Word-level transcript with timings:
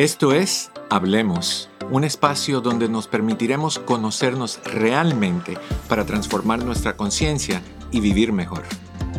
Esto 0.00 0.32
es 0.32 0.70
Hablemos, 0.88 1.68
un 1.90 2.04
espacio 2.04 2.62
donde 2.62 2.88
nos 2.88 3.06
permitiremos 3.06 3.78
conocernos 3.78 4.58
realmente 4.64 5.58
para 5.90 6.06
transformar 6.06 6.64
nuestra 6.64 6.96
conciencia 6.96 7.60
y 7.90 8.00
vivir 8.00 8.32
mejor. 8.32 8.62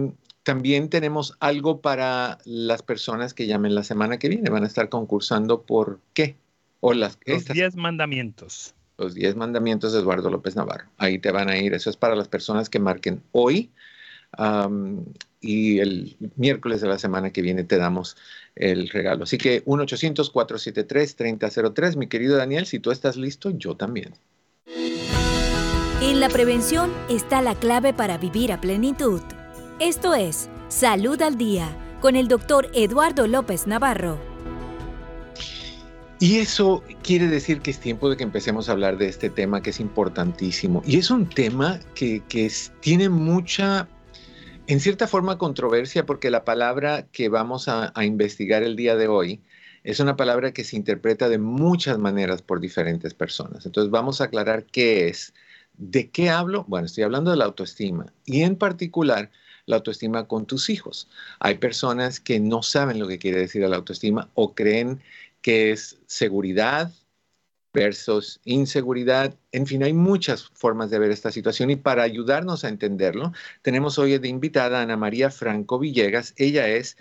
también 0.47 0.87
tenemos 0.87 1.35
algo 1.41 1.81
para 1.81 2.37
las 2.45 2.81
personas 2.81 3.33
que 3.33 3.47
llamen 3.47 3.75
la 3.75 3.83
semana 3.83 4.17
que 4.17 4.29
viene. 4.29 4.49
Van 4.49 4.63
a 4.63 4.67
estar 4.67 4.87
concursando 4.87 5.63
por 5.63 5.99
qué. 6.13 6.37
O 6.79 6.93
las, 6.93 7.19
los 7.25 7.43
10 7.43 7.75
mandamientos. 7.75 8.73
Los 8.97 9.13
10 9.13 9.35
mandamientos 9.35 9.91
de 9.91 9.99
Eduardo 9.99 10.29
López 10.29 10.55
Navarro. 10.55 10.85
Ahí 10.97 11.19
te 11.19 11.31
van 11.31 11.49
a 11.49 11.57
ir. 11.57 11.73
Eso 11.73 11.89
es 11.89 11.97
para 11.97 12.15
las 12.15 12.29
personas 12.29 12.69
que 12.69 12.79
marquen 12.79 13.21
hoy. 13.33 13.71
y 15.41 15.79
el 15.79 16.15
miércoles 16.37 16.79
de 16.79 16.87
la 16.87 16.97
semana 16.97 17.31
que 17.31 17.41
viene 17.41 17.65
te 17.65 17.77
damos 17.77 18.15
el 18.55 18.87
regalo. 18.87 19.25
Así 19.25 19.37
que 19.37 19.65
1-800-473-3003. 19.65 21.97
Mi 21.97 22.07
querido 22.07 22.37
Daniel, 22.37 22.67
si 22.67 22.79
tú 22.79 22.91
estás 22.91 23.17
listo, 23.17 23.49
yo 23.49 23.75
también. 23.75 24.13
En 26.01 26.21
la 26.21 26.29
prevención 26.29 26.93
está 27.09 27.41
la 27.41 27.55
clave 27.55 27.91
para 27.91 28.17
vivir 28.17 28.53
a 28.53 28.61
plenitud. 28.61 29.21
Esto 29.79 30.15
es 30.15 30.49
Salud 30.69 31.21
al 31.21 31.37
Día 31.37 31.69
con 32.01 32.15
el 32.15 32.27
doctor 32.27 32.67
Eduardo 32.73 33.27
López 33.27 33.67
Navarro. 33.67 34.17
Y 36.19 36.39
eso 36.39 36.83
quiere 37.03 37.27
decir 37.27 37.61
que 37.61 37.69
es 37.69 37.79
tiempo 37.79 38.09
de 38.09 38.17
que 38.17 38.23
empecemos 38.23 38.67
a 38.67 38.71
hablar 38.71 38.97
de 38.97 39.07
este 39.07 39.29
tema 39.29 39.61
que 39.61 39.69
es 39.69 39.79
importantísimo. 39.79 40.81
Y 40.83 40.97
es 40.97 41.11
un 41.11 41.29
tema 41.29 41.79
que, 41.93 42.23
tiene 42.79 43.07
mucha, 43.09 43.87
en 44.65 44.79
cierta 44.79 45.05
forma, 45.05 45.37
controversia 45.37 46.07
porque 46.07 46.31
la 46.31 46.43
palabra 46.43 47.05
que 47.11 47.29
vamos 47.29 47.67
a, 47.67 47.91
a 47.93 48.03
investigar 48.03 48.63
el 48.63 48.75
día 48.75 48.95
de 48.95 49.07
hoy 49.07 49.41
es 49.83 49.99
una 49.99 50.15
palabra 50.15 50.53
que 50.53 50.63
se 50.63 50.75
interpreta 50.75 51.29
de 51.29 51.37
muchas 51.37 51.99
maneras 51.99 52.41
por 52.41 52.61
diferentes 52.61 53.13
personas. 53.13 53.67
Entonces 53.67 53.91
vamos 53.91 54.21
a 54.21 54.23
aclarar 54.23 54.65
qué 54.65 55.07
es. 55.07 55.35
¿De 55.77 56.09
qué 56.09 56.31
hablo? 56.31 56.65
Bueno, 56.67 56.87
estoy 56.87 57.03
hablando 57.03 57.29
de 57.29 57.37
la 57.37 57.45
autoestima 57.45 58.07
y 58.25 58.41
en 58.41 58.55
particular 58.55 59.29
la 59.67 59.75
autoestima 59.75 60.27
con 60.27 60.47
tus 60.47 60.69
hijos. 60.69 61.07
Hay 61.39 61.55
personas 61.55 62.19
que 62.19 62.39
no 62.39 62.63
saben 62.63 62.99
lo 62.99 63.07
que 63.07 63.19
quiere 63.19 63.41
decir 63.41 63.61
la 63.61 63.75
autoestima 63.75 64.29
o 64.33 64.55
creen 64.55 65.01
que 65.41 65.71
es 65.71 65.97
seguridad 66.07 66.91
versus 67.73 68.39
inseguridad. 68.43 69.35
En 69.51 69.67
fin, 69.67 69.83
hay 69.83 69.93
muchas 69.93 70.45
formas 70.53 70.89
de 70.89 70.99
ver 70.99 71.11
esta 71.11 71.31
situación 71.31 71.69
y 71.69 71.75
para 71.75 72.03
ayudarnos 72.03 72.63
a 72.63 72.69
entenderlo, 72.69 73.33
tenemos 73.61 73.99
hoy 73.99 74.17
de 74.17 74.27
invitada 74.29 74.79
a 74.79 74.81
Ana 74.83 74.97
María 74.97 75.29
Franco 75.29 75.77
Villegas. 75.77 76.33
Ella 76.37 76.67
es 76.69 76.97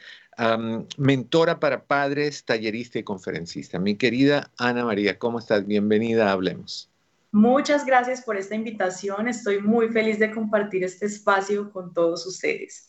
mentora 0.98 1.60
para 1.60 1.84
padres, 1.86 2.44
tallerista 2.44 2.98
y 2.98 3.04
conferencista. 3.04 3.78
Mi 3.78 3.94
querida 3.94 4.50
Ana 4.58 4.84
María, 4.84 5.18
¿cómo 5.18 5.38
estás? 5.38 5.66
Bienvenida 5.66 6.30
Hablemos. 6.30 6.90
Muchas 7.36 7.84
gracias 7.84 8.22
por 8.22 8.38
esta 8.38 8.54
invitación. 8.54 9.28
Estoy 9.28 9.60
muy 9.60 9.90
feliz 9.90 10.18
de 10.18 10.30
compartir 10.30 10.82
este 10.84 11.04
espacio 11.04 11.70
con 11.70 11.92
todos 11.92 12.26
ustedes. 12.26 12.88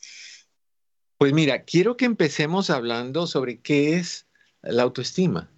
Pues 1.17 1.33
mira, 1.33 1.63
quiero 1.63 1.97
que 1.97 2.05
empecemos 2.05 2.69
hablando 2.69 3.27
sobre 3.27 3.59
qué 3.59 3.97
es 3.97 4.25
la 4.61 4.83
autoestima. 4.83 5.51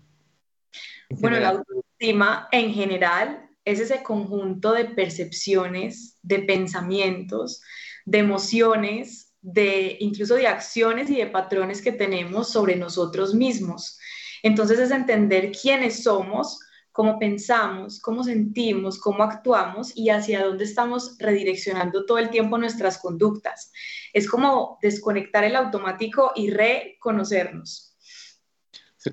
Bueno, 1.11 1.39
la 1.39 1.49
autoestima 1.49 2.47
en 2.51 2.73
general 2.73 3.47
es 3.63 3.79
ese 3.79 4.01
conjunto 4.01 4.73
de 4.73 4.85
percepciones, 4.85 6.17
de 6.23 6.39
pensamientos, 6.39 7.61
de 8.05 8.17
emociones, 8.17 9.35
de 9.39 9.97
incluso 9.99 10.33
de 10.33 10.47
acciones 10.47 11.11
y 11.11 11.17
de 11.17 11.27
patrones 11.27 11.83
que 11.83 11.91
tenemos 11.91 12.51
sobre 12.51 12.75
nosotros 12.75 13.35
mismos. 13.35 13.99
Entonces 14.41 14.79
es 14.79 14.89
entender 14.89 15.51
quiénes 15.51 16.01
somos, 16.01 16.59
cómo 16.91 17.19
pensamos, 17.19 17.99
cómo 17.99 18.23
sentimos, 18.23 18.99
cómo 18.99 19.23
actuamos 19.23 19.95
y 19.95 20.09
hacia 20.09 20.43
dónde 20.43 20.63
estamos 20.63 21.15
redireccionando 21.19 22.05
todo 22.05 22.17
el 22.17 22.29
tiempo 22.29 22.57
nuestras 22.57 22.97
conductas. 22.97 23.71
Es 24.13 24.27
como 24.27 24.77
desconectar 24.81 25.43
el 25.43 25.55
automático 25.55 26.31
y 26.35 26.49
reconocernos. 26.49 27.95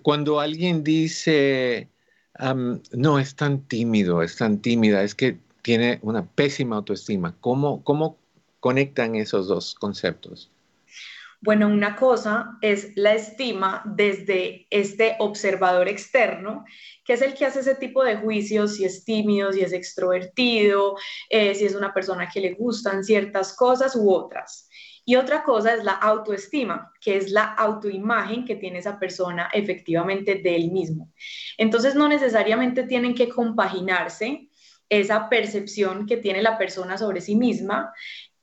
Cuando 0.02 0.40
alguien 0.40 0.82
dice, 0.82 1.90
no, 2.92 3.18
es 3.18 3.36
tan 3.36 3.62
tímido, 3.68 4.22
es 4.22 4.36
tan 4.36 4.60
tímida, 4.60 5.02
es 5.02 5.14
que 5.14 5.38
tiene 5.62 5.98
una 6.02 6.26
pésima 6.26 6.76
autoestima, 6.76 7.36
¿cómo, 7.40 7.82
cómo 7.84 8.18
conectan 8.60 9.14
esos 9.14 9.48
dos 9.48 9.74
conceptos? 9.74 10.50
Bueno, 11.40 11.68
una 11.68 11.96
cosa 11.96 12.56
es 12.62 12.96
la 12.96 13.14
estima 13.14 13.82
desde 13.84 14.66
este 14.70 15.16
observador 15.18 15.88
externo, 15.88 16.64
que 17.04 17.12
es 17.12 17.22
el 17.22 17.34
que 17.34 17.46
hace 17.46 17.60
ese 17.60 17.74
tipo 17.74 18.02
de 18.02 18.16
juicios, 18.16 18.76
si 18.76 18.84
es 18.84 19.04
tímido, 19.04 19.52
si 19.52 19.60
es 19.60 19.72
extrovertido, 19.72 20.96
eh, 21.28 21.54
si 21.54 21.66
es 21.66 21.74
una 21.74 21.92
persona 21.92 22.28
que 22.32 22.40
le 22.40 22.54
gustan 22.54 23.04
ciertas 23.04 23.54
cosas 23.54 23.94
u 23.94 24.10
otras. 24.10 24.68
Y 25.04 25.14
otra 25.14 25.44
cosa 25.44 25.72
es 25.74 25.84
la 25.84 25.92
autoestima, 25.92 26.92
que 27.00 27.16
es 27.16 27.30
la 27.30 27.44
autoimagen 27.44 28.44
que 28.44 28.56
tiene 28.56 28.80
esa 28.80 28.98
persona 28.98 29.48
efectivamente 29.52 30.34
de 30.36 30.56
él 30.56 30.72
mismo. 30.72 31.12
Entonces 31.58 31.94
no 31.94 32.08
necesariamente 32.08 32.82
tienen 32.82 33.14
que 33.14 33.28
compaginarse 33.28 34.48
esa 34.88 35.28
percepción 35.28 36.06
que 36.06 36.16
tiene 36.16 36.42
la 36.42 36.58
persona 36.58 36.98
sobre 36.98 37.20
sí 37.20 37.36
misma 37.36 37.92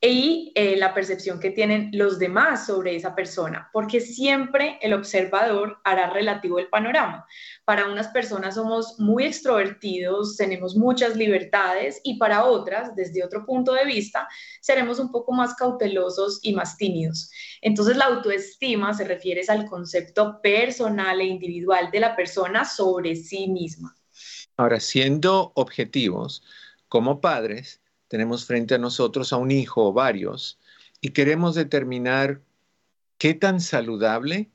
y 0.06 0.52
eh, 0.56 0.76
la 0.76 0.94
percepción 0.94 1.40
que 1.40 1.52
tienen 1.52 1.90
los 1.94 2.20
demás 2.20 2.66
sobre 2.66 2.94
esa 2.94 3.16
persona, 3.16 3.70
porque 3.72 4.02
siempre 4.02 4.78
el 4.82 4.94
observador 4.94 5.80
hará 5.86 6.10
relativo 6.10 6.60
el 6.60 6.68
panorama. 6.68 7.26
Para 7.64 7.88
unas 7.88 8.10
personas 8.10 8.56
somos 8.56 9.00
muy 9.00 9.24
extrovertidos, 9.24 10.36
tenemos 10.36 10.76
muchas 10.76 11.16
libertades 11.16 12.02
y 12.04 12.18
para 12.18 12.44
otras, 12.44 12.94
desde 12.96 13.24
otro 13.24 13.46
punto 13.46 13.72
de 13.72 13.86
vista, 13.86 14.28
seremos 14.60 15.00
un 15.00 15.10
poco 15.10 15.32
más 15.32 15.56
cautelosos 15.56 16.42
y 16.44 16.54
más 16.54 16.76
tímidos. 16.76 17.32
Entonces 17.62 17.96
la 17.96 18.06
autoestima 18.06 18.94
se 18.94 19.06
refiere 19.06 19.42
al 19.48 19.66
concepto 19.68 20.42
personal 20.42 21.22
e 21.22 21.26
individual 21.26 21.92
de 21.92 22.02
la 22.02 22.14
persona 22.14 22.66
sobre 22.66 23.16
sí 23.16 23.48
misma. 23.48 23.96
Ahora, 24.58 24.82
siendo 24.82 25.54
objetivos, 25.56 26.44
como 26.90 27.22
padres, 27.22 27.82
tenemos 28.14 28.46
frente 28.46 28.76
a 28.76 28.78
nosotros 28.78 29.34
a 29.34 29.38
un 29.38 29.50
hijo 29.50 29.88
o 29.88 29.92
varios 29.92 30.60
y 31.02 31.10
queremos 31.10 31.56
determinar 31.56 32.42
qué 33.18 33.34
tan 33.34 33.60
saludable 33.60 34.52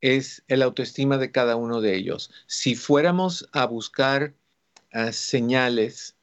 es 0.00 0.42
el 0.48 0.62
autoestima 0.62 1.18
de 1.18 1.30
cada 1.30 1.56
uno 1.56 1.82
de 1.82 1.96
ellos. 1.96 2.30
Si 2.46 2.74
fuéramos 2.74 3.46
a 3.52 3.66
buscar 3.66 4.32
uh, 4.94 5.12
señales 5.12 6.16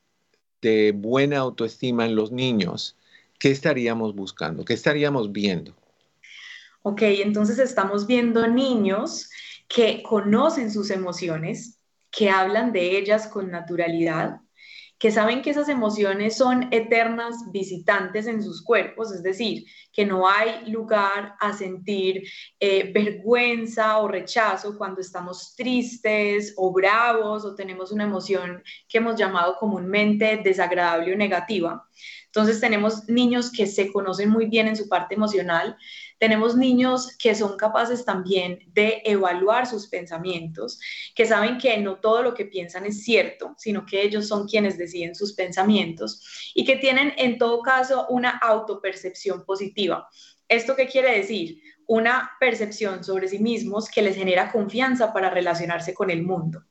de 0.64 0.92
buena 0.92 1.38
autoestima 1.38 2.08
en 2.08 2.16
los 2.16 2.32
niños, 2.32 2.98
¿qué 3.38 3.52
estaríamos 3.52 4.16
buscando? 4.16 4.66
¿Qué 4.66 4.74
estaríamos 4.74 5.32
viendo? 5.32 5.76
Ok, 6.82 7.04
entonces 7.04 7.60
estamos 7.60 8.08
viendo 8.08 8.48
niños 8.48 9.30
que 9.68 10.02
conocen 10.02 10.72
sus 10.72 10.90
emociones, 10.90 11.78
que 12.10 12.32
hablan 12.32 12.72
de 12.74 12.98
ellas 12.98 13.28
con 13.28 13.52
naturalidad, 13.52 14.42
que 15.02 15.10
saben 15.10 15.42
que 15.42 15.50
esas 15.50 15.68
emociones 15.68 16.38
son 16.38 16.68
eternas 16.70 17.52
visitantes 17.52 18.28
en 18.28 18.44
sus 18.44 18.64
cuerpos, 18.64 19.12
es 19.12 19.24
decir, 19.24 19.66
que 19.92 20.06
no 20.06 20.30
hay 20.30 20.70
lugar 20.70 21.34
a 21.40 21.54
sentir 21.54 22.22
eh, 22.60 22.92
vergüenza 22.94 23.98
o 23.98 24.08
rechazo 24.08 24.78
cuando 24.78 25.02
estamos 25.02 25.56
tristes 25.56 26.54
o 26.56 26.72
bravos 26.72 27.44
o 27.46 27.56
tenemos 27.56 27.92
una 27.92 28.04
emoción 28.04 28.62
que 28.88 29.00
hemos 29.00 29.16
llamado 29.16 29.58
comúnmente 29.60 30.40
desagradable 30.44 31.14
o 31.14 31.18
negativa. 31.18 31.84
Entonces 32.28 32.62
tenemos 32.62 33.10
niños 33.10 33.52
que 33.52 33.66
se 33.66 33.92
conocen 33.92 34.30
muy 34.30 34.46
bien 34.46 34.68
en 34.68 34.76
su 34.76 34.88
parte 34.88 35.16
emocional, 35.16 35.76
tenemos 36.22 36.56
niños 36.56 37.18
que 37.18 37.34
son 37.34 37.58
capaces 37.58 38.06
también 38.06 38.60
de 38.68 39.02
evaluar 39.06 39.66
sus 39.66 39.88
pensamientos, 39.88 40.80
que 41.16 41.26
saben 41.26 41.58
que 41.58 41.76
no 41.80 41.96
todo 42.00 42.22
lo 42.22 42.36
que 42.36 42.46
piensan 42.46 42.86
es 42.86 43.04
cierto, 43.04 43.56
sino 43.58 43.88
que 43.88 44.04
ellos 44.04 44.28
son 44.28 44.48
quienes 44.48 44.78
deciden 44.78 45.16
sus 45.16 45.34
pensamientos 45.34 46.52
y 46.54 46.64
que 46.64 46.76
tienen 46.76 47.12
en 47.18 47.40
todo 47.40 47.64
caso 47.64 48.06
una 48.10 48.38
autopercepción 48.38 49.46
positiva. 49.46 50.08
¿Esto 50.48 50.76
qué 50.76 50.86
quiere 50.86 51.18
decir? 51.18 51.60
Una 51.88 52.30
percepción 52.40 53.04
sobre 53.04 53.28
sí 53.28 53.40
mismos 53.40 53.90
que 53.90 54.04
les 54.04 54.16
genera 54.16 54.52
confianza 54.52 55.12
para 55.14 55.32
relacionarse 55.32 55.96
con 55.96 56.12
el 56.12 56.22
mundo. 56.22 56.62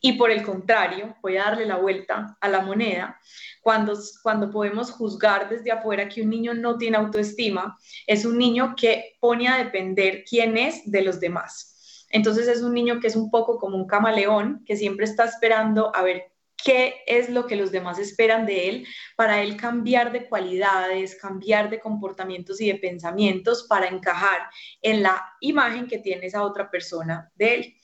Y 0.00 0.14
por 0.14 0.30
el 0.30 0.42
contrario, 0.42 1.16
voy 1.22 1.36
a 1.36 1.44
darle 1.44 1.66
la 1.66 1.76
vuelta 1.76 2.36
a 2.40 2.48
la 2.48 2.60
moneda, 2.60 3.18
cuando, 3.60 3.98
cuando 4.22 4.50
podemos 4.50 4.90
juzgar 4.90 5.48
desde 5.48 5.70
afuera 5.70 6.08
que 6.08 6.22
un 6.22 6.30
niño 6.30 6.54
no 6.54 6.78
tiene 6.78 6.96
autoestima, 6.96 7.78
es 8.06 8.24
un 8.24 8.38
niño 8.38 8.74
que 8.76 9.16
pone 9.20 9.48
a 9.48 9.58
depender 9.58 10.24
quién 10.28 10.56
es 10.56 10.90
de 10.90 11.02
los 11.02 11.20
demás. 11.20 12.06
Entonces 12.10 12.48
es 12.48 12.62
un 12.62 12.74
niño 12.74 13.00
que 13.00 13.06
es 13.06 13.16
un 13.16 13.30
poco 13.30 13.58
como 13.58 13.76
un 13.76 13.86
camaleón, 13.86 14.64
que 14.66 14.76
siempre 14.76 15.04
está 15.04 15.24
esperando 15.24 15.94
a 15.94 16.02
ver 16.02 16.32
qué 16.62 16.96
es 17.06 17.30
lo 17.30 17.46
que 17.46 17.56
los 17.56 17.70
demás 17.70 17.98
esperan 17.98 18.46
de 18.46 18.68
él, 18.68 18.86
para 19.16 19.42
él 19.42 19.56
cambiar 19.56 20.12
de 20.12 20.28
cualidades, 20.28 21.16
cambiar 21.16 21.70
de 21.70 21.80
comportamientos 21.80 22.60
y 22.60 22.66
de 22.66 22.78
pensamientos 22.78 23.66
para 23.68 23.88
encajar 23.88 24.40
en 24.82 25.02
la 25.02 25.24
imagen 25.40 25.86
que 25.86 25.98
tiene 25.98 26.26
esa 26.26 26.42
otra 26.42 26.70
persona 26.70 27.30
de 27.34 27.54
él. 27.54 27.74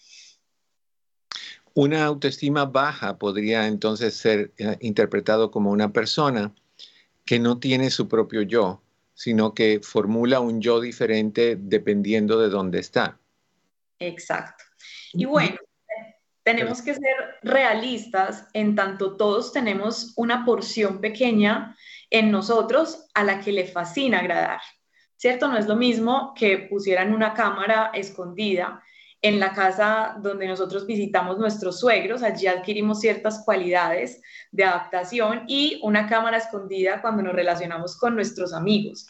Una 1.76 2.06
autoestima 2.06 2.64
baja 2.64 3.19
podría 3.19 3.67
entonces 3.67 4.17
ser 4.17 4.50
eh, 4.56 4.78
interpretado 4.81 5.50
como 5.50 5.70
una 5.70 5.93
persona 5.93 6.55
que 7.26 7.38
no 7.38 7.58
tiene 7.58 7.90
su 7.90 8.08
propio 8.08 8.40
yo, 8.40 8.81
sino 9.12 9.52
que 9.52 9.81
formula 9.82 10.40
un 10.40 10.62
yo 10.62 10.81
diferente 10.81 11.55
dependiendo 11.61 12.40
de 12.40 12.49
dónde 12.49 12.78
está. 12.78 13.19
Exacto. 13.99 14.64
Y 15.12 15.26
bueno, 15.26 15.58
tenemos 16.43 16.81
que 16.81 16.94
ser 16.94 17.14
realistas 17.43 18.49
en 18.55 18.75
tanto 18.75 19.19
todos 19.19 19.52
tenemos 19.52 20.14
una 20.17 20.46
porción 20.46 21.02
pequeña 21.02 21.76
en 22.08 22.31
nosotros 22.31 23.05
a 23.12 23.23
la 23.23 23.40
que 23.40 23.52
le 23.52 23.67
fascina 23.67 24.20
agradar. 24.20 24.62
¿Cierto? 25.17 25.46
No 25.46 25.58
es 25.58 25.67
lo 25.67 25.76
mismo 25.76 26.32
que 26.34 26.56
pusieran 26.56 27.12
una 27.12 27.34
cámara 27.34 27.90
escondida 27.93 28.82
en 29.26 29.40
la 29.40 29.52
casa 29.52 30.17
donde 30.20 30.46
nosotros 30.46 30.87
visitamos 30.87 31.37
nuestros 31.37 31.81
suegros, 31.81 32.23
allí 32.23 32.46
adquirimos 32.46 33.00
ciertas 33.00 33.43
cualidades 33.44 34.23
de 34.52 34.62
adaptación 34.62 35.43
y 35.49 35.81
una 35.82 36.08
cámara 36.08 36.37
escondida 36.37 37.02
cuando 37.02 37.23
nos 37.23 37.34
relacionamos 37.34 37.99
con 37.99 38.14
nuestros 38.14 38.52
amigos. 38.52 39.08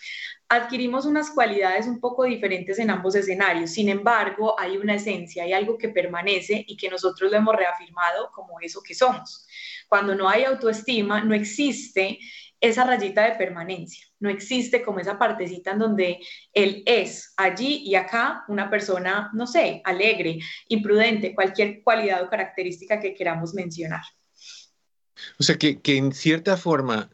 Adquirimos 0.48 1.04
unas 1.04 1.30
cualidades 1.30 1.86
un 1.86 2.00
poco 2.00 2.24
diferentes 2.24 2.78
en 2.78 2.90
ambos 2.90 3.14
escenarios, 3.14 3.70
sin 3.72 3.90
embargo, 3.90 4.58
hay 4.58 4.78
una 4.78 4.94
esencia, 4.94 5.42
hay 5.42 5.52
algo 5.52 5.76
que 5.76 5.90
permanece 5.90 6.64
y 6.66 6.76
que 6.76 6.88
nosotros 6.88 7.30
lo 7.30 7.36
hemos 7.36 7.54
reafirmado 7.54 8.30
como 8.32 8.58
eso 8.60 8.80
que 8.82 8.94
somos. 8.94 9.46
Cuando 9.86 10.14
no 10.14 10.28
hay 10.28 10.44
autoestima, 10.44 11.22
no 11.22 11.34
existe 11.34 12.18
esa 12.68 12.84
rayita 12.84 13.24
de 13.24 13.36
permanencia. 13.36 14.06
No 14.20 14.30
existe 14.30 14.82
como 14.82 15.00
esa 15.00 15.18
partecita 15.18 15.72
en 15.72 15.78
donde 15.78 16.18
él 16.52 16.82
es 16.86 17.32
allí 17.36 17.82
y 17.84 17.94
acá 17.94 18.44
una 18.48 18.70
persona, 18.70 19.30
no 19.34 19.46
sé, 19.46 19.80
alegre, 19.84 20.38
imprudente, 20.68 21.34
cualquier 21.34 21.82
cualidad 21.82 22.22
o 22.22 22.30
característica 22.30 23.00
que 23.00 23.14
queramos 23.14 23.54
mencionar. 23.54 24.02
O 25.38 25.42
sea, 25.42 25.56
que, 25.56 25.80
en 25.84 26.12
cierta 26.12 26.56
forma 26.56 27.10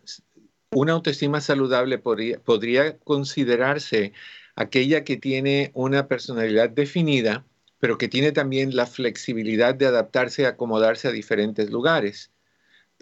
una 0.70 0.92
autoestima 0.92 1.40
saludable 1.40 1.98
podría, 1.98 2.38
podría 2.40 2.96
considerarse 2.98 4.12
aquella 4.56 5.04
que 5.04 5.16
tiene 5.16 5.70
una 5.74 6.08
personalidad 6.08 6.70
definida, 6.70 7.44
pero 7.78 7.98
que 7.98 8.08
tiene 8.08 8.32
también 8.32 8.74
la 8.74 8.86
flexibilidad 8.86 9.74
de 9.74 9.86
adaptarse 9.86 10.42
y 10.42 10.44
acomodarse 10.46 11.08
a 11.08 11.12
diferentes 11.12 11.70
lugares. 11.70 12.30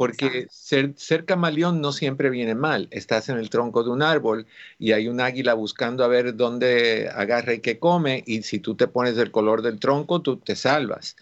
Porque 0.01 0.47
ser, 0.49 0.95
ser, 0.97 1.27
camaleón 1.27 1.83
no 1.83 1.93
siempre 1.93 2.31
viene 2.31 2.55
mal. 2.55 2.89
Estás 2.91 3.29
en 3.29 3.37
el 3.37 3.51
tronco 3.51 3.85
de 3.85 3.91
un 3.91 4.01
árbol 4.01 4.47
y 4.79 4.93
hay 4.93 5.09
un 5.09 5.21
águila 5.21 5.53
buscando 5.53 6.03
a 6.03 6.09
ver 6.09 6.37
dónde 6.37 7.11
agarra 7.15 7.53
y 7.53 7.61
qué 7.61 7.79
come, 7.79 8.23
y 8.27 8.41
si 8.41 8.61
tú 8.61 8.75
te 8.75 8.89
pones 8.89 9.15
del 9.15 9.31
color 9.31 9.61
del 9.61 9.79
tronco, 9.79 10.23
tú 10.23 10.39
te 10.39 10.57
salvas. 10.57 11.17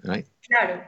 Claro. 0.00 0.82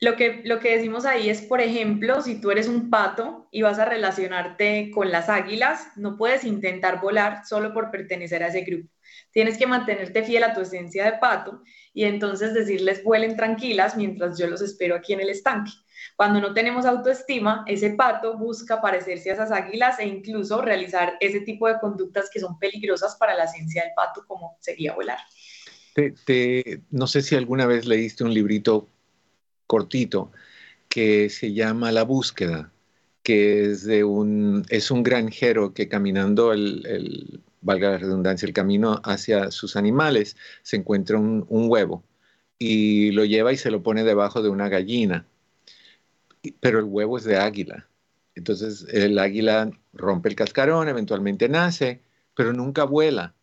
Lo 0.00 0.16
que, 0.16 0.40
lo 0.46 0.60
que 0.60 0.78
decimos 0.78 1.04
ahí 1.04 1.28
es, 1.28 1.42
por 1.42 1.60
ejemplo, 1.60 2.22
si 2.22 2.40
tú 2.40 2.50
eres 2.50 2.68
un 2.68 2.88
pato 2.88 3.46
y 3.50 3.60
vas 3.60 3.78
a 3.78 3.84
relacionarte 3.84 4.90
con 4.94 5.12
las 5.12 5.28
águilas, 5.28 5.88
no 5.96 6.16
puedes 6.16 6.44
intentar 6.44 7.02
volar 7.02 7.44
solo 7.44 7.74
por 7.74 7.90
pertenecer 7.90 8.42
a 8.42 8.46
ese 8.46 8.62
grupo. 8.62 8.88
Tienes 9.30 9.58
que 9.58 9.66
mantenerte 9.66 10.22
fiel 10.22 10.44
a 10.44 10.54
tu 10.54 10.62
esencia 10.62 11.04
de 11.04 11.18
pato 11.18 11.62
y 11.92 12.04
entonces 12.04 12.54
decirles 12.54 13.04
vuelen 13.04 13.36
tranquilas 13.36 13.94
mientras 13.94 14.38
yo 14.38 14.46
los 14.46 14.62
espero 14.62 14.94
aquí 14.96 15.12
en 15.12 15.20
el 15.20 15.28
estanque. 15.28 15.72
Cuando 16.16 16.40
no 16.40 16.52
tenemos 16.52 16.86
autoestima, 16.86 17.64
ese 17.66 17.90
pato 17.90 18.36
busca 18.36 18.80
parecerse 18.80 19.30
a 19.30 19.34
esas 19.34 19.52
águilas 19.52 19.98
e 19.98 20.06
incluso 20.06 20.60
realizar 20.60 21.16
ese 21.20 21.40
tipo 21.40 21.68
de 21.68 21.78
conductas 21.80 22.28
que 22.32 22.40
son 22.40 22.58
peligrosas 22.58 23.16
para 23.16 23.34
la 23.34 23.44
esencia 23.44 23.82
del 23.82 23.92
pato, 23.94 24.24
como 24.26 24.56
sería 24.60 24.94
volar. 24.94 25.18
no 26.90 27.06
sé 27.06 27.22
si 27.22 27.36
alguna 27.36 27.66
vez 27.66 27.86
leíste 27.86 28.24
un 28.24 28.34
librito 28.34 28.88
cortito 29.66 30.30
que 30.88 31.30
se 31.30 31.52
llama 31.52 31.92
La 31.92 32.02
búsqueda, 32.04 32.72
que 33.22 33.70
es 33.70 33.84
de 33.84 34.04
un, 34.04 34.64
es 34.68 34.90
un 34.90 35.02
granjero 35.02 35.72
que 35.74 35.88
caminando 35.88 36.52
el, 36.52 37.40
valga 37.60 37.90
la 37.90 37.98
redundancia, 37.98 38.46
el 38.46 38.52
camino 38.52 39.00
hacia 39.04 39.50
sus 39.50 39.76
animales, 39.76 40.36
se 40.62 40.76
encuentra 40.76 41.18
un 41.18 41.46
huevo 41.48 42.02
y 42.58 43.10
lo 43.12 43.24
lleva 43.24 43.52
y 43.52 43.56
se 43.56 43.70
lo 43.70 43.82
pone 43.82 44.04
debajo 44.04 44.42
de 44.42 44.50
una 44.50 44.68
gallina 44.68 45.26
pero 46.60 46.78
el 46.78 46.86
huevo 46.86 47.18
es 47.18 47.24
de 47.24 47.36
águila. 47.36 47.86
Entonces 48.34 48.86
el 48.92 49.18
águila 49.18 49.70
rompe 49.92 50.28
el 50.28 50.36
cascarón, 50.36 50.88
eventualmente 50.88 51.48
nace, 51.48 52.00
pero 52.34 52.52
nunca 52.52 52.84
vuela, 52.84 53.34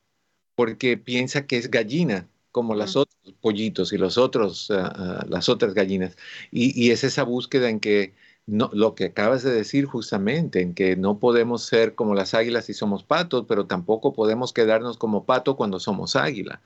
porque 0.55 0.97
piensa 0.97 1.45
que 1.45 1.57
es 1.57 1.69
gallina, 1.69 2.27
como 2.51 2.73
los 2.73 2.95
otros 2.95 3.35
pollitos 3.41 3.93
y 3.93 3.97
los 3.97 4.17
otros, 4.17 4.71
ah, 4.71 4.91
ah, 4.95 5.25
las 5.29 5.49
otras 5.49 5.73
gallinas. 5.75 6.17
Y, 6.51 6.89
es 6.89 7.03
esa 7.03 7.23
búsqueda 7.23 7.69
en 7.69 7.79
que 7.79 8.15
no, 8.47 8.71
lo 8.73 8.95
que 8.95 9.05
acabas 9.05 9.43
de 9.43 9.51
decir 9.51 9.85
justamente, 9.85 10.61
en 10.61 10.73
que 10.73 10.95
no 10.95 11.19
podemos 11.19 11.63
ser 11.63 11.93
como 11.93 12.15
las 12.15 12.33
águilas 12.33 12.65
si 12.65 12.73
somos 12.73 13.03
patos, 13.03 13.45
pero 13.47 13.67
tampoco 13.67 14.13
podemos 14.13 14.53
quedarnos 14.53 14.97
como 14.97 15.25
pato 15.25 15.55
cuando 15.55 15.79
somos 15.79 16.15
águila. 16.15 16.61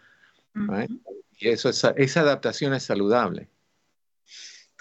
Y 1.37 1.49
eso, 1.49 1.69
esa 1.69 2.19
adaptación 2.21 2.73
es 2.73 2.83
saludable. 2.83 3.49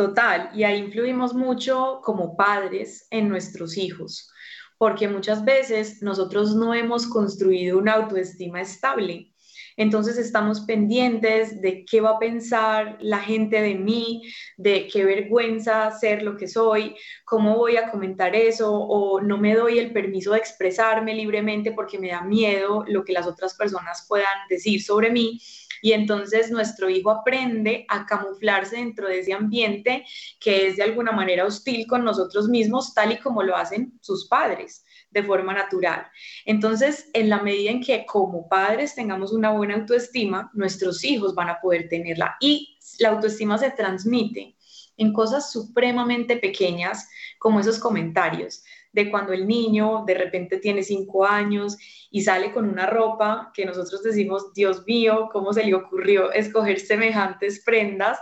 Total, 0.01 0.49
y 0.55 0.65
ahí 0.65 0.79
influimos 0.79 1.35
mucho 1.35 2.01
como 2.03 2.35
padres 2.35 3.07
en 3.11 3.29
nuestros 3.29 3.77
hijos, 3.77 4.33
porque 4.79 5.09
muchas 5.09 5.45
veces 5.45 6.03
nosotros 6.03 6.55
no 6.57 6.73
hemos 6.73 7.07
construido 7.07 7.77
una 7.77 7.93
autoestima 7.93 8.63
estable. 8.63 9.31
Entonces 9.77 10.17
estamos 10.17 10.63
pendientes 10.63 11.61
de 11.61 11.85
qué 11.85 12.01
va 12.01 12.13
a 12.13 12.19
pensar 12.19 12.97
la 13.03 13.19
gente 13.19 13.61
de 13.61 13.75
mí, 13.75 14.23
de 14.57 14.89
qué 14.89 15.05
vergüenza 15.05 15.91
ser 15.91 16.23
lo 16.23 16.35
que 16.35 16.49
soy, 16.49 16.97
cómo 17.27 17.59
voy 17.59 17.77
a 17.77 17.91
comentar 17.91 18.35
eso, 18.35 18.73
o 18.73 19.21
no 19.21 19.37
me 19.37 19.55
doy 19.55 19.79
el 19.79 19.93
permiso 19.93 20.33
de 20.33 20.39
expresarme 20.39 21.13
libremente 21.13 21.73
porque 21.73 21.99
me 21.99 22.09
da 22.09 22.23
miedo 22.23 22.85
lo 22.89 23.05
que 23.05 23.13
las 23.13 23.27
otras 23.27 23.55
personas 23.55 24.07
puedan 24.09 24.49
decir 24.49 24.83
sobre 24.83 25.11
mí. 25.11 25.39
Y 25.83 25.93
entonces 25.93 26.51
nuestro 26.51 26.89
hijo 26.89 27.11
aprende 27.11 27.85
a 27.89 28.07
camuflarse 28.07 28.77
dentro 28.77 29.09
de 29.09 29.21
ese 29.21 29.33
ambiente 29.33 30.05
que 30.39 30.67
es 30.67 30.77
de 30.77 30.83
alguna 30.83 31.13
manera 31.13 31.45
hostil 31.45 31.87
con 31.87 32.05
nosotros 32.05 32.49
mismos, 32.49 32.95
tal 32.95 33.13
y 33.13 33.19
como 33.19 33.43
lo 33.43 33.57
hacen 33.57 33.99
sus 34.01 34.29
padres 34.29 34.85
de 35.11 35.23
forma 35.23 35.53
natural. 35.53 36.07
Entonces, 36.45 37.11
en 37.13 37.29
la 37.29 37.43
medida 37.43 37.71
en 37.71 37.83
que 37.83 38.07
como 38.07 38.49
padres 38.49 38.95
tengamos 38.95 39.33
una 39.33 39.51
buena 39.51 39.75
autoestima, 39.75 40.51
nuestros 40.55 41.03
hijos 41.05 41.35
van 41.35 41.51
a 41.51 41.61
poder 41.61 41.89
tenerla. 41.89 42.37
Y 42.41 42.79
la 42.99 43.11
autoestima 43.11 43.59
se 43.59 43.71
transmite 43.71 44.57
en 44.97 45.13
cosas 45.13 45.51
supremamente 45.51 46.37
pequeñas, 46.37 47.09
como 47.39 47.59
esos 47.59 47.79
comentarios 47.79 48.63
de 48.93 49.11
cuando 49.11 49.33
el 49.33 49.47
niño 49.47 50.05
de 50.07 50.15
repente 50.15 50.59
tiene 50.59 50.83
cinco 50.83 51.25
años 51.25 51.77
y 52.11 52.23
sale 52.23 52.53
con 52.53 52.69
una 52.69 52.87
ropa 52.87 53.53
que 53.55 53.65
nosotros 53.65 54.03
decimos, 54.03 54.53
Dios 54.53 54.85
mío, 54.87 55.29
¿cómo 55.33 55.53
se 55.53 55.65
le 55.65 55.75
ocurrió 55.75 56.33
escoger 56.33 56.81
semejantes 56.81 57.63
prendas? 57.65 58.19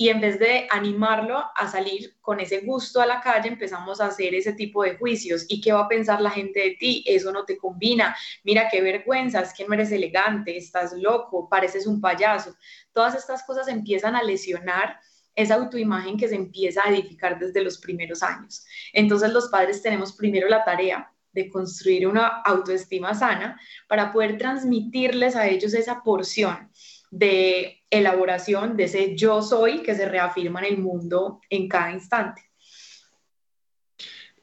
Y 0.00 0.10
en 0.10 0.20
vez 0.20 0.38
de 0.38 0.68
animarlo 0.70 1.44
a 1.56 1.68
salir 1.68 2.16
con 2.20 2.38
ese 2.38 2.60
gusto 2.60 3.00
a 3.00 3.06
la 3.06 3.20
calle, 3.20 3.48
empezamos 3.48 4.00
a 4.00 4.06
hacer 4.06 4.32
ese 4.32 4.52
tipo 4.52 4.84
de 4.84 4.96
juicios. 4.96 5.44
¿Y 5.48 5.60
qué 5.60 5.72
va 5.72 5.80
a 5.80 5.88
pensar 5.88 6.20
la 6.20 6.30
gente 6.30 6.60
de 6.60 6.76
ti? 6.78 7.02
Eso 7.04 7.32
no 7.32 7.44
te 7.44 7.58
combina. 7.58 8.16
Mira 8.44 8.68
qué 8.70 8.80
vergüenza, 8.80 9.40
es 9.40 9.52
que 9.52 9.66
no 9.66 9.74
eres 9.74 9.90
elegante, 9.90 10.56
estás 10.56 10.92
loco, 10.92 11.48
pareces 11.48 11.84
un 11.84 12.00
payaso. 12.00 12.54
Todas 12.92 13.16
estas 13.16 13.42
cosas 13.42 13.66
empiezan 13.66 14.14
a 14.14 14.22
lesionar 14.22 15.00
esa 15.38 15.54
autoimagen 15.54 16.16
que 16.16 16.28
se 16.28 16.34
empieza 16.34 16.82
a 16.82 16.90
edificar 16.90 17.38
desde 17.38 17.62
los 17.62 17.78
primeros 17.78 18.24
años. 18.24 18.66
Entonces 18.92 19.32
los 19.32 19.48
padres 19.48 19.80
tenemos 19.80 20.12
primero 20.12 20.48
la 20.48 20.64
tarea 20.64 21.12
de 21.32 21.48
construir 21.48 22.08
una 22.08 22.26
autoestima 22.42 23.14
sana 23.14 23.60
para 23.88 24.12
poder 24.12 24.36
transmitirles 24.36 25.36
a 25.36 25.46
ellos 25.46 25.74
esa 25.74 26.02
porción 26.02 26.70
de 27.12 27.84
elaboración 27.88 28.76
de 28.76 28.84
ese 28.84 29.14
yo 29.14 29.40
soy 29.40 29.82
que 29.82 29.94
se 29.94 30.08
reafirma 30.08 30.58
en 30.60 30.74
el 30.74 30.78
mundo 30.78 31.40
en 31.48 31.68
cada 31.68 31.92
instante. 31.92 32.42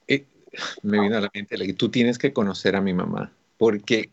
Eh, 0.08 0.25
me 0.82 1.02
vino 1.02 1.18
a 1.18 1.22
la 1.22 1.32
mente, 1.34 1.58
tú 1.74 1.90
tienes 1.90 2.18
que 2.18 2.32
conocer 2.32 2.78
a 2.78 2.82
mi 2.82 2.94
mamá, 2.94 3.34
porque 3.58 4.12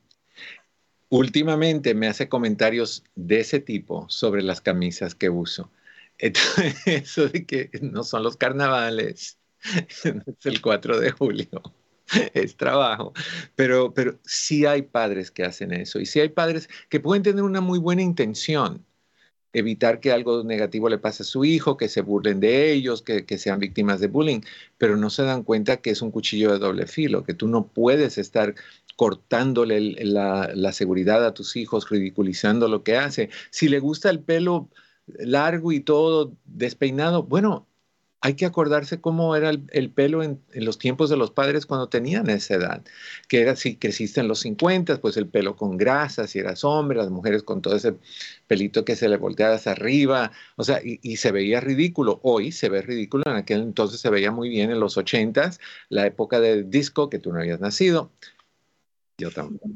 últimamente 1.10 1.94
me 1.94 2.08
hace 2.08 2.28
comentarios 2.28 3.04
de 3.14 3.38
ese 3.38 3.60
tipo 3.60 4.06
sobre 4.08 4.42
las 4.42 4.60
camisas 4.60 5.14
que 5.14 5.30
uso. 5.30 5.70
Eso 6.86 7.28
de 7.28 7.46
que 7.46 7.70
no 7.80 8.04
son 8.04 8.22
los 8.22 8.36
carnavales, 8.36 9.38
es 9.88 10.04
el 10.44 10.60
4 10.60 10.98
de 11.00 11.10
julio. 11.10 11.62
es 12.34 12.56
trabajo. 12.56 13.12
Pero, 13.56 13.92
pero 13.94 14.18
sí 14.24 14.66
hay 14.66 14.82
padres 14.82 15.30
que 15.30 15.44
hacen 15.44 15.72
eso 15.72 16.00
y 16.00 16.06
sí 16.06 16.20
hay 16.20 16.28
padres 16.30 16.68
que 16.88 17.00
pueden 17.00 17.22
tener 17.22 17.42
una 17.42 17.60
muy 17.60 17.78
buena 17.78 18.02
intención, 18.02 18.84
evitar 19.52 20.00
que 20.00 20.12
algo 20.12 20.44
negativo 20.44 20.88
le 20.88 20.98
pase 20.98 21.22
a 21.22 21.26
su 21.26 21.44
hijo, 21.44 21.76
que 21.76 21.88
se 21.88 22.00
burlen 22.00 22.40
de 22.40 22.72
ellos, 22.72 23.02
que, 23.02 23.38
sean 23.38 23.58
víctimas 23.58 24.00
de 24.00 24.08
bullying, 24.08 24.40
pero 24.78 24.96
no 24.96 25.10
se 25.10 25.24
dan 25.24 25.42
cuenta 25.42 25.78
que 25.78 25.90
es 25.90 26.02
un 26.02 26.10
cuchillo 26.10 26.52
de 26.52 26.58
doble 26.58 26.86
filo, 26.86 27.24
que 27.24 27.34
tú 27.34 27.48
no 27.48 27.66
puedes 27.66 28.18
estar 28.18 28.54
cortándole 28.96 29.80
la, 30.04 30.50
la 30.54 30.72
seguridad 30.72 31.24
a 31.26 31.34
tus 31.34 31.56
hijos, 31.56 31.88
ridiculizando 31.90 32.68
lo 32.68 32.82
que 32.82 32.96
hace. 32.96 33.30
Si 33.50 33.68
le 33.68 33.78
gusta 33.78 34.10
el 34.10 34.20
pelo 34.20 34.70
largo 35.06 35.72
y 35.72 35.80
todo 35.80 36.36
despeinado, 36.44 37.22
bueno, 37.24 37.66
hay 38.24 38.34
que 38.34 38.46
acordarse 38.46 39.00
cómo 39.00 39.34
era 39.34 39.50
el, 39.50 39.90
pelo 39.90 40.22
en, 40.22 40.40
los 40.54 40.78
tiempos 40.78 41.10
de 41.10 41.16
los 41.16 41.32
padres 41.32 41.66
cuando 41.66 41.88
tenían 41.88 42.30
esa 42.30 42.54
edad, 42.54 42.84
que 43.26 43.40
era 43.40 43.56
si 43.56 43.76
creciste 43.76 44.20
en 44.20 44.28
los 44.28 44.38
50, 44.40 45.00
pues 45.00 45.16
el 45.16 45.26
pelo 45.26 45.56
con 45.56 45.76
grasa, 45.76 46.28
si 46.28 46.38
eras 46.38 46.62
hombre, 46.62 46.98
las 46.98 47.10
mujeres 47.10 47.42
con 47.42 47.62
todo 47.62 47.74
ese 47.74 47.96
pelito 48.46 48.84
que 48.84 48.94
se 48.94 49.08
le 49.08 49.16
volteaba 49.16 49.56
hacia 49.56 49.72
arriba, 49.72 50.30
o 50.54 50.62
sea, 50.62 50.80
y, 50.84 51.16
se 51.16 51.32
veía 51.32 51.60
ridículo. 51.60 52.20
Hoy 52.22 52.52
se 52.52 52.68
ve 52.68 52.82
ridículo, 52.82 53.24
en 53.26 53.36
aquel 53.36 53.60
entonces 53.60 54.00
se 54.00 54.08
veía 54.08 54.30
muy 54.30 54.48
bien 54.48 54.70
en 54.70 54.78
los 54.78 54.96
80, 54.96 55.50
la 55.88 56.06
época 56.06 56.38
del 56.38 56.70
disco, 56.70 57.10
que 57.10 57.18
tú 57.18 57.32
no 57.32 57.40
habías 57.40 57.60
nacido. 57.60 58.12
Yo 59.18 59.30
tampoco. 59.32 59.68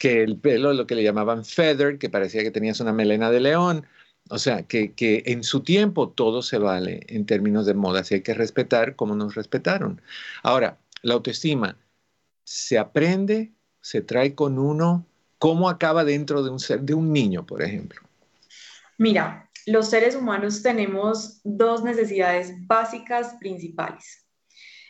Que 0.00 0.22
el 0.22 0.38
pelo, 0.38 0.72
lo 0.72 0.86
que 0.88 0.96
le 0.96 1.04
llamaban 1.04 1.44
feather, 1.44 1.98
que 1.98 2.10
parecía 2.10 2.42
que 2.42 2.50
tenías 2.50 2.80
una 2.80 2.92
melena 2.92 3.30
de 3.30 3.40
león, 3.40 3.86
o 4.28 4.38
sea, 4.38 4.62
que, 4.62 4.92
en 5.26 5.44
su 5.44 5.62
tiempo 5.62 6.08
todo 6.08 6.42
se 6.42 6.58
vale 6.58 7.00
en 7.08 7.26
términos 7.26 7.66
de 7.66 7.74
moda, 7.74 8.02
y 8.08 8.14
hay 8.14 8.22
que 8.22 8.34
respetar 8.34 8.96
como 8.96 9.14
nos 9.14 9.34
respetaron. 9.34 10.00
Ahora, 10.42 10.78
la 11.02 11.14
autoestima 11.14 11.76
se 12.44 12.78
aprende, 12.78 13.52
se 13.80 14.00
trae 14.00 14.34
con 14.34 14.58
uno, 14.58 15.06
¿cómo 15.38 15.68
acaba 15.68 16.04
dentro 16.04 16.42
de 16.42 16.50
un 16.50 16.60
ser, 16.60 16.80
de 16.80 16.94
un 16.94 17.12
niño, 17.12 17.44
por 17.44 17.62
ejemplo? 17.62 18.00
Mira, 18.98 19.50
los 19.66 19.90
seres 19.90 20.14
humanos 20.14 20.62
tenemos 20.62 21.40
dos 21.44 21.82
necesidades 21.82 22.52
básicas 22.66 23.34
principales. 23.40 24.26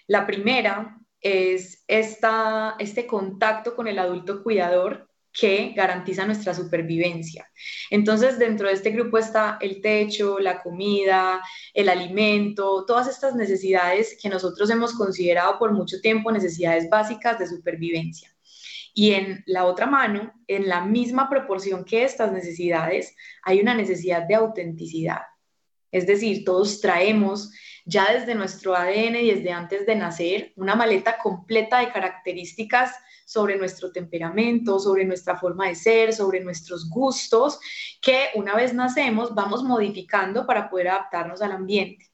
La 0.07 0.27
primera 0.27 0.99
es 1.21 1.85
esta, 1.87 2.77
este 2.79 3.07
contacto 3.07 3.75
con 3.77 3.87
el 3.87 3.99
adulto 3.99 4.43
cuidador 4.43 5.09
que 5.33 5.73
garantiza 5.75 6.27
nuestra 6.27 6.55
supervivencia. 6.55 7.51
Entonces, 7.91 8.39
dentro 8.39 8.69
de 8.69 8.75
este 8.75 8.91
grupo 8.91 9.19
está 9.19 9.59
el 9.61 9.81
techo, 9.81 10.39
la 10.39 10.63
comida, 10.63 11.41
el 11.73 11.89
alimento, 11.89 12.85
todas 12.87 13.09
estas 13.09 13.35
necesidades 13.35 14.19
que 14.21 14.29
nosotros 14.29 14.69
hemos 14.71 14.93
considerado 14.95 15.59
por 15.59 15.73
mucho 15.73 16.01
tiempo 16.01 16.31
necesidades 16.31 16.89
básicas 16.91 17.39
de 17.39 17.47
supervivencia. 17.47 18.31
Y 18.95 19.13
en 19.13 19.43
la 19.47 19.65
otra 19.65 19.87
mano, 19.87 20.35
en 20.47 20.69
la 20.69 20.85
misma 20.85 21.31
proporción 21.31 21.85
que 21.85 22.05
estas 22.05 22.31
necesidades, 22.31 23.17
hay 23.43 23.61
una 23.61 23.75
necesidad 23.75 24.27
de 24.27 24.35
autenticidad. 24.35 25.23
Es 25.91 26.07
decir, 26.07 26.45
todos 26.45 26.81
traemos 26.81 27.53
ya 27.85 28.13
desde 28.13 28.35
nuestro 28.35 28.75
ADN 28.77 29.17
y 29.17 29.31
desde 29.35 29.53
antes 29.53 29.87
de 29.87 29.95
nacer 29.95 30.53
una 30.57 30.75
maleta 30.75 31.19
completa 31.19 31.81
de 31.81 31.91
características 31.91 32.93
sobre 33.25 33.57
nuestro 33.57 33.91
temperamento, 33.93 34.79
sobre 34.79 35.05
nuestra 35.05 35.37
forma 35.37 35.69
de 35.69 35.75
ser, 35.75 36.13
sobre 36.13 36.41
nuestros 36.41 36.89
gustos, 36.91 37.59
que 38.01 38.29
una 38.35 38.55
vez 38.55 38.75
nacemos 38.75 39.35
vamos 39.35 39.65
modificando 39.65 40.47
para 40.47 40.69
poder 40.69 40.89
adaptarnos 40.89 41.41
al 41.43 41.53
ambiente. 41.53 42.11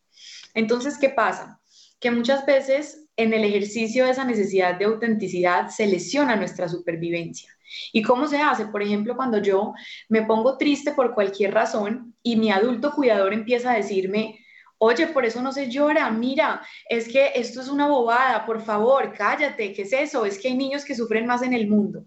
Entonces, 0.55 0.97
¿qué 0.99 1.11
pasa? 1.11 1.61
Que 2.01 2.11
muchas 2.11 2.47
veces 2.47 3.09
en 3.17 3.35
el 3.35 3.45
ejercicio 3.45 4.05
de 4.05 4.13
esa 4.13 4.25
necesidad 4.25 4.79
de 4.79 4.85
autenticidad 4.85 5.69
se 5.69 5.87
lesiona 5.87 6.37
nuestra 6.37 6.69
supervivencia. 6.69 7.53
¿Y 7.93 8.03
cómo 8.03 8.27
se 8.27 8.39
hace? 8.39 8.67
Por 8.67 8.83
ejemplo, 8.83 9.17
cuando 9.17 9.39
yo 9.39 9.75
me 10.09 10.23
pongo 10.23 10.57
triste 10.57 10.93
por 10.93 11.15
cualquier 11.15 11.53
razón 11.53 12.15
y 12.23 12.37
mi 12.37 12.51
adulto 12.51 12.93
cuidador 12.93 13.35
empieza 13.35 13.73
a 13.73 13.77
decirme, 13.77 14.39
Oye, 14.79 15.09
por 15.09 15.25
eso 15.25 15.43
no 15.43 15.53
se 15.53 15.69
llora, 15.69 16.09
mira, 16.11 16.63
es 16.89 17.09
que 17.09 17.33
esto 17.35 17.61
es 17.61 17.69
una 17.69 17.89
bobada, 17.89 18.47
por 18.47 18.63
favor, 18.63 19.13
cállate, 19.13 19.73
¿qué 19.73 19.83
es 19.83 19.93
eso? 19.93 20.25
Es 20.25 20.39
que 20.39 20.49
hay 20.49 20.57
niños 20.57 20.85
que 20.85 20.95
sufren 20.95 21.27
más 21.27 21.43
en 21.43 21.53
el 21.53 21.67
mundo. 21.69 22.05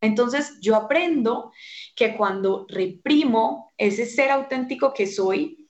Entonces 0.00 0.58
yo 0.60 0.74
aprendo 0.74 1.52
que 1.94 2.16
cuando 2.16 2.66
reprimo 2.68 3.72
ese 3.78 4.04
ser 4.04 4.32
auténtico 4.32 4.92
que 4.92 5.06
soy, 5.06 5.61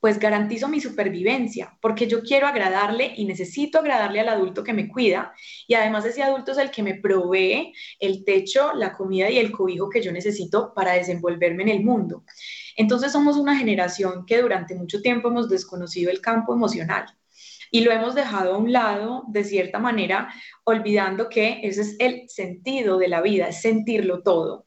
pues 0.00 0.18
garantizo 0.18 0.68
mi 0.68 0.80
supervivencia, 0.80 1.76
porque 1.80 2.06
yo 2.06 2.22
quiero 2.22 2.46
agradarle 2.46 3.12
y 3.16 3.24
necesito 3.24 3.78
agradarle 3.78 4.20
al 4.20 4.28
adulto 4.28 4.62
que 4.62 4.72
me 4.72 4.88
cuida, 4.88 5.32
y 5.66 5.74
además 5.74 6.04
ese 6.04 6.22
adulto 6.22 6.52
es 6.52 6.58
el 6.58 6.70
que 6.70 6.82
me 6.82 6.94
provee 6.94 7.72
el 7.98 8.24
techo, 8.24 8.72
la 8.74 8.92
comida 8.92 9.28
y 9.30 9.38
el 9.38 9.50
cobijo 9.50 9.88
que 9.88 10.02
yo 10.02 10.12
necesito 10.12 10.72
para 10.74 10.92
desenvolverme 10.92 11.64
en 11.64 11.68
el 11.70 11.84
mundo. 11.84 12.24
Entonces 12.76 13.10
somos 13.10 13.36
una 13.36 13.56
generación 13.56 14.24
que 14.24 14.40
durante 14.40 14.74
mucho 14.74 15.02
tiempo 15.02 15.28
hemos 15.28 15.48
desconocido 15.48 16.10
el 16.10 16.20
campo 16.20 16.54
emocional 16.54 17.06
y 17.70 17.80
lo 17.80 17.92
hemos 17.92 18.14
dejado 18.14 18.54
a 18.54 18.58
un 18.58 18.72
lado 18.72 19.24
de 19.28 19.44
cierta 19.44 19.78
manera, 19.78 20.32
olvidando 20.64 21.28
que 21.28 21.60
ese 21.62 21.82
es 21.82 21.96
el 21.98 22.28
sentido 22.28 22.98
de 22.98 23.08
la 23.08 23.20
vida, 23.20 23.48
es 23.48 23.60
sentirlo 23.60 24.22
todo. 24.22 24.66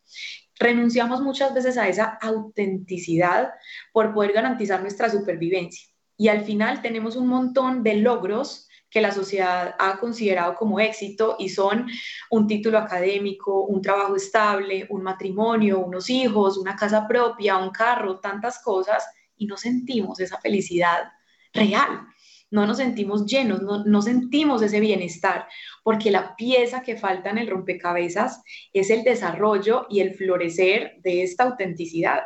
Renunciamos 0.62 1.22
muchas 1.22 1.56
veces 1.56 1.76
a 1.76 1.90
esa 1.90 2.20
autenticidad 2.22 3.52
por 3.92 4.14
poder 4.14 4.32
garantizar 4.32 4.80
nuestra 4.80 5.10
supervivencia 5.10 5.88
y 6.16 6.28
al 6.28 6.42
final 6.42 6.84
tenemos 6.84 7.16
un 7.16 7.28
montón 7.28 7.82
de 7.82 7.96
logros 7.96 8.70
que 8.88 9.02
la 9.02 9.12
sociedad 9.12 9.74
ha 9.80 9.98
considerado 9.98 10.54
como 10.54 10.80
éxito 10.80 11.36
y 11.40 11.50
son 11.50 11.88
un 12.30 12.46
título 12.46 12.78
académico, 12.78 13.64
un 13.64 13.82
trabajo 13.82 14.16
estable, 14.16 14.86
un 14.92 15.02
matrimonio, 15.02 15.80
unos 15.80 16.12
hijos, 16.12 16.60
una 16.60 16.76
casa 16.76 17.08
propia, 17.08 17.58
un 17.58 17.72
carro, 17.72 18.20
tantas 18.20 18.62
cosas, 18.62 19.04
y 19.38 19.48
no 19.48 19.58
sentimos 19.58 20.20
esa 20.20 20.38
felicidad 20.40 21.12
real. 21.54 22.06
No 22.52 22.68
nos 22.68 22.78
sentimos 22.78 23.26
llenos, 23.26 23.62
no, 23.62 23.84
no 23.86 24.02
sentimos 24.02 24.62
ese 24.62 24.80
bienestar, 24.80 25.48
porque 25.84 26.12
la 26.12 26.36
pieza 26.36 26.84
que 26.84 26.98
falta 26.98 27.30
en 27.30 27.38
el 27.40 27.48
rompecabezas 27.48 28.44
es 28.74 28.90
el 28.90 29.04
desarrollo 29.04 29.88
y 29.90 30.02
el 30.02 30.14
florecer 30.14 30.98
de 31.02 31.24
esta 31.24 31.46
autenticidad, 31.46 32.22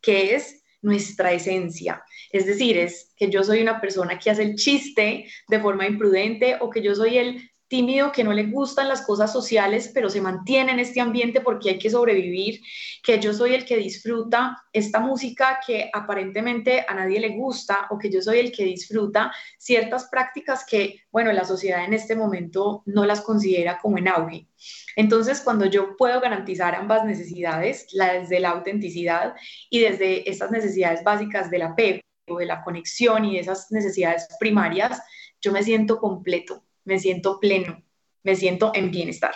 que 0.00 0.34
es 0.34 0.62
nuestra 0.82 1.32
esencia. 1.32 2.04
Es 2.30 2.44
decir, 2.44 2.76
es 2.76 3.14
que 3.16 3.30
yo 3.30 3.42
soy 3.44 3.62
una 3.62 3.80
persona 3.80 4.18
que 4.18 4.30
hace 4.30 4.42
el 4.42 4.56
chiste 4.56 5.26
de 5.48 5.60
forma 5.60 5.86
imprudente 5.86 6.56
o 6.60 6.68
que 6.68 6.82
yo 6.82 6.94
soy 6.94 7.18
el 7.18 7.51
tímido 7.72 8.12
que 8.12 8.22
no 8.22 8.34
le 8.34 8.48
gustan 8.48 8.86
las 8.86 9.00
cosas 9.00 9.32
sociales, 9.32 9.90
pero 9.94 10.10
se 10.10 10.20
mantiene 10.20 10.72
en 10.72 10.78
este 10.78 11.00
ambiente 11.00 11.40
porque 11.40 11.70
hay 11.70 11.78
que 11.78 11.88
sobrevivir, 11.88 12.60
que 13.02 13.18
yo 13.18 13.32
soy 13.32 13.54
el 13.54 13.64
que 13.64 13.78
disfruta 13.78 14.62
esta 14.74 15.00
música 15.00 15.58
que 15.66 15.88
aparentemente 15.90 16.84
a 16.86 16.92
nadie 16.92 17.18
le 17.18 17.30
gusta 17.30 17.86
o 17.88 17.98
que 17.98 18.10
yo 18.10 18.20
soy 18.20 18.40
el 18.40 18.52
que 18.52 18.66
disfruta 18.66 19.32
ciertas 19.56 20.08
prácticas 20.10 20.66
que, 20.66 21.00
bueno, 21.10 21.32
la 21.32 21.46
sociedad 21.46 21.86
en 21.86 21.94
este 21.94 22.14
momento 22.14 22.82
no 22.84 23.06
las 23.06 23.22
considera 23.22 23.78
como 23.78 23.96
en 23.96 24.08
auge. 24.08 24.48
Entonces, 24.94 25.40
cuando 25.40 25.64
yo 25.64 25.96
puedo 25.96 26.20
garantizar 26.20 26.74
ambas 26.74 27.06
necesidades, 27.06 27.86
la 27.92 28.12
desde 28.12 28.38
la 28.38 28.50
autenticidad 28.50 29.32
y 29.70 29.80
desde 29.80 30.28
estas 30.28 30.50
necesidades 30.50 31.02
básicas 31.02 31.50
del 31.50 31.62
apego, 31.62 32.02
de 32.38 32.44
la 32.44 32.62
conexión 32.62 33.24
y 33.24 33.36
de 33.36 33.40
esas 33.40 33.72
necesidades 33.72 34.28
primarias, 34.38 35.00
yo 35.40 35.52
me 35.52 35.62
siento 35.62 35.98
completo 35.98 36.62
me 36.84 36.98
siento 36.98 37.38
pleno, 37.40 37.82
me 38.22 38.36
siento 38.36 38.72
en 38.74 38.90
bienestar. 38.90 39.34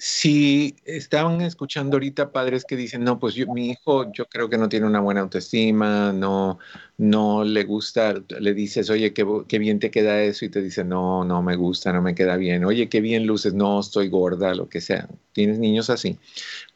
Si 0.00 0.76
estaban 0.84 1.40
escuchando 1.40 1.96
ahorita 1.96 2.30
padres 2.30 2.64
que 2.64 2.76
dicen, 2.76 3.02
no, 3.02 3.18
pues 3.18 3.34
yo, 3.34 3.52
mi 3.52 3.70
hijo 3.70 4.12
yo 4.12 4.26
creo 4.26 4.48
que 4.48 4.56
no 4.56 4.68
tiene 4.68 4.86
una 4.86 5.00
buena 5.00 5.22
autoestima, 5.22 6.12
no, 6.12 6.60
no 6.98 7.42
le 7.42 7.64
gusta, 7.64 8.14
le 8.38 8.54
dices, 8.54 8.90
oye, 8.90 9.12
qué, 9.12 9.26
qué 9.48 9.58
bien 9.58 9.80
te 9.80 9.90
queda 9.90 10.22
eso 10.22 10.44
y 10.44 10.50
te 10.50 10.62
dice, 10.62 10.84
no, 10.84 11.24
no 11.24 11.42
me 11.42 11.56
gusta, 11.56 11.92
no 11.92 12.00
me 12.00 12.14
queda 12.14 12.36
bien, 12.36 12.64
oye, 12.64 12.88
qué 12.88 13.00
bien 13.00 13.26
luces, 13.26 13.54
no, 13.54 13.80
estoy 13.80 14.08
gorda, 14.08 14.54
lo 14.54 14.68
que 14.68 14.80
sea. 14.80 15.08
Tienes 15.32 15.58
niños 15.58 15.90
así. 15.90 16.16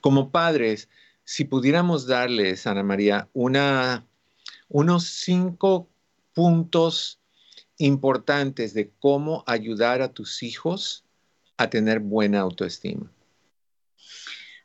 Como 0.01 0.31
padres, 0.31 0.89
si 1.23 1.45
pudiéramos 1.45 2.09
darles, 2.09 2.67
Ana 2.67 2.83
María, 2.83 3.29
una, 3.35 4.05
unos 4.69 5.05
cinco 5.05 5.89
puntos 6.35 7.22
importantes 7.79 8.75
de 8.75 8.91
cómo 8.99 9.45
ayudar 9.47 10.03
a 10.03 10.13
tus 10.13 10.43
hijos 10.43 11.05
a 11.57 11.69
tener 11.71 12.01
buena 12.01 12.41
autoestima? 12.41 13.11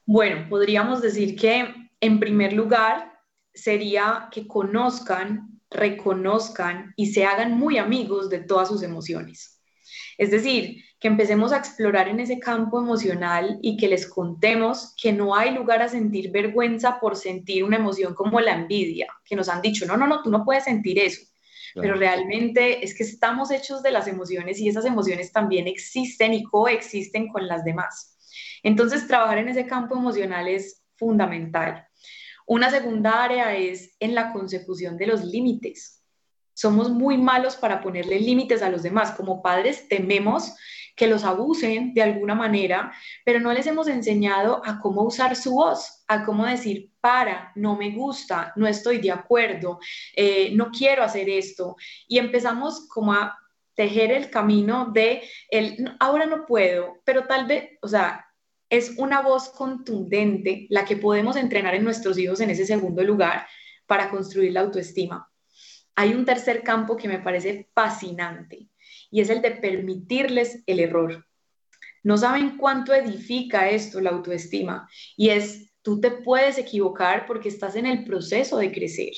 Bueno, 0.06 0.48
podríamos 0.50 1.02
decir 1.02 1.36
que 1.36 1.74
en 2.00 2.20
primer 2.20 2.54
lugar 2.54 3.12
sería 3.54 4.30
que 4.32 4.48
conozcan, 4.48 5.60
reconozcan 5.70 6.94
y 6.96 7.08
se 7.08 7.26
hagan 7.26 7.58
muy 7.58 7.78
amigos 7.78 8.30
de 8.30 8.40
todas 8.40 8.70
sus 8.70 8.84
emociones. 8.84 9.62
Es 10.18 10.32
decir, 10.32 10.84
que 11.00 11.08
empecemos 11.08 11.52
a 11.52 11.58
explorar 11.58 12.08
en 12.08 12.20
ese 12.20 12.40
campo 12.40 12.80
emocional 12.80 13.60
y 13.62 13.78
que 13.78 13.88
les 13.88 14.08
contemos 14.08 14.96
que 15.02 15.14
no 15.14 15.36
hay 15.36 15.54
lugar 15.54 15.82
a 15.82 15.90
sentir 15.90 16.32
vergüenza 16.32 17.00
por 17.00 17.16
sentir 17.16 17.64
una 17.64 17.78
emoción 17.78 18.16
como 18.16 18.40
la 18.40 18.56
envidia, 18.56 19.08
que 19.24 19.36
nos 19.36 19.50
han 19.50 19.62
dicho, 19.62 19.86
no, 19.86 19.98
no, 19.98 20.08
no, 20.08 20.24
tú 20.24 20.32
no 20.32 20.44
puedes 20.44 20.64
sentir 20.64 21.00
eso 21.00 21.22
pero 21.76 21.96
realmente 21.96 22.84
es 22.84 22.96
que 22.96 23.04
estamos 23.04 23.52
hechos 23.52 23.84
de 23.84 23.92
las 23.92 24.08
emociones 24.08 24.60
y 24.60 24.70
esas 24.70 24.86
emociones 24.86 25.32
también 25.32 25.68
existen 25.68 26.34
y 26.34 26.44
coexisten 26.44 27.28
con 27.28 27.48
las 27.48 27.64
demás. 27.64 28.18
Entonces, 28.64 29.08
trabajar 29.08 29.38
en 29.40 29.50
ese 29.50 29.66
campo 29.66 29.96
emocional 29.96 30.48
es 30.48 30.84
fundamental. 30.96 31.88
Una 32.46 32.70
segunda 32.70 33.24
área 33.24 33.56
es 33.56 33.96
en 34.00 34.16
la 34.16 34.32
consecución 34.32 34.98
de 34.98 35.08
los 35.08 35.24
límites. 35.24 36.04
Somos 36.54 36.90
muy 36.90 37.18
malos 37.18 37.56
para 37.56 37.82
ponerle 37.82 38.20
límites 38.20 38.62
a 38.62 38.70
los 38.70 38.84
demás. 38.84 39.12
Como 39.12 39.42
padres 39.42 39.88
tememos 39.88 40.56
que 40.98 41.08
los 41.08 41.24
abusen 41.24 41.94
de 41.94 42.02
alguna 42.02 42.34
manera, 42.34 42.92
pero 43.24 43.40
no 43.40 43.54
les 43.54 43.68
hemos 43.68 43.88
enseñado 43.88 44.62
a 44.66 44.80
cómo 44.80 45.04
usar 45.04 45.36
su 45.36 45.54
voz, 45.54 46.04
a 46.08 46.26
cómo 46.26 46.46
decir, 46.46 46.92
para, 47.00 47.52
no 47.56 47.78
me 47.78 47.92
gusta, 47.92 48.52
no 48.56 48.68
estoy 48.68 48.98
de 48.98 49.12
acuerdo, 49.12 49.80
eh, 50.16 50.52
no 50.56 50.72
quiero 50.72 51.04
hacer 51.04 51.30
esto. 51.30 51.76
Y 52.08 52.18
empezamos 52.18 52.88
como 52.90 53.14
a 53.14 53.38
tejer 53.76 54.12
el 54.12 54.32
camino 54.32 54.90
de 54.92 55.22
el, 55.52 55.96
ahora 56.00 56.26
no 56.26 56.48
puedo, 56.48 56.96
pero 57.06 57.28
tal 57.28 57.46
vez, 57.46 57.78
o 57.84 57.88
sea, 57.88 58.26
es 58.68 58.96
una 58.98 59.22
voz 59.22 59.50
contundente 59.50 60.66
la 60.72 60.84
que 60.84 60.98
podemos 60.98 61.36
entrenar 61.36 61.76
en 61.76 61.84
nuestros 61.84 62.18
hijos 62.18 62.42
en 62.42 62.50
ese 62.50 62.66
segundo 62.66 63.04
lugar 63.04 63.48
para 63.86 64.10
construir 64.10 64.52
la 64.52 64.62
autoestima. 64.62 65.32
Hay 65.96 66.16
un 66.16 66.26
tercer 66.26 66.64
campo 66.64 66.98
que 66.98 67.08
me 67.08 67.20
parece 67.20 67.70
fascinante 67.76 68.68
y 69.10 69.22
es 69.22 69.30
el 69.30 69.42
de 69.42 69.52
permitirles 69.52 70.64
el 70.66 70.80
error. 70.80 71.26
No 72.04 72.18
saben 72.18 72.58
cuánto 72.58 72.94
edifica 72.94 73.70
esto 73.70 74.00
la 74.00 74.12
autoestima 74.12 74.90
y 75.16 75.30
es 75.30 75.72
tú 75.82 76.00
te 76.00 76.12
puedes 76.12 76.58
equivocar 76.58 77.26
porque 77.26 77.50
estás 77.50 77.76
en 77.76 77.86
el 77.86 78.04
proceso 78.04 78.58
de 78.58 78.72
crecer 78.72 79.14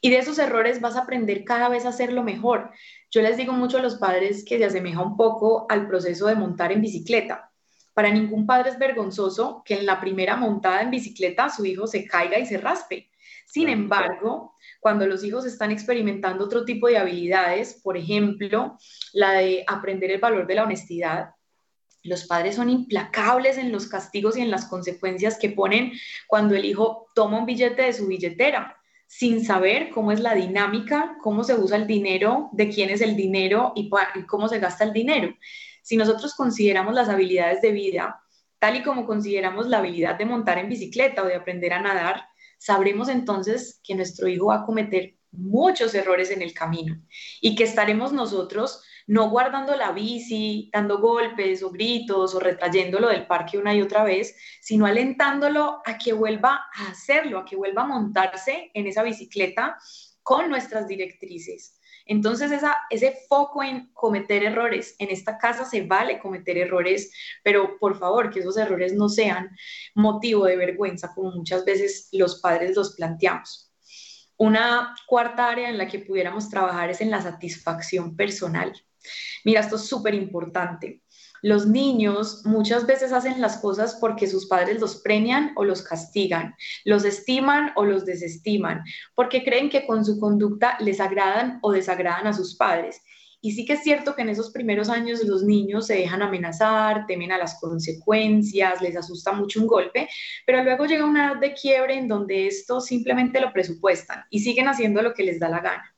y 0.00 0.10
de 0.10 0.18
esos 0.18 0.38
errores 0.38 0.80
vas 0.80 0.96
a 0.96 1.00
aprender 1.02 1.44
cada 1.44 1.68
vez 1.68 1.84
a 1.84 1.90
hacerlo 1.90 2.22
mejor. 2.22 2.70
Yo 3.10 3.22
les 3.22 3.36
digo 3.36 3.52
mucho 3.52 3.78
a 3.78 3.82
los 3.82 3.96
padres 3.96 4.44
que 4.44 4.58
se 4.58 4.64
asemeja 4.64 5.02
un 5.02 5.16
poco 5.16 5.66
al 5.68 5.86
proceso 5.88 6.26
de 6.26 6.34
montar 6.34 6.72
en 6.72 6.80
bicicleta. 6.80 7.50
Para 7.94 8.10
ningún 8.10 8.46
padre 8.46 8.70
es 8.70 8.78
vergonzoso 8.78 9.62
que 9.64 9.74
en 9.74 9.86
la 9.86 10.00
primera 10.00 10.36
montada 10.36 10.80
en 10.80 10.90
bicicleta 10.90 11.50
su 11.50 11.64
hijo 11.66 11.86
se 11.86 12.06
caiga 12.06 12.38
y 12.38 12.46
se 12.46 12.58
raspe. 12.58 13.10
Sin 13.52 13.68
embargo, 13.68 14.56
cuando 14.80 15.06
los 15.06 15.22
hijos 15.22 15.44
están 15.44 15.70
experimentando 15.70 16.46
otro 16.46 16.64
tipo 16.64 16.86
de 16.86 16.96
habilidades, 16.96 17.78
por 17.82 17.98
ejemplo, 17.98 18.78
la 19.12 19.32
de 19.32 19.62
aprender 19.66 20.10
el 20.10 20.20
valor 20.20 20.46
de 20.46 20.54
la 20.54 20.62
honestidad, 20.62 21.34
los 22.02 22.24
padres 22.24 22.56
son 22.56 22.70
implacables 22.70 23.58
en 23.58 23.70
los 23.70 23.88
castigos 23.88 24.38
y 24.38 24.40
en 24.40 24.50
las 24.50 24.64
consecuencias 24.64 25.38
que 25.38 25.50
ponen 25.50 25.92
cuando 26.28 26.54
el 26.54 26.64
hijo 26.64 27.08
toma 27.14 27.40
un 27.40 27.44
billete 27.44 27.82
de 27.82 27.92
su 27.92 28.06
billetera 28.06 28.74
sin 29.06 29.44
saber 29.44 29.90
cómo 29.90 30.12
es 30.12 30.20
la 30.20 30.34
dinámica, 30.34 31.18
cómo 31.20 31.44
se 31.44 31.54
usa 31.54 31.76
el 31.76 31.86
dinero, 31.86 32.48
de 32.52 32.70
quién 32.70 32.88
es 32.88 33.02
el 33.02 33.16
dinero 33.16 33.74
y, 33.76 33.90
cómo 34.26 34.48
se 34.48 34.60
gasta 34.60 34.84
el 34.84 34.94
dinero. 34.94 35.36
Si 35.82 35.98
nosotros 35.98 36.34
consideramos 36.34 36.94
las 36.94 37.10
habilidades 37.10 37.60
de 37.60 37.72
vida 37.72 38.18
tal 38.58 38.76
y 38.76 38.82
como 38.82 39.04
consideramos 39.04 39.66
la 39.66 39.78
habilidad 39.78 40.16
de 40.16 40.24
montar 40.24 40.56
en 40.56 40.70
bicicleta 40.70 41.22
o 41.22 41.26
de 41.26 41.34
aprender 41.34 41.74
a 41.74 41.82
nadar, 41.82 42.31
sabremos 42.62 43.08
entonces 43.08 43.80
que 43.82 43.96
nuestro 43.96 44.28
hijo 44.28 44.46
va 44.46 44.56
a 44.56 44.64
cometer 44.64 45.16
muchos 45.32 45.94
errores 45.94 46.30
en 46.30 46.42
el 46.42 46.54
camino 46.54 47.02
y 47.40 47.56
que 47.56 47.64
estaremos 47.64 48.12
nosotros 48.12 48.84
no 49.08 49.30
guardando 49.30 49.74
la 49.74 49.90
bici, 49.90 50.70
dando 50.72 50.98
golpes 50.98 51.64
o 51.64 51.70
gritos 51.70 52.36
o 52.36 52.38
retrayéndolo 52.38 53.08
del 53.08 53.26
parque 53.26 53.58
una 53.58 53.74
y 53.74 53.82
otra 53.82 54.04
vez, 54.04 54.36
sino 54.60 54.86
alentándolo 54.86 55.82
a 55.84 55.98
que 55.98 56.12
vuelva 56.12 56.66
a 56.72 56.90
hacerlo, 56.90 57.40
a 57.40 57.44
que 57.44 57.56
vuelva 57.56 57.82
a 57.82 57.86
montarse 57.86 58.70
en 58.74 58.86
esa 58.86 59.02
bicicleta 59.02 59.76
con 60.22 60.48
nuestras 60.48 60.86
directrices. 60.86 61.80
Entonces, 62.06 62.50
ese 62.90 63.16
foco 63.28 63.62
en 63.62 63.92
cometer 63.92 64.42
errores, 64.44 64.94
en 64.98 65.10
esta 65.10 65.38
casa 65.38 65.64
se 65.64 65.82
vale 65.86 66.18
cometer 66.18 66.58
errores, 66.58 67.12
pero 67.42 67.78
por 67.78 67.98
favor, 67.98 68.30
que 68.30 68.40
esos 68.40 68.56
errores 68.56 68.94
no 68.94 69.08
sean 69.08 69.50
motivo 69.94 70.44
de 70.46 70.56
vergüenza, 70.56 71.12
como 71.14 71.32
muchas 71.32 71.64
veces 71.64 72.08
los 72.12 72.40
padres 72.40 72.76
los 72.76 72.94
planteamos. 72.94 73.72
Una 74.36 74.94
cuarta 75.06 75.48
área 75.48 75.68
en 75.68 75.78
la 75.78 75.86
que 75.86 76.00
pudiéramos 76.00 76.48
trabajar 76.48 76.90
es 76.90 77.00
en 77.00 77.10
la 77.10 77.22
satisfacción 77.22 78.16
personal. 78.16 78.72
Mira, 79.44 79.60
esto 79.60 79.76
es 79.76 79.86
súper 79.86 80.14
importante. 80.14 81.01
Los 81.42 81.66
niños 81.66 82.42
muchas 82.44 82.86
veces 82.86 83.12
hacen 83.12 83.40
las 83.40 83.58
cosas 83.58 83.96
porque 84.00 84.28
sus 84.28 84.46
padres 84.46 84.80
los 84.80 84.96
premian 85.02 85.52
o 85.56 85.64
los 85.64 85.82
castigan, 85.82 86.54
los 86.84 87.04
estiman 87.04 87.72
o 87.74 87.84
los 87.84 88.04
desestiman, 88.06 88.84
porque 89.16 89.42
creen 89.42 89.68
que 89.68 89.84
con 89.84 90.04
su 90.04 90.20
conducta 90.20 90.76
les 90.78 91.00
agradan 91.00 91.58
o 91.62 91.72
desagradan 91.72 92.28
a 92.28 92.32
sus 92.32 92.54
padres. 92.54 93.02
Y 93.44 93.52
sí 93.52 93.66
que 93.66 93.72
es 93.72 93.82
cierto 93.82 94.14
que 94.14 94.22
en 94.22 94.28
esos 94.28 94.52
primeros 94.52 94.88
años 94.88 95.24
los 95.24 95.42
niños 95.42 95.88
se 95.88 95.96
dejan 95.96 96.22
amenazar, 96.22 97.06
temen 97.06 97.32
a 97.32 97.38
las 97.38 97.58
consecuencias, 97.60 98.80
les 98.80 98.96
asusta 98.96 99.32
mucho 99.32 99.60
un 99.60 99.66
golpe, 99.66 100.08
pero 100.46 100.62
luego 100.62 100.86
llega 100.86 101.04
una 101.04 101.32
edad 101.32 101.40
de 101.40 101.52
quiebre 101.52 101.98
en 101.98 102.06
donde 102.06 102.46
esto 102.46 102.80
simplemente 102.80 103.40
lo 103.40 103.52
presupuestan 103.52 104.22
y 104.30 104.38
siguen 104.38 104.68
haciendo 104.68 105.02
lo 105.02 105.12
que 105.12 105.24
les 105.24 105.40
da 105.40 105.48
la 105.48 105.60
gana. 105.60 105.92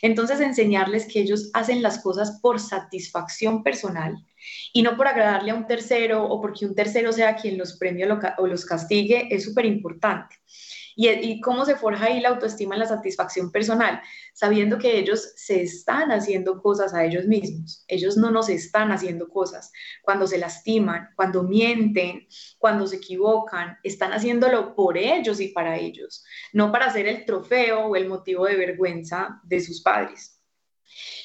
Entonces, 0.00 0.40
enseñarles 0.40 1.06
que 1.06 1.20
ellos 1.20 1.50
hacen 1.52 1.82
las 1.82 1.98
cosas 1.98 2.38
por 2.40 2.60
satisfacción 2.60 3.62
personal 3.62 4.16
y 4.72 4.82
no 4.82 4.96
por 4.96 5.08
agradarle 5.08 5.50
a 5.50 5.54
un 5.54 5.66
tercero 5.66 6.24
o 6.24 6.40
porque 6.40 6.64
un 6.64 6.74
tercero 6.74 7.12
sea 7.12 7.36
quien 7.36 7.58
los 7.58 7.76
premie 7.76 8.08
o 8.38 8.46
los 8.46 8.64
castigue 8.64 9.28
es 9.30 9.44
súper 9.44 9.66
importante. 9.66 10.36
¿Y, 10.98 11.40
cómo 11.42 11.66
se 11.66 11.76
forja 11.76 12.06
ahí 12.06 12.20
la 12.20 12.30
autoestima 12.30 12.74
y 12.74 12.78
la 12.78 12.86
satisfacción 12.86 13.52
personal? 13.52 14.00
Sabiendo 14.32 14.78
que 14.78 14.98
ellos 14.98 15.34
se 15.36 15.62
están 15.62 16.10
haciendo 16.10 16.62
cosas 16.62 16.94
a 16.94 17.04
ellos 17.04 17.26
mismos. 17.26 17.84
Ellos 17.86 18.16
no 18.16 18.30
nos 18.30 18.48
están 18.48 18.90
haciendo 18.90 19.28
cosas. 19.28 19.70
Cuando 20.02 20.26
se 20.26 20.38
lastiman, 20.38 21.10
cuando 21.14 21.42
mienten, 21.42 22.26
cuando 22.56 22.86
se 22.86 22.96
equivocan, 22.96 23.76
están 23.82 24.14
haciéndolo 24.14 24.74
por 24.74 24.96
ellos 24.96 25.38
y 25.40 25.48
para 25.48 25.76
ellos, 25.76 26.24
no 26.54 26.72
para 26.72 26.90
ser 26.90 27.06
el 27.06 27.26
trofeo 27.26 27.88
o 27.88 27.96
el 27.96 28.08
motivo 28.08 28.46
de 28.46 28.56
vergüenza 28.56 29.40
de 29.44 29.60
sus 29.60 29.82
padres. 29.82 30.36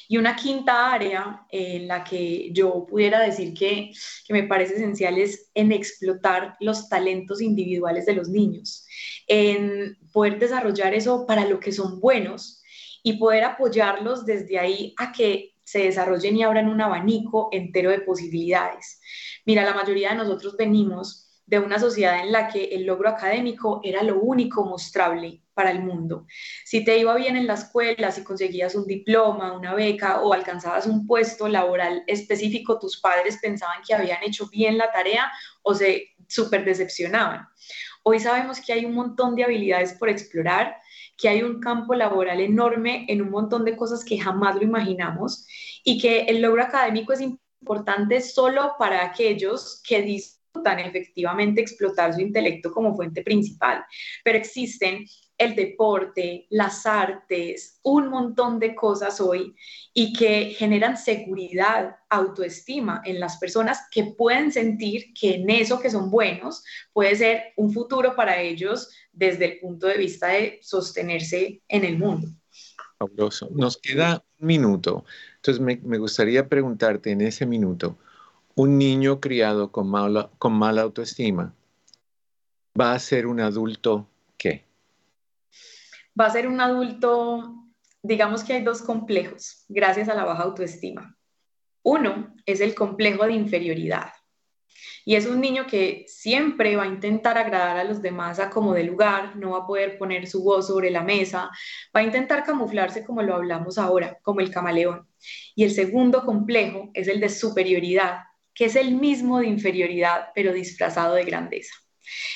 Y 0.08 0.18
una 0.18 0.36
quinta 0.36 0.92
área 0.92 1.46
en 1.50 1.88
la 1.88 2.04
que 2.04 2.50
yo 2.52 2.84
pudiera 2.86 3.20
decir 3.20 3.54
que, 3.54 3.92
me 4.28 4.42
parece 4.42 4.74
esencial 4.74 5.18
es 5.18 5.50
en 5.54 5.72
explotar 5.72 6.56
los 6.60 6.88
talentos 6.88 7.40
individuales 7.40 8.06
de 8.06 8.14
los 8.14 8.28
niños, 8.28 8.81
en 9.26 9.98
poder 10.12 10.38
desarrollar 10.38 10.94
eso 10.94 11.26
para 11.26 11.46
lo 11.46 11.60
que 11.60 11.72
son 11.72 12.00
buenos 12.00 12.62
y 13.02 13.14
poder 13.14 13.44
apoyarlos 13.44 14.24
desde 14.24 14.58
ahí 14.58 14.94
a 14.98 15.12
que 15.12 15.54
se 15.64 15.80
desarrollen 15.80 16.36
y 16.36 16.42
abran 16.42 16.68
un 16.68 16.80
abanico 16.80 17.48
entero 17.52 17.90
de 17.90 18.00
posibilidades. 18.00 19.00
Mira, 19.44 19.64
la 19.64 19.74
mayoría 19.74 20.10
de 20.10 20.16
nosotros 20.16 20.56
venimos 20.56 21.28
de 21.46 21.58
una 21.58 21.78
sociedad 21.78 22.20
en 22.20 22.32
la 22.32 22.48
que 22.48 22.64
el 22.64 22.86
logro 22.86 23.08
académico 23.08 23.80
era 23.82 24.02
lo 24.02 24.20
único 24.20 24.64
mostrable 24.64 25.42
para 25.54 25.70
el 25.70 25.82
mundo. 25.82 26.26
Si 26.64 26.84
te 26.84 26.98
iba 26.98 27.14
bien 27.14 27.36
en 27.36 27.46
la 27.46 27.54
escuela, 27.54 28.10
si 28.10 28.24
conseguías 28.24 28.74
un 28.74 28.86
diploma, 28.86 29.52
una 29.52 29.74
beca 29.74 30.22
o 30.22 30.32
alcanzabas 30.32 30.86
un 30.86 31.06
puesto 31.06 31.48
laboral 31.48 32.04
específico, 32.06 32.78
tus 32.78 33.00
padres 33.00 33.38
pensaban 33.42 33.82
que 33.86 33.94
habían 33.94 34.22
hecho 34.22 34.48
bien 34.48 34.78
la 34.78 34.90
tarea 34.90 35.30
o 35.62 35.74
se 35.74 36.08
súper 36.28 36.64
decepcionaban. 36.64 37.46
Hoy 38.04 38.18
sabemos 38.18 38.60
que 38.60 38.72
hay 38.72 38.84
un 38.84 38.94
montón 38.94 39.36
de 39.36 39.44
habilidades 39.44 39.92
por 39.94 40.08
explorar, 40.08 40.76
que 41.16 41.28
hay 41.28 41.42
un 41.42 41.60
campo 41.60 41.94
laboral 41.94 42.40
enorme 42.40 43.06
en 43.08 43.22
un 43.22 43.30
montón 43.30 43.64
de 43.64 43.76
cosas 43.76 44.04
que 44.04 44.18
jamás 44.18 44.56
lo 44.56 44.62
imaginamos 44.62 45.46
y 45.84 46.00
que 46.00 46.22
el 46.22 46.42
logro 46.42 46.62
académico 46.62 47.12
es 47.12 47.20
importante 47.20 48.20
solo 48.20 48.74
para 48.76 49.04
aquellos 49.04 49.80
que 49.86 50.02
disfrutan 50.02 50.80
efectivamente 50.80 51.60
explotar 51.60 52.12
su 52.12 52.20
intelecto 52.20 52.72
como 52.72 52.96
fuente 52.96 53.22
principal, 53.22 53.84
pero 54.24 54.36
existen 54.36 55.06
el 55.38 55.54
deporte, 55.54 56.46
las 56.50 56.86
artes, 56.86 57.80
un 57.82 58.08
montón 58.08 58.58
de 58.58 58.74
cosas 58.74 59.20
hoy 59.20 59.54
y 59.92 60.12
que 60.12 60.54
generan 60.56 60.96
seguridad, 60.96 61.96
autoestima 62.08 63.00
en 63.04 63.18
las 63.18 63.38
personas 63.38 63.80
que 63.90 64.14
pueden 64.16 64.52
sentir 64.52 65.14
que 65.18 65.36
en 65.36 65.48
eso 65.50 65.80
que 65.80 65.90
son 65.90 66.10
buenos 66.10 66.62
puede 66.92 67.16
ser 67.16 67.42
un 67.56 67.72
futuro 67.72 68.14
para 68.14 68.40
ellos 68.40 68.90
desde 69.12 69.46
el 69.46 69.60
punto 69.60 69.86
de 69.86 69.96
vista 69.96 70.28
de 70.28 70.58
sostenerse 70.62 71.62
en 71.68 71.84
el 71.84 71.98
mundo. 71.98 72.28
Fabuloso. 72.98 73.48
Nos 73.50 73.78
queda 73.78 74.22
un 74.38 74.46
minuto. 74.46 75.04
Entonces 75.36 75.60
me, 75.60 75.98
gustaría 75.98 76.48
preguntarte 76.48 77.10
en 77.10 77.22
ese 77.22 77.46
minuto, 77.46 77.98
un 78.54 78.78
niño 78.78 79.20
criado 79.20 79.72
con 79.72 79.88
mala, 79.88 80.30
con 80.38 80.52
mala 80.52 80.82
autoestima 80.82 81.54
va 82.78 82.92
a 82.92 82.98
ser 82.98 83.26
un 83.26 83.40
adulto? 83.40 84.08
Va 86.18 86.26
a 86.26 86.30
ser 86.30 86.46
un 86.46 86.60
adulto, 86.60 87.68
digamos 88.02 88.44
que 88.44 88.54
hay 88.54 88.62
dos 88.62 88.82
complejos 88.82 89.64
gracias 89.68 90.08
a 90.08 90.14
la 90.14 90.24
baja 90.24 90.42
autoestima. 90.42 91.16
Uno 91.82 92.34
es 92.46 92.60
el 92.60 92.74
complejo 92.74 93.24
de 93.24 93.32
inferioridad. 93.32 94.12
Y 95.04 95.16
es 95.16 95.26
un 95.26 95.40
niño 95.40 95.66
que 95.66 96.04
siempre 96.06 96.76
va 96.76 96.84
a 96.84 96.88
intentar 96.88 97.36
agradar 97.36 97.76
a 97.76 97.84
los 97.84 98.00
demás 98.00 98.38
a 98.38 98.50
como 98.50 98.72
de 98.72 98.84
lugar, 98.84 99.36
no 99.36 99.50
va 99.50 99.58
a 99.58 99.66
poder 99.66 99.98
poner 99.98 100.28
su 100.28 100.44
voz 100.44 100.68
sobre 100.68 100.90
la 100.90 101.02
mesa, 101.02 101.50
va 101.94 102.00
a 102.00 102.04
intentar 102.04 102.44
camuflarse 102.44 103.04
como 103.04 103.22
lo 103.22 103.34
hablamos 103.34 103.78
ahora, 103.78 104.18
como 104.22 104.40
el 104.40 104.50
camaleón. 104.50 105.08
Y 105.56 105.64
el 105.64 105.72
segundo 105.72 106.24
complejo 106.24 106.90
es 106.94 107.08
el 107.08 107.18
de 107.20 107.28
superioridad, 107.28 108.20
que 108.54 108.66
es 108.66 108.76
el 108.76 108.94
mismo 108.94 109.40
de 109.40 109.48
inferioridad, 109.48 110.28
pero 110.34 110.52
disfrazado 110.52 111.14
de 111.14 111.24
grandeza. 111.24 111.74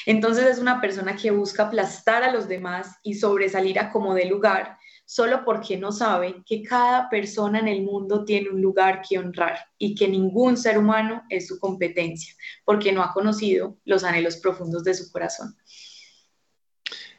Entonces 0.07 0.47
es 0.47 0.59
una 0.59 0.81
persona 0.81 1.17
que 1.17 1.31
busca 1.31 1.65
aplastar 1.65 2.23
a 2.23 2.33
los 2.33 2.49
demás 2.49 2.97
y 3.03 3.15
sobresalir 3.15 3.79
a 3.79 3.91
como 3.91 4.15
de 4.15 4.27
lugar, 4.27 4.77
solo 5.05 5.45
porque 5.45 5.77
no 5.77 5.93
sabe 5.93 6.43
que 6.45 6.63
cada 6.63 7.09
persona 7.09 7.61
en 7.61 7.69
el 7.69 7.83
mundo 7.83 8.25
tiene 8.25 8.51
un 8.51 8.61
lugar 8.61 9.03
que 9.09 9.19
honrar 9.19 9.59
y 9.79 9.95
que 9.95 10.09
ningún 10.09 10.57
ser 10.57 10.79
humano 10.79 11.23
es 11.29 11.47
su 11.47 11.59
competencia, 11.59 12.35
porque 12.65 12.93
no 12.93 13.03
ha 13.03 13.13
conocido 13.13 13.77
los 13.85 14.05
anhelos 14.05 14.37
profundos 14.37 14.85
de 14.85 14.95
su 14.95 15.11
corazón. 15.11 15.57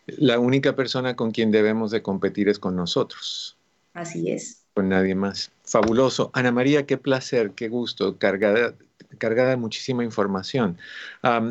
La 0.06 0.40
única 0.40 0.76
persona 0.76 1.16
con 1.16 1.32
quien 1.32 1.52
debemos 1.52 1.92
de 1.92 2.02
competir 2.02 2.48
es 2.48 2.60
con 2.60 2.76
nosotros. 2.76 3.58
Así 3.94 4.32
es. 4.32 4.67
Con 4.78 4.90
nadie 4.90 5.16
más. 5.16 5.50
Fabuloso. 5.64 6.30
Ana 6.36 6.52
María, 6.52 6.86
qué 6.86 7.00
placer, 7.00 7.54
qué 7.56 7.68
gusto, 7.68 8.20
cargada 8.20 8.76
cargada 9.18 9.50
de 9.50 9.58
muchísima 9.58 10.04
información. 10.04 10.78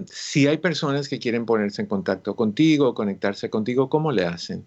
si 0.08 0.46
hay 0.46 0.58
personas 0.58 1.08
que 1.08 1.18
quieren 1.18 1.44
ponerse 1.44 1.82
en 1.82 1.88
contacto 1.88 2.36
contigo, 2.36 2.94
conectarse 2.94 3.50
contigo, 3.50 3.88
¿cómo 3.88 4.12
le 4.12 4.26
hacen? 4.26 4.64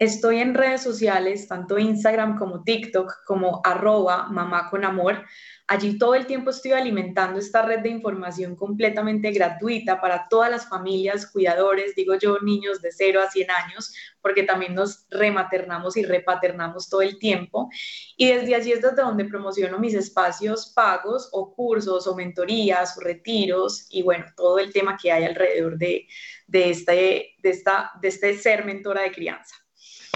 Estoy 0.00 0.38
en 0.38 0.54
redes 0.54 0.82
sociales, 0.82 1.46
tanto 1.46 1.78
Instagram 1.78 2.38
como 2.40 2.64
TikTok, 2.64 3.24
como 3.24 3.60
arroba 3.62 4.26
mamá 4.30 4.68
con. 4.68 5.24
Allí 5.70 5.98
todo 5.98 6.16
el 6.16 6.26
tiempo 6.26 6.50
estoy 6.50 6.72
alimentando 6.72 7.38
esta 7.38 7.62
red 7.62 7.78
de 7.78 7.90
información 7.90 8.56
completamente 8.56 9.30
gratuita 9.30 10.00
para 10.00 10.26
todas 10.28 10.50
las 10.50 10.68
familias, 10.68 11.30
cuidadores, 11.30 11.94
digo 11.94 12.16
yo, 12.16 12.40
niños 12.40 12.82
de 12.82 12.90
0 12.90 13.20
a 13.22 13.30
100 13.30 13.50
años, 13.52 13.94
porque 14.20 14.42
también 14.42 14.74
nos 14.74 15.06
rematernamos 15.10 15.96
y 15.96 16.02
repaternamos 16.02 16.88
todo 16.88 17.02
el 17.02 17.20
tiempo. 17.20 17.70
Y 18.16 18.26
desde 18.26 18.56
allí 18.56 18.72
es 18.72 18.82
desde 18.82 18.96
donde 18.96 19.26
promociono 19.26 19.78
mis 19.78 19.94
espacios 19.94 20.72
pagos 20.74 21.28
o 21.30 21.54
cursos 21.54 22.04
o 22.08 22.16
mentorías 22.16 22.98
o 22.98 23.02
retiros 23.02 23.86
y 23.90 24.02
bueno, 24.02 24.24
todo 24.36 24.58
el 24.58 24.72
tema 24.72 24.98
que 25.00 25.12
hay 25.12 25.22
alrededor 25.22 25.78
de, 25.78 26.08
de, 26.48 26.70
este, 26.70 27.36
de, 27.40 27.50
esta, 27.50 27.92
de 28.02 28.08
este 28.08 28.36
ser 28.36 28.64
mentora 28.64 29.02
de 29.02 29.12
crianza. 29.12 29.54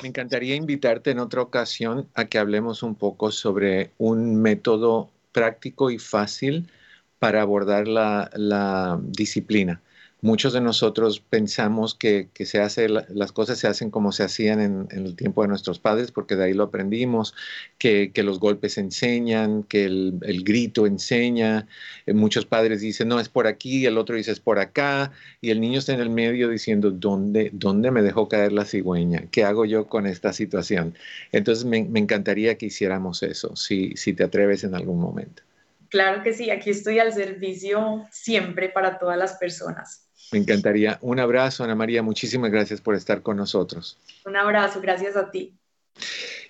Me 0.03 0.09
encantaría 0.09 0.57
invitarte 0.57 1.13
en 1.13 1.21
otra 1.21 1.43
ocasión 1.43 2.09
a 2.15 2.25
que 2.25 2.39
hablemos 2.39 2.83
un 2.83 2.97
poco 2.97 3.31
sobre 3.31 3.93
un 3.99 4.43
método 4.43 5.14
práctico 5.35 5.91
y 5.91 5.99
fácil 5.99 6.71
para 7.19 7.43
abordar 7.43 7.87
la, 7.87 8.31
la 8.35 8.99
disciplina 9.03 9.83
muchos 10.25 10.55
de 10.55 10.63
nosotros 10.63 11.21
pensamos 11.21 11.95
que, 11.95 12.31
se 12.35 12.59
hace, 12.59 12.89
las 12.89 13.31
cosas 13.33 13.59
se 13.59 13.69
hacen 13.69 13.91
como 13.91 14.11
se 14.11 14.23
hacían 14.23 14.59
en, 14.59 14.89
el 14.91 15.17
tiempo 15.17 15.43
de 15.43 15.49
nuestros 15.49 15.79
padres, 15.79 16.13
porque 16.13 16.35
de 16.35 16.45
ahí 16.45 16.55
lo 16.55 16.65
aprendimos, 16.65 17.35
que, 17.77 18.11
los 18.25 18.41
golpes 18.41 18.79
enseñan, 18.79 19.65
que 19.65 19.85
el, 19.85 20.43
grito 20.43 20.87
enseña. 20.87 21.69
Eh, 22.07 22.15
muchos 22.15 22.47
padres 22.47 22.81
dicen, 22.81 23.09
no, 23.09 23.21
es 23.21 23.29
por 23.29 23.47
aquí, 23.47 23.85
el 23.85 23.99
otro 23.99 24.17
dice, 24.17 24.33
es 24.33 24.41
por 24.41 24.59
acá, 24.59 25.13
y 25.43 25.51
el 25.51 25.61
niño 25.61 25.79
está 25.79 25.93
en 25.93 26.01
el 26.01 26.09
medio 26.09 26.49
diciendo, 26.49 26.91
¿dónde, 26.91 27.51
dónde 27.53 27.91
me 27.91 28.01
dejó 28.01 28.27
caer 28.27 28.53
la 28.53 28.65
cigüeña? 28.65 29.27
¿Qué 29.31 29.45
hago 29.45 29.67
yo 29.67 29.89
con 29.89 30.07
esta 30.07 30.33
situación? 30.33 30.97
Entonces 31.33 31.67
me, 31.67 31.77
encantaría 31.99 32.57
que 32.57 32.67
hiciéramos 32.67 33.23
eso, 33.23 33.55
si 33.57 33.95
te 34.15 34.25
atreves 34.25 34.65
en 34.65 34.75
algún 34.75 35.01
momento. 35.01 35.43
Claro 35.91 36.25
que 36.25 36.33
sí, 36.33 36.51
aquí 36.51 36.71
estoy 36.71 36.99
al 36.99 37.13
servicio 37.13 38.07
siempre 38.11 38.71
para 38.71 38.99
todas 38.99 39.17
las 39.17 39.35
personas. 39.35 40.04
Me 40.33 40.39
encantaría. 40.39 40.99
Un 41.01 41.21
abrazo, 41.21 41.65
Ana 41.65 41.75
María. 41.75 42.03
Muchísimas 42.03 42.51
gracias 42.51 42.81
por 42.81 42.95
estar 42.95 43.23
con 43.23 43.37
nosotros. 43.37 43.99
Un 44.25 44.37
abrazo, 44.37 44.81
gracias 44.81 45.17
a 45.17 45.31
ti. 45.31 45.55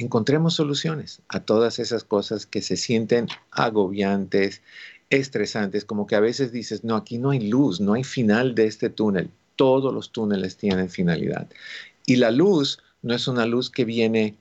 encontremos 0.03 0.55
soluciones 0.55 1.21
a 1.27 1.39
todas 1.39 1.79
esas 1.79 2.03
cosas 2.03 2.45
que 2.45 2.61
se 2.61 2.77
sienten 2.77 3.27
agobiantes, 3.51 4.61
estresantes, 5.09 5.85
como 5.85 6.07
que 6.07 6.15
a 6.15 6.19
veces 6.19 6.51
dices, 6.51 6.83
no, 6.83 6.95
aquí 6.95 7.17
no 7.17 7.31
hay 7.31 7.49
luz, 7.49 7.79
no 7.81 7.93
hay 7.93 8.03
final 8.03 8.55
de 8.55 8.65
este 8.65 8.89
túnel. 8.89 9.29
Todos 9.55 9.93
los 9.93 10.11
túneles 10.11 10.57
tienen 10.57 10.89
finalidad. 10.89 11.49
Y 12.05 12.15
la 12.15 12.31
luz 12.31 12.79
no 13.01 13.13
es 13.13 13.27
una 13.27 13.45
luz 13.45 13.69
que 13.69 13.85
viene 13.85 14.35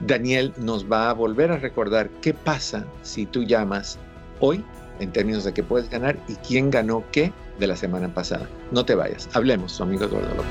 Daniel 0.00 0.52
nos 0.56 0.90
va 0.90 1.10
a 1.10 1.12
volver 1.12 1.50
a 1.50 1.58
recordar 1.58 2.08
qué 2.22 2.34
pasa 2.34 2.84
si 3.02 3.26
tú 3.26 3.44
llamas 3.44 3.98
hoy 4.40 4.64
en 4.98 5.12
términos 5.12 5.44
de 5.44 5.52
qué 5.52 5.62
puedes 5.62 5.88
ganar 5.90 6.18
y 6.28 6.34
quién 6.36 6.70
ganó 6.70 7.04
qué 7.12 7.32
de 7.58 7.66
la 7.66 7.76
semana 7.76 8.08
pasada. 8.12 8.48
No 8.70 8.84
te 8.84 8.94
vayas, 8.94 9.28
hablemos, 9.32 9.80
amigo 9.80 10.04
Eduardo 10.04 10.34
López. 10.34 10.50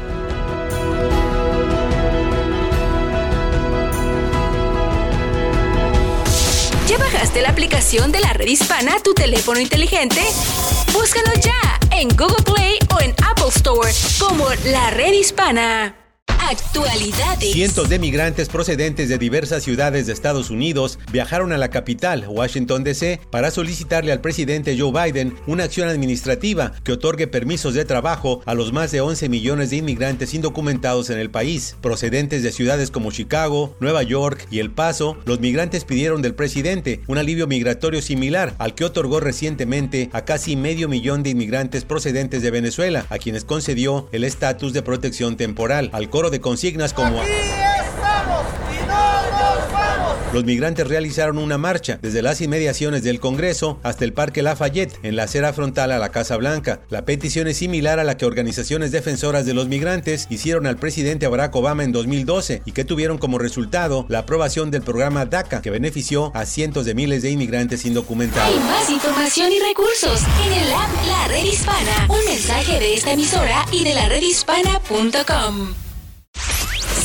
¿Ya 6.88 6.98
bajaste 6.98 7.42
la 7.42 7.50
aplicación 7.50 8.12
de 8.12 8.20
la 8.20 8.34
red 8.34 8.48
hispana 8.48 8.96
a 8.96 9.00
tu 9.00 9.14
teléfono 9.14 9.60
inteligente? 9.60 10.22
Búscalo 10.94 11.32
ya 11.42 11.80
en 11.96 12.10
Google 12.10 12.44
Play 12.44 12.80
o 12.96 13.02
en 13.02 13.12
Apple 13.24 13.50
Store 13.50 13.92
como 14.20 14.48
la 14.72 14.90
red 14.92 15.14
hispana. 15.14 16.09
Actualidades. 16.50 17.52
Cientos 17.52 17.90
de 17.90 18.00
migrantes 18.00 18.50
procedentes 18.50 19.08
de 19.08 19.20
diversas 19.20 19.62
ciudades 19.62 20.08
de 20.08 20.14
Estados 20.14 20.50
Unidos 20.50 20.98
viajaron 21.12 21.52
a 21.52 21.60
la 21.60 21.70
capital, 21.70 22.26
Washington, 22.28 22.84
D.C., 22.84 23.20
para 23.30 23.52
solicitarle 23.52 24.12
al 24.12 24.20
presidente 24.20 24.76
Joe 24.76 24.92
Biden 24.92 25.36
una 25.46 25.66
acción 25.66 25.90
administrativa 25.90 26.74
que 26.84 26.94
otorgue 26.94 27.28
permisos 27.28 27.76
de 27.76 27.86
trabajo 27.86 28.42
a 28.48 28.56
los 28.56 28.74
más 28.74 28.92
de 28.92 29.00
11 29.00 29.30
millones 29.30 29.70
de 29.70 29.76
inmigrantes 29.76 30.34
indocumentados 30.34 31.12
en 31.12 31.20
el 31.20 31.30
país. 31.30 31.76
Procedentes 31.82 32.42
de 32.42 32.52
ciudades 32.52 32.90
como 32.90 33.12
Chicago, 33.12 33.76
Nueva 33.80 34.02
York 34.02 34.48
y 34.50 34.58
El 34.58 34.72
Paso, 34.72 35.18
los 35.26 35.40
migrantes 35.40 35.86
pidieron 35.86 36.24
del 36.24 36.34
presidente 36.34 37.02
un 37.06 37.20
alivio 37.20 37.46
migratorio 37.46 38.02
similar 38.02 38.56
al 38.58 38.74
que 38.74 38.86
otorgó 38.86 39.20
recientemente 39.20 40.10
a 40.14 40.26
casi 40.26 40.56
medio 40.56 40.90
millón 40.90 41.22
de 41.22 41.30
inmigrantes 41.30 41.86
procedentes 41.86 42.42
de 42.42 42.50
Venezuela, 42.50 43.06
a 43.10 43.20
quienes 43.20 43.46
concedió 43.46 44.10
el 44.12 44.24
estatus 44.24 44.74
de 44.74 44.82
protección 44.82 45.38
temporal. 45.38 45.92
Al 45.94 46.10
coro 46.10 46.32
de 46.32 46.39
consignas 46.40 46.94
como... 46.94 47.22
Los 50.32 50.46
migrantes 50.46 50.88
realizaron 50.88 51.40
una 51.40 51.58
marcha 51.58 51.98
desde 52.04 52.22
las 52.22 52.40
inmediaciones 52.40 53.02
del 53.02 53.20
Congreso 53.20 53.80
hasta 53.82 54.06
el 54.06 54.14
Parque 54.14 54.44
Lafayette, 54.44 55.00
en 55.02 55.16
la 55.16 55.24
acera 55.24 55.54
frontal 55.54 55.92
a 55.92 55.98
la 55.98 56.10
Casa 56.10 56.38
Blanca. 56.38 56.82
La 56.90 57.04
petición 57.04 57.48
es 57.48 57.58
similar 57.58 57.98
a 57.98 58.04
la 58.04 58.16
que 58.16 58.28
organizaciones 58.28 58.92
defensoras 58.92 59.48
de 59.48 59.56
los 59.56 59.68
migrantes 59.68 60.28
hicieron 60.30 60.68
al 60.68 60.78
presidente 60.78 61.28
Barack 61.28 61.56
Obama 61.56 61.84
en 61.84 61.92
2012 61.92 62.62
y 62.64 62.72
que 62.74 62.86
tuvieron 62.86 63.18
como 63.18 63.40
resultado 63.40 64.06
la 64.08 64.20
aprobación 64.20 64.70
del 64.70 64.84
programa 64.84 65.26
DACA, 65.26 65.64
que 65.64 65.72
benefició 65.72 66.32
a 66.36 66.46
cientos 66.46 66.86
de 66.86 66.94
miles 66.94 67.24
de 67.24 67.32
inmigrantes 67.32 67.86
indocumentados. 67.86 68.54
Hay 68.54 68.60
más 68.60 68.88
información 68.90 69.52
y 69.52 69.60
recursos 69.60 70.22
en 70.46 70.54
el 70.54 70.72
app 70.74 71.08
La 71.08 71.28
Red 71.28 71.44
Hispana. 71.44 72.08
Un 72.08 72.26
mensaje 72.26 72.80
de 72.80 72.94
esta 72.94 73.14
emisora 73.14 73.66
y 73.72 73.84
de 73.84 73.96
la 73.96 74.08
redhispana.com. 74.08 75.89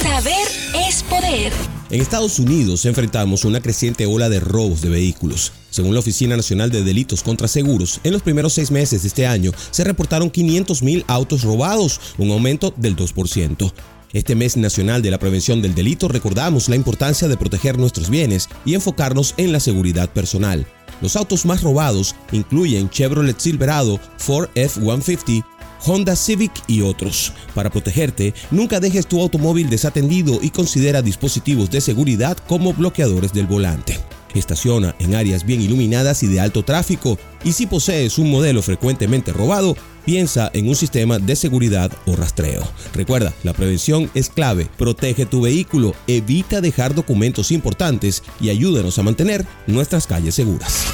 Saber 0.05 0.47
es 0.87 1.03
poder. 1.05 1.51
En 1.89 2.03
Estados 2.03 2.39
Unidos 2.39 2.85
enfrentamos 2.85 3.47
una 3.47 3.63
creciente 3.63 4.05
ola 4.05 4.29
de 4.29 4.39
robos 4.39 4.83
de 4.83 4.91
vehículos. 4.91 5.51
Según 5.71 5.95
la 5.95 6.01
Oficina 6.01 6.37
Nacional 6.37 6.71
de 6.71 6.85
Delitos 6.85 7.23
contra 7.23 7.49
Seguros, 7.49 8.01
en 8.05 8.13
los 8.13 8.21
primeros 8.21 8.53
seis 8.53 8.71
meses 8.71 9.01
de 9.01 9.09
este 9.09 9.27
año 9.27 9.51
se 9.71 9.83
reportaron 9.83 10.31
500.000 10.31 11.05
autos 11.07 11.43
robados, 11.43 11.99
un 12.19 12.31
aumento 12.33 12.75
del 12.77 12.97
2%. 12.97 13.73
Este 14.13 14.35
mes 14.35 14.59
nacional 14.59 15.01
de 15.01 15.11
la 15.11 15.19
prevención 15.19 15.63
del 15.63 15.75
delito 15.75 16.07
recordamos 16.09 16.69
la 16.69 16.77
importancia 16.77 17.27
de 17.27 17.39
proteger 17.39 17.79
nuestros 17.79 18.11
bienes 18.11 18.51
y 18.67 18.75
enfocarnos 18.75 19.33
en 19.39 19.53
la 19.53 19.59
seguridad 19.59 20.11
personal. 20.11 20.67
Los 21.01 21.17
autos 21.17 21.47
más 21.47 21.63
robados 21.63 22.15
incluyen 22.31 22.91
Chevrolet 22.91 23.39
Silverado, 23.39 23.99
Ford 24.19 24.49
F-150, 24.55 25.45
Honda 25.87 26.17
Civic 26.17 26.53
y 26.67 26.81
otros. 26.81 27.33
Para 27.55 27.71
protegerte, 27.71 28.35
nunca 28.51 28.81
dejes 28.81 29.07
tu 29.07 29.21
automóvil 29.21 29.71
desatendido 29.71 30.39
y 30.43 30.51
considera 30.51 31.03
dispositivos 31.03 31.71
de 31.71 31.81
seguridad 31.81 32.37
como 32.47 32.73
bloqueadores 32.73 33.33
del 33.33 33.47
volante. 33.47 33.99
Estaciona 34.35 34.97
en 34.99 35.15
áreas 35.15 35.45
bien 35.45 35.63
iluminadas 35.63 36.23
y 36.23 36.27
de 36.27 36.41
alto 36.41 36.65
tráfico 36.65 37.19
y 37.45 37.53
si 37.53 37.67
posees 37.67 38.19
un 38.19 38.31
modelo 38.31 38.63
frecuentemente 38.63 39.33
robado, 39.33 39.77
piensa 40.05 40.51
en 40.55 40.69
un 40.69 40.77
sistema 40.77 41.19
de 41.19 41.37
seguridad 41.37 41.91
o 42.07 42.17
rastreo. 42.17 42.63
Recuerda, 42.95 43.33
la 43.43 43.53
prevención 43.53 44.11
es 44.15 44.29
clave. 44.29 44.69
Protege 44.77 45.27
tu 45.27 45.43
vehículo, 45.43 45.95
evita 46.07 46.61
dejar 46.61 46.95
documentos 46.95 47.51
importantes 47.51 48.23
y 48.41 48.51
ayúdanos 48.51 48.99
a 48.99 49.03
mantener 49.03 49.47
nuestras 49.67 50.07
calles 50.07 50.35
seguras. 50.35 50.87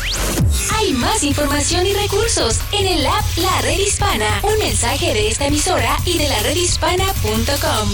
Hay 0.76 0.92
más 0.92 1.22
información 1.22 1.86
y 1.86 1.92
recursos 1.92 2.58
en 2.72 2.86
el 2.86 3.06
app 3.06 3.24
La 3.36 3.60
Red 3.62 3.78
Hispana. 3.78 4.40
Un 4.42 4.58
mensaje 4.58 5.12
de 5.12 5.28
esta 5.28 5.46
emisora 5.46 5.96
y 6.04 6.18
de 6.18 6.28
la 6.28 6.40
redhispana.com. 6.40 7.88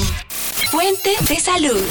Fuente 0.71 1.11
de 1.29 1.41
salud. 1.41 1.83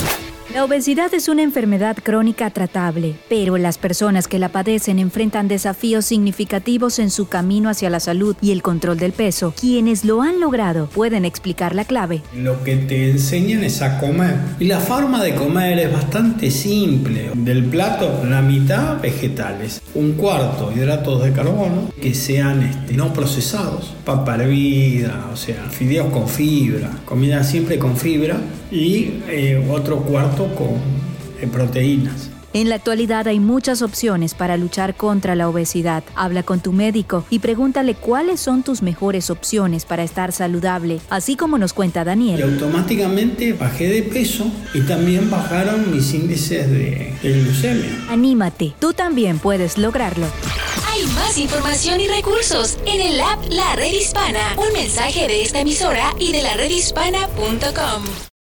La 0.55 0.63
obesidad 0.63 1.13
es 1.13 1.27
una 1.27 1.43
enfermedad 1.43 1.97
crónica 2.01 2.49
tratable, 2.49 3.15
pero 3.27 3.57
las 3.57 3.77
personas 3.77 4.29
que 4.29 4.39
la 4.39 4.47
padecen 4.47 4.99
enfrentan 4.99 5.49
desafíos 5.49 6.05
significativos 6.05 6.97
en 6.99 7.11
su 7.11 7.27
camino 7.27 7.67
hacia 7.67 7.89
la 7.89 7.99
salud 7.99 8.37
y 8.39 8.51
el 8.51 8.61
control 8.61 8.97
del 8.97 9.11
peso. 9.11 9.53
Quienes 9.59 10.05
lo 10.05 10.21
han 10.21 10.39
logrado 10.39 10.87
pueden 10.87 11.25
explicar 11.25 11.75
la 11.75 11.83
clave. 11.83 12.21
Lo 12.33 12.63
que 12.63 12.77
te 12.77 13.11
enseñan 13.11 13.65
es 13.65 13.81
a 13.81 13.99
comer. 13.99 14.37
Y 14.57 14.67
la 14.67 14.79
forma 14.79 15.21
de 15.21 15.35
comer 15.35 15.77
es 15.77 15.91
bastante 15.91 16.49
simple. 16.49 17.31
Del 17.33 17.65
plato, 17.65 18.23
la 18.23 18.41
mitad 18.41 19.01
vegetales, 19.01 19.81
un 19.93 20.13
cuarto 20.13 20.71
hidratos 20.73 21.21
de 21.21 21.33
carbono 21.33 21.91
que 22.01 22.13
sean 22.13 22.63
este, 22.63 22.93
no 22.93 23.11
procesados, 23.11 23.93
papa 24.05 24.35
hervida, 24.35 25.31
o 25.33 25.35
sea, 25.35 25.65
fideos 25.69 26.13
con 26.13 26.29
fibra, 26.29 26.91
comida 27.03 27.43
siempre 27.43 27.77
con 27.77 27.97
fibra 27.97 28.37
y 28.71 29.21
eh, 29.27 29.65
otro 29.69 29.97
cuarto 29.97 30.44
con 30.53 30.79
proteínas. 31.51 32.29
En 32.55 32.69
la 32.69 32.75
actualidad 32.75 33.27
hay 33.27 33.41
muchas 33.41 33.81
opciones 33.81 34.33
para 34.33 34.55
luchar 34.55 34.95
contra 34.95 35.35
la 35.35 35.49
obesidad. 35.49 36.05
Habla 36.15 36.41
con 36.43 36.61
tu 36.61 36.71
médico 36.71 37.25
y 37.29 37.39
pregúntale 37.39 37.95
cuáles 37.95 38.39
son 38.39 38.63
tus 38.63 38.81
mejores 38.81 39.29
opciones 39.29 39.83
para 39.83 40.03
estar 40.03 40.31
saludable, 40.31 41.01
así 41.09 41.35
como 41.35 41.57
nos 41.57 41.73
cuenta 41.73 42.05
Daniel. 42.05 42.39
Y 42.39 42.43
automáticamente 42.43 43.51
bajé 43.51 43.89
de 43.89 44.03
peso 44.03 44.49
y 44.73 44.79
también 44.83 45.29
bajaron 45.29 45.91
mis 45.91 46.13
índices 46.13 46.71
de, 46.71 47.13
de 47.21 47.41
glucemia. 47.41 47.91
Anímate, 48.09 48.73
tú 48.79 48.93
también 48.93 49.37
puedes 49.39 49.77
lograrlo. 49.77 50.27
Hay 50.93 51.05
más 51.07 51.37
información 51.37 51.99
y 51.99 52.07
recursos 52.07 52.77
en 52.85 53.01
el 53.01 53.19
app 53.19 53.43
La 53.49 53.75
Red 53.75 53.91
Hispana. 53.91 54.55
Un 54.55 54.71
mensaje 54.71 55.27
de 55.27 55.41
esta 55.41 55.59
emisora 55.59 56.13
y 56.19 56.31
de 56.31 56.41
la 56.41 56.55
redhispana.com. 56.55 58.34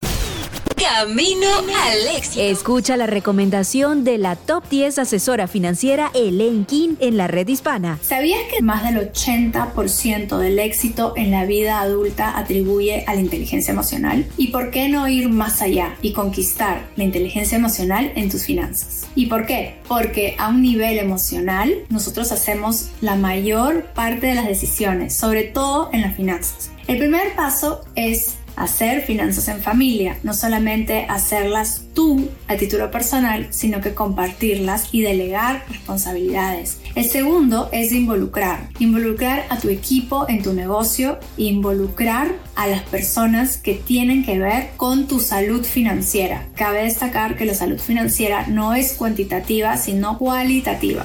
Camino 0.84 1.46
al 1.82 2.16
éxito. 2.16 2.42
Escucha 2.42 2.98
la 2.98 3.06
recomendación 3.06 4.04
de 4.04 4.18
la 4.18 4.36
top 4.36 4.68
10 4.68 4.98
asesora 4.98 5.48
financiera 5.48 6.10
Elaine 6.14 6.66
King 6.66 6.96
en 7.00 7.16
la 7.16 7.26
red 7.26 7.48
hispana. 7.48 7.98
¿Sabías 8.02 8.40
que 8.54 8.60
más 8.60 8.84
del 8.84 9.10
80% 9.10 10.36
del 10.36 10.58
éxito 10.58 11.14
en 11.16 11.30
la 11.30 11.46
vida 11.46 11.80
adulta 11.80 12.36
atribuye 12.36 13.02
a 13.06 13.14
la 13.14 13.20
inteligencia 13.20 13.72
emocional? 13.72 14.26
¿Y 14.36 14.48
por 14.48 14.70
qué 14.70 14.90
no 14.90 15.08
ir 15.08 15.30
más 15.30 15.62
allá 15.62 15.96
y 16.02 16.12
conquistar 16.12 16.86
la 16.96 17.04
inteligencia 17.04 17.56
emocional 17.56 18.12
en 18.14 18.28
tus 18.28 18.44
finanzas? 18.44 19.06
¿Y 19.14 19.26
por 19.26 19.46
qué? 19.46 19.78
Porque 19.88 20.36
a 20.38 20.48
un 20.48 20.60
nivel 20.60 20.98
emocional 20.98 21.74
nosotros 21.88 22.30
hacemos 22.30 22.90
la 23.00 23.16
mayor 23.16 23.86
parte 23.94 24.26
de 24.26 24.34
las 24.34 24.46
decisiones, 24.46 25.16
sobre 25.16 25.44
todo 25.44 25.88
en 25.94 26.02
las 26.02 26.14
finanzas. 26.14 26.70
El 26.86 26.98
primer 26.98 27.34
paso 27.34 27.80
es 27.94 28.34
hacer 28.56 29.02
finanzas 29.02 29.48
en 29.48 29.60
familia, 29.60 30.18
no 30.22 30.34
solamente 30.34 31.06
hacerlas 31.08 31.82
tú 31.94 32.28
a 32.48 32.56
título 32.56 32.90
personal, 32.90 33.48
sino 33.50 33.80
que 33.80 33.94
compartirlas 33.94 34.88
y 34.92 35.02
delegar 35.02 35.64
responsabilidades. 35.68 36.78
El 36.94 37.08
segundo 37.08 37.68
es 37.72 37.92
involucrar, 37.92 38.68
involucrar 38.78 39.44
a 39.48 39.58
tu 39.58 39.68
equipo 39.68 40.28
en 40.28 40.42
tu 40.42 40.52
negocio, 40.52 41.18
involucrar 41.36 42.32
a 42.56 42.66
las 42.66 42.82
personas 42.82 43.56
que 43.56 43.74
tienen 43.74 44.24
que 44.24 44.38
ver 44.38 44.70
con 44.76 45.06
tu 45.06 45.20
salud 45.20 45.64
financiera. 45.64 46.46
Cabe 46.56 46.84
destacar 46.84 47.36
que 47.36 47.44
la 47.44 47.54
salud 47.54 47.78
financiera 47.78 48.46
no 48.46 48.74
es 48.74 48.94
cuantitativa, 48.94 49.76
sino 49.76 50.18
cualitativa. 50.18 51.04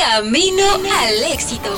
Camino 0.00 0.64
al 0.98 1.24
éxito. 1.30 1.68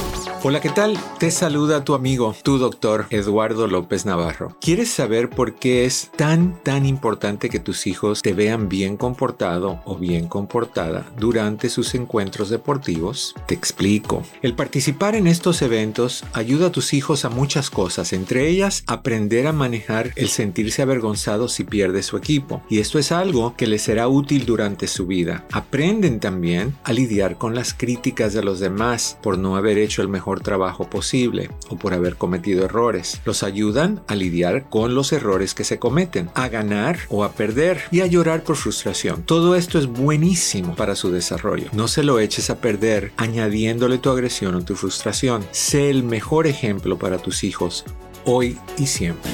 Hola, 0.45 0.61
¿qué 0.61 0.71
tal? 0.71 0.99
Te 1.19 1.31
saluda 1.31 1.85
tu 1.85 1.95
amigo, 1.95 2.35
tu 2.43 2.59
doctor 2.59 3.07
Eduardo 3.11 3.69
López 3.69 4.07
Navarro. 4.07 4.57
¿Quieres 4.61 4.91
saber 4.91 5.29
por 5.31 5.55
qué 5.55 5.85
es 5.85 6.11
tan, 6.17 6.61
tan 6.63 6.85
importante 6.87 7.49
que 7.49 7.61
tus 7.61 7.87
hijos 7.87 8.23
te 8.23 8.33
vean 8.33 8.69
bien 8.69 8.97
comportado 8.97 9.81
o 9.85 9.97
bien 9.97 10.27
comportada 10.27 11.07
durante 11.17 11.69
sus 11.69 11.95
encuentros 11.95 12.49
deportivos? 12.49 13.35
Te 13.47 13.55
explico. 13.55 14.25
El 14.43 14.55
participar 14.55 15.15
en 15.15 15.29
estos 15.29 15.63
eventos 15.63 16.25
ayuda 16.33 16.69
a 16.69 16.73
tus 16.73 16.93
hijos 16.93 17.25
a 17.25 17.29
muchas 17.29 17.71
cosas, 17.71 18.13
entre 18.13 18.49
ellas 18.49 18.83
aprender 18.89 19.47
a 19.47 19.53
manejar 19.53 20.11
el 20.17 20.29
sentirse 20.29 20.83
avergonzado 20.83 21.49
si 21.49 21.63
pierde 21.63 22.03
su 22.03 22.17
equipo. 22.17 22.63
Y 22.69 22.81
esto 22.81 22.99
es 22.99 23.13
algo 23.13 23.55
que 23.57 23.69
les 23.69 23.83
será 23.83 24.09
útil 24.09 24.45
durante 24.45 24.89
su 24.89 25.07
vida. 25.07 25.45
Aprenden 25.53 26.19
también 26.19 26.75
a 26.83 26.93
lidiar 26.93 27.39
con 27.39 27.55
las 27.55 27.75
críticas 27.75 28.12
de 28.13 28.43
los 28.43 28.61
demás 28.61 29.17
por 29.23 29.39
no 29.39 29.57
haber 29.57 29.79
hecho 29.79 30.03
el 30.03 30.09
mejor 30.09 30.41
trabajo 30.41 30.89
posible 30.89 31.51
o 31.71 31.77
por 31.77 31.95
haber 31.95 32.17
cometido 32.17 32.65
errores. 32.65 33.21
Los 33.25 33.43
ayudan 33.43 34.03
a 34.07 34.15
lidiar 34.15 34.69
con 34.69 34.95
los 34.95 35.13
errores 35.13 35.55
que 35.55 35.65
se 35.65 35.79
cometen, 35.79 36.31
a 36.35 36.49
ganar 36.49 36.99
o 37.09 37.25
a 37.25 37.33
perder 37.33 37.83
y 37.91 38.03
a 38.03 38.07
llorar 38.07 38.45
por 38.45 38.57
frustración. 38.57 39.23
Todo 39.23 39.57
esto 39.57 39.79
es 39.79 39.87
buenísimo 39.87 40.77
para 40.77 40.95
su 40.95 41.11
desarrollo. 41.11 41.69
No 41.73 41.89
se 41.89 42.03
lo 42.03 42.21
eches 42.21 42.51
a 42.51 42.59
perder 42.59 43.13
añadiéndole 43.17 43.99
tu 43.99 44.11
agresión 44.11 44.55
o 44.55 44.63
tu 44.63 44.77
frustración. 44.77 45.45
Sé 45.51 45.89
el 45.89 46.05
mejor 46.05 46.47
ejemplo 46.47 46.99
para 46.99 47.19
tus 47.19 47.45
hijos 47.45 47.85
hoy 48.25 48.59
y 48.77 48.87
siempre. 48.87 49.31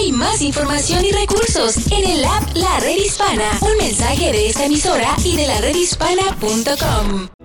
Hay 0.00 0.12
más 0.12 0.40
información 0.40 1.04
y 1.04 1.12
recursos 1.12 1.76
en 1.90 2.08
el 2.08 2.24
app 2.24 2.56
La 2.56 2.80
Red 2.80 2.96
Hispana. 2.96 3.58
Un 3.60 3.76
mensaje 3.76 4.32
de 4.32 4.48
esta 4.48 4.64
emisora 4.64 5.14
y 5.24 5.36
de 5.36 5.46
la 5.46 5.60
redhispana.com. 5.60 7.39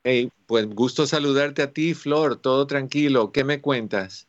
Hey, 0.03 0.29
pues 0.47 0.67
gusto 0.75 1.05
saludarte 1.05 1.61
a 1.61 1.71
ti, 1.71 1.93
Flor. 1.93 2.35
Todo 2.35 2.67
tranquilo. 2.67 3.31
¿Qué 3.31 3.45
me 3.45 3.61
cuentas? 3.61 4.27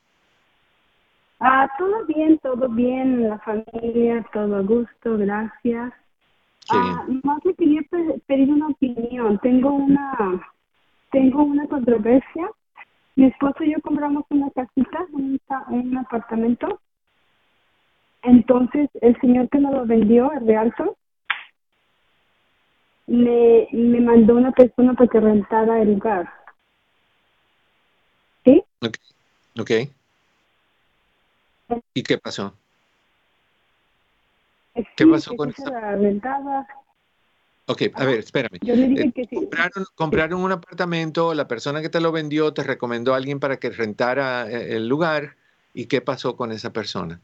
Ah, 1.40 1.68
todo 1.76 2.06
bien, 2.06 2.38
todo 2.38 2.68
bien. 2.68 3.28
La 3.28 3.40
familia, 3.40 4.24
todo 4.32 4.54
a 4.54 4.60
gusto, 4.60 5.18
gracias. 5.18 5.92
Ah, 6.70 7.06
más 7.24 7.44
le 7.44 7.54
quería 7.54 7.80
pedir 8.28 8.48
una 8.48 8.68
opinión. 8.68 9.40
Tengo 9.42 9.72
una, 9.72 10.46
tengo 11.10 11.42
una 11.42 11.66
controversia. 11.66 12.48
Mi 13.16 13.24
esposo 13.24 13.64
y 13.64 13.72
yo 13.72 13.80
compramos 13.82 14.24
una 14.30 14.48
casita, 14.50 15.06
un, 15.10 15.40
un 15.70 15.98
apartamento 15.98 16.80
entonces, 18.22 18.88
el 19.00 19.20
señor 19.20 19.48
que 19.48 19.58
nos 19.58 19.72
lo 19.72 19.86
vendió, 19.86 20.32
el 20.32 20.46
Realtor, 20.46 20.96
me, 23.06 23.68
me 23.72 24.00
mandó 24.00 24.36
una 24.36 24.52
persona 24.52 24.94
para 24.94 25.08
que 25.08 25.20
rentara 25.20 25.82
el 25.82 25.94
lugar. 25.94 26.32
¿Sí? 28.44 28.62
Ok. 28.80 28.96
okay. 29.60 29.92
¿Y 31.94 32.02
qué 32.02 32.18
pasó? 32.18 32.54
¿Qué 34.96 35.06
pasó 35.06 35.34
con 35.36 35.50
esta? 35.50 35.96
rentada. 35.96 36.66
Ok, 37.66 37.82
a 37.94 38.04
ver, 38.04 38.18
espérame. 38.18 38.58
Yo 38.62 38.74
le 38.74 38.88
dije 38.88 39.02
eh, 39.04 39.12
que 39.12 39.24
sí. 39.26 39.36
Compraron, 39.36 39.86
compraron 39.94 40.42
un 40.42 40.52
apartamento, 40.52 41.34
la 41.34 41.46
persona 41.46 41.80
que 41.80 41.88
te 41.88 42.00
lo 42.00 42.10
vendió 42.10 42.52
te 42.52 42.62
recomendó 42.62 43.14
a 43.14 43.16
alguien 43.16 43.38
para 43.38 43.58
que 43.58 43.70
rentara 43.70 44.50
eh, 44.50 44.76
el 44.76 44.88
lugar. 44.88 45.36
¿Y 45.74 45.86
qué 45.86 46.00
pasó 46.00 46.36
con 46.36 46.52
esa 46.52 46.72
persona? 46.72 47.20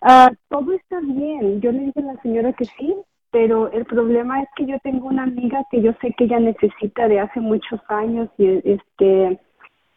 Ah, 0.00 0.30
todo 0.48 0.72
está 0.72 1.00
bien. 1.00 1.60
Yo 1.60 1.72
le 1.72 1.80
dije 1.80 2.00
a 2.00 2.12
la 2.12 2.22
señora 2.22 2.52
que 2.52 2.64
sí, 2.64 2.94
pero 3.30 3.70
el 3.72 3.84
problema 3.84 4.42
es 4.42 4.48
que 4.56 4.66
yo 4.66 4.78
tengo 4.80 5.08
una 5.08 5.24
amiga 5.24 5.64
que 5.70 5.82
yo 5.82 5.92
sé 6.00 6.14
que 6.16 6.24
ella 6.24 6.40
necesita 6.40 7.08
de 7.08 7.20
hace 7.20 7.40
muchos 7.40 7.80
años 7.88 8.28
y 8.38 8.60
este 8.64 9.40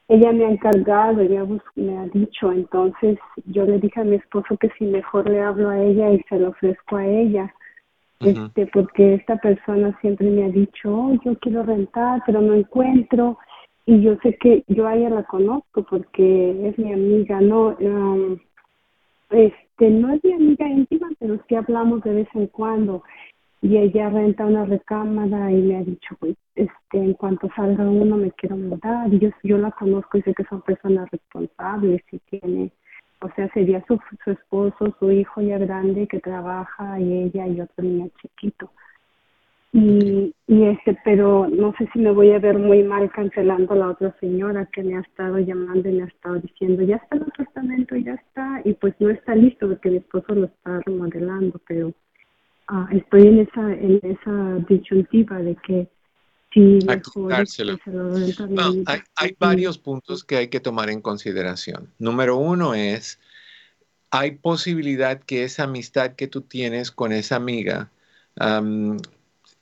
ella 0.07 0.33
me 0.33 0.45
ha 0.45 0.49
encargado, 0.49 1.21
ella 1.21 1.45
me 1.75 1.97
ha 1.97 2.05
dicho, 2.07 2.51
entonces 2.51 3.17
yo 3.45 3.63
le 3.65 3.79
dije 3.79 4.01
a 4.01 4.03
mi 4.03 4.17
esposo 4.17 4.57
que 4.57 4.69
si 4.77 4.83
mejor 4.83 5.29
le 5.29 5.41
hablo 5.41 5.69
a 5.69 5.81
ella 5.81 6.11
y 6.11 6.19
se 6.27 6.37
lo 6.37 6.49
ofrezco 6.49 6.97
a 6.97 7.05
ella. 7.05 7.53
Este, 8.19 8.67
porque 8.67 9.15
esta 9.15 9.37
persona 9.37 9.97
siempre 10.01 10.29
me 10.29 10.43
ha 10.43 10.49
dicho, 10.49 10.93
oh, 10.93 11.17
yo 11.23 11.33
quiero 11.39 11.63
rentar, 11.63 12.21
pero 12.25 12.41
no 12.41 12.53
encuentro. 12.53 13.37
Y 13.85 14.01
yo 14.01 14.17
sé 14.21 14.35
que 14.35 14.63
yo 14.67 14.85
a 14.85 14.95
ella 14.95 15.09
la 15.09 15.23
conozco 15.23 15.83
porque 15.83 16.67
es 16.67 16.77
mi 16.77 16.91
amiga, 16.91 17.39
¿no? 17.41 17.77
Um, 17.79 18.37
este, 19.29 19.70
no 19.89 20.13
es 20.13 20.23
mi 20.23 20.33
amiga 20.33 20.67
íntima, 20.67 21.09
pero 21.19 21.39
sí 21.47 21.55
hablamos 21.55 22.03
de 22.03 22.13
vez 22.13 22.27
en 22.33 22.47
cuando. 22.47 23.03
Y 23.61 23.77
ella 23.77 24.09
renta 24.09 24.45
una 24.45 24.65
recámara 24.65 25.51
y 25.51 25.61
me 25.61 25.77
ha 25.77 25.83
dicho, 25.83 26.15
pues, 26.19 26.35
este, 26.55 26.97
en 26.97 27.13
cuanto 27.13 27.47
salga 27.55 27.83
uno 27.83 28.17
me 28.17 28.31
quiero 28.31 28.57
mudar. 28.57 29.13
Y 29.13 29.19
yo, 29.19 29.29
yo 29.43 29.57
la 29.57 29.71
conozco 29.71 30.17
y 30.17 30.23
sé 30.23 30.33
que 30.33 30.43
son 30.45 30.61
personas 30.61 31.09
responsables 31.11 32.01
y 32.11 32.19
tiene, 32.19 32.71
o 33.21 33.29
sea, 33.35 33.51
sería 33.53 33.83
su, 33.87 33.99
su 34.23 34.31
esposo, 34.31 34.95
su 34.99 35.11
hijo 35.11 35.41
ya 35.41 35.57
grande 35.57 36.07
que 36.07 36.19
trabaja 36.19 36.99
y 36.99 37.23
ella 37.23 37.47
y 37.47 37.61
otro 37.61 37.83
niño 37.83 38.09
chiquito. 38.21 38.71
Y, 39.73 40.35
y 40.47 40.63
este, 40.65 40.97
pero 41.05 41.47
no 41.47 41.73
sé 41.77 41.89
si 41.93 41.99
me 41.99 42.11
voy 42.11 42.31
a 42.31 42.39
ver 42.39 42.59
muy 42.59 42.83
mal 42.83 43.09
cancelando 43.11 43.73
a 43.73 43.77
la 43.77 43.89
otra 43.91 44.13
señora 44.19 44.67
que 44.73 44.83
me 44.83 44.97
ha 44.97 44.99
estado 44.99 45.39
llamando 45.39 45.87
y 45.87 45.93
me 45.93 46.03
ha 46.03 46.07
estado 46.07 46.39
diciendo, 46.39 46.83
ya 46.83 46.97
está 46.97 47.15
el 47.15 47.23
apartamento, 47.23 47.95
ya 47.95 48.15
está, 48.15 48.61
y 48.65 48.73
pues 48.73 48.93
no 48.99 49.09
está 49.09 49.33
listo 49.33 49.69
porque 49.69 49.91
mi 49.91 49.97
esposo 49.97 50.35
lo 50.35 50.47
está 50.47 50.81
remodelando, 50.85 51.61
pero 51.67 51.93
ah, 52.67 52.89
estoy 52.91 53.27
en 53.27 53.39
esa, 53.39 53.71
en 53.71 53.99
esa 54.03 54.65
disyuntiva 54.67 55.37
de 55.39 55.55
que 55.65 55.87
si 56.53 56.79
mejor 56.85 57.47
se 57.47 57.63
lo 57.63 57.77
hay, 58.87 58.99
hay 59.15 59.35
varios 59.39 59.77
puntos 59.77 60.25
que 60.25 60.35
hay 60.35 60.47
que 60.49 60.59
tomar 60.59 60.89
en 60.89 60.99
consideración. 60.99 61.93
Número 61.97 62.35
uno 62.35 62.73
es, 62.73 63.21
hay 64.09 64.31
posibilidad 64.31 65.21
que 65.21 65.45
esa 65.45 65.63
amistad 65.63 66.15
que 66.15 66.27
tú 66.27 66.41
tienes 66.41 66.91
con 66.91 67.13
esa 67.13 67.37
amiga 67.37 67.89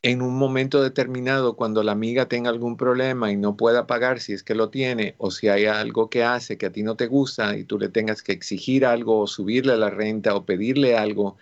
en 0.01 0.21
un 0.21 0.37
momento 0.37 0.81
determinado, 0.81 1.55
cuando 1.55 1.83
la 1.83 1.91
amiga 1.91 2.27
tenga 2.27 2.49
algún 2.49 2.77
problema 2.77 3.31
y 3.31 3.37
no 3.37 3.57
pueda 3.57 3.85
pagar, 3.87 4.19
si 4.21 4.33
es 4.33 4.43
que 4.43 4.55
lo 4.55 4.69
tiene, 4.69 5.15
o 5.17 5.31
si 5.31 5.49
hay 5.49 5.65
algo 5.65 6.09
que 6.09 6.23
hace 6.23 6.57
que 6.57 6.67
a 6.67 6.71
ti 6.71 6.83
no 6.83 6.95
te 6.95 7.07
gusta 7.07 7.57
y 7.57 7.65
tú 7.65 7.77
le 7.77 7.89
tengas 7.89 8.23
que 8.23 8.31
exigir 8.31 8.85
algo 8.85 9.19
o 9.19 9.27
subirle 9.27 9.75
la 9.77 9.89
renta 9.89 10.35
o 10.35 10.45
pedirle 10.45 10.97
algo, 10.97 11.37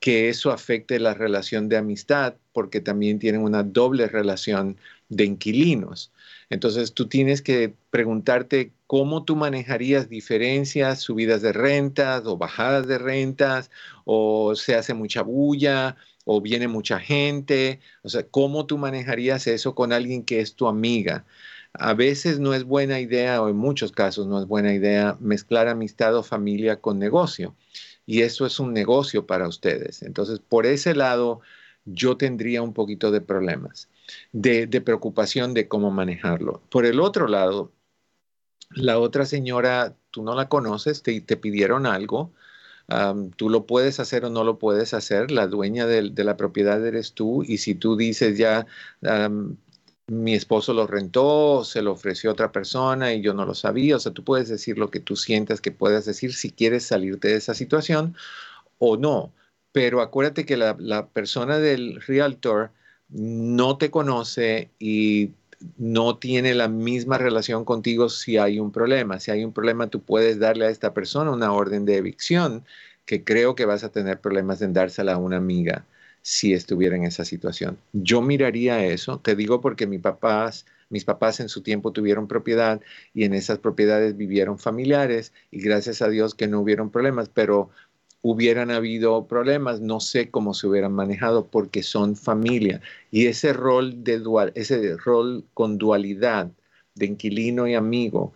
que 0.00 0.28
eso 0.28 0.52
afecte 0.52 1.00
la 1.00 1.14
relación 1.14 1.68
de 1.68 1.78
amistad, 1.78 2.36
porque 2.52 2.80
también 2.80 3.18
tienen 3.18 3.42
una 3.42 3.62
doble 3.64 4.06
relación 4.08 4.78
de 5.08 5.24
inquilinos. 5.24 6.12
Entonces 6.50 6.94
tú 6.94 7.08
tienes 7.08 7.42
que 7.42 7.74
preguntarte 7.90 8.72
cómo 8.86 9.24
tú 9.24 9.36
manejarías 9.36 10.08
diferencias, 10.08 11.00
subidas 11.00 11.42
de 11.42 11.52
rentas 11.52 12.22
o 12.26 12.36
bajadas 12.36 12.86
de 12.86 12.98
rentas, 12.98 13.70
o 14.04 14.54
se 14.54 14.74
hace 14.76 14.94
mucha 14.94 15.22
bulla, 15.22 15.96
o 16.28 16.40
viene 16.40 16.66
mucha 16.66 16.98
gente, 16.98 17.80
o 18.02 18.08
sea, 18.08 18.24
¿cómo 18.28 18.66
tú 18.66 18.78
manejarías 18.78 19.46
eso 19.46 19.76
con 19.76 19.92
alguien 19.92 20.24
que 20.24 20.40
es 20.40 20.56
tu 20.56 20.66
amiga? 20.66 21.24
A 21.72 21.94
veces 21.94 22.40
no 22.40 22.52
es 22.52 22.64
buena 22.64 22.98
idea, 23.00 23.40
o 23.42 23.48
en 23.48 23.56
muchos 23.56 23.92
casos 23.92 24.26
no 24.26 24.40
es 24.40 24.46
buena 24.46 24.74
idea, 24.74 25.16
mezclar 25.20 25.68
amistad 25.68 26.16
o 26.16 26.24
familia 26.24 26.80
con 26.80 26.98
negocio. 26.98 27.54
Y 28.06 28.22
eso 28.22 28.44
es 28.44 28.58
un 28.58 28.72
negocio 28.72 29.26
para 29.26 29.46
ustedes. 29.46 30.02
Entonces, 30.02 30.40
por 30.40 30.66
ese 30.66 30.96
lado, 30.96 31.42
yo 31.84 32.16
tendría 32.16 32.60
un 32.60 32.72
poquito 32.74 33.12
de 33.12 33.20
problemas, 33.20 33.88
de, 34.32 34.66
preocupación 34.80 35.54
de 35.54 35.68
cómo 35.68 35.92
manejarlo. 35.92 36.60
Por 36.70 36.86
el 36.86 36.98
otro 36.98 37.28
lado, 37.28 37.72
la 38.70 38.98
otra 38.98 39.26
señora, 39.26 39.96
tú 40.10 40.24
no 40.24 40.34
la 40.34 40.48
conoces, 40.48 41.02
te, 41.04 41.20
te 41.20 41.36
pidieron 41.36 41.86
algo, 41.86 42.32
tú 43.36 43.50
lo 43.50 43.66
puedes 43.66 44.00
hacer 44.00 44.24
o 44.24 44.30
no 44.30 44.44
lo 44.44 44.58
puedes 44.58 44.94
hacer, 44.94 45.30
la 45.30 45.46
dueña 45.46 45.86
de, 45.86 46.02
la 46.24 46.36
propiedad 46.36 46.84
eres 46.86 47.12
tú 47.14 47.42
y 47.42 47.58
si 47.58 47.74
tú 47.74 47.96
dices 47.96 48.38
ya, 48.38 48.66
mi 50.08 50.34
esposo 50.34 50.72
lo 50.72 50.86
rentó, 50.86 51.64
se 51.64 51.82
lo 51.82 51.92
ofreció 51.92 52.30
otra 52.30 52.52
persona 52.52 53.12
y 53.12 53.22
yo 53.22 53.34
no 53.34 53.44
lo 53.44 53.54
sabía, 53.54 53.96
o 53.96 53.98
sea, 53.98 54.12
tú 54.12 54.22
puedes 54.24 54.48
decir 54.48 54.78
lo 54.78 54.90
que 54.90 55.00
tú 55.00 55.16
sientas 55.16 55.60
que 55.60 55.72
puedas 55.72 56.04
decir 56.04 56.32
si 56.34 56.52
quieres 56.52 56.84
salirte 56.86 57.28
de 57.28 57.36
esa 57.36 57.54
situación 57.54 58.14
o 58.78 58.96
no, 58.96 59.32
pero 59.72 60.00
acuérdate 60.00 60.46
que 60.46 60.56
la, 60.56 60.76
la 60.78 61.08
persona 61.08 61.58
del 61.58 62.00
realtor 62.02 62.70
no 63.08 63.78
te 63.78 63.90
conoce 63.90 64.70
y 64.78 65.32
no 65.78 66.18
tiene 66.18 66.54
la 66.54 66.68
misma 66.68 67.18
relación 67.18 67.64
contigo 67.64 68.08
si 68.08 68.36
hay 68.38 68.58
un 68.58 68.72
problema. 68.72 69.20
Si 69.20 69.30
hay 69.30 69.44
un 69.44 69.52
problema, 69.52 69.88
tú 69.88 70.02
puedes 70.02 70.38
darle 70.38 70.66
a 70.66 70.70
esta 70.70 70.94
persona 70.94 71.30
una 71.30 71.52
orden 71.52 71.84
de 71.84 71.96
evicción, 71.96 72.64
que 73.04 73.24
creo 73.24 73.54
que 73.54 73.64
vas 73.64 73.84
a 73.84 73.90
tener 73.90 74.20
problemas 74.20 74.62
en 74.62 74.72
dársela 74.72 75.14
a 75.14 75.18
una 75.18 75.36
amiga 75.36 75.84
si 76.22 76.52
estuviera 76.52 76.96
en 76.96 77.04
esa 77.04 77.24
situación. 77.24 77.78
Yo 77.92 78.20
miraría 78.20 78.84
eso, 78.84 79.20
te 79.20 79.36
digo 79.36 79.60
porque 79.60 79.86
mis 79.86 80.00
papás, 80.00 80.66
mis 80.88 81.04
papás 81.04 81.38
en 81.38 81.48
su 81.48 81.62
tiempo 81.62 81.92
tuvieron 81.92 82.26
propiedad 82.26 82.80
y 83.14 83.24
en 83.24 83.32
esas 83.32 83.58
propiedades 83.58 84.16
vivieron 84.16 84.58
familiares 84.58 85.32
y 85.52 85.60
gracias 85.60 86.02
a 86.02 86.08
Dios 86.08 86.34
que 86.34 86.48
no 86.48 86.60
hubieron 86.60 86.90
problemas, 86.90 87.28
pero 87.28 87.70
hubieran 88.22 88.70
habido 88.70 89.26
problemas, 89.26 89.80
no 89.80 90.00
sé 90.00 90.30
cómo 90.30 90.54
se 90.54 90.66
hubieran 90.66 90.92
manejado 90.92 91.46
porque 91.48 91.82
son 91.82 92.16
familia. 92.16 92.80
Y 93.10 93.26
ese 93.26 93.52
rol 93.52 94.04
de 94.04 94.18
dual, 94.18 94.52
ese 94.54 94.96
rol 94.96 95.44
con 95.54 95.78
dualidad 95.78 96.50
de 96.94 97.06
inquilino 97.06 97.66
y 97.68 97.74
amigo, 97.74 98.32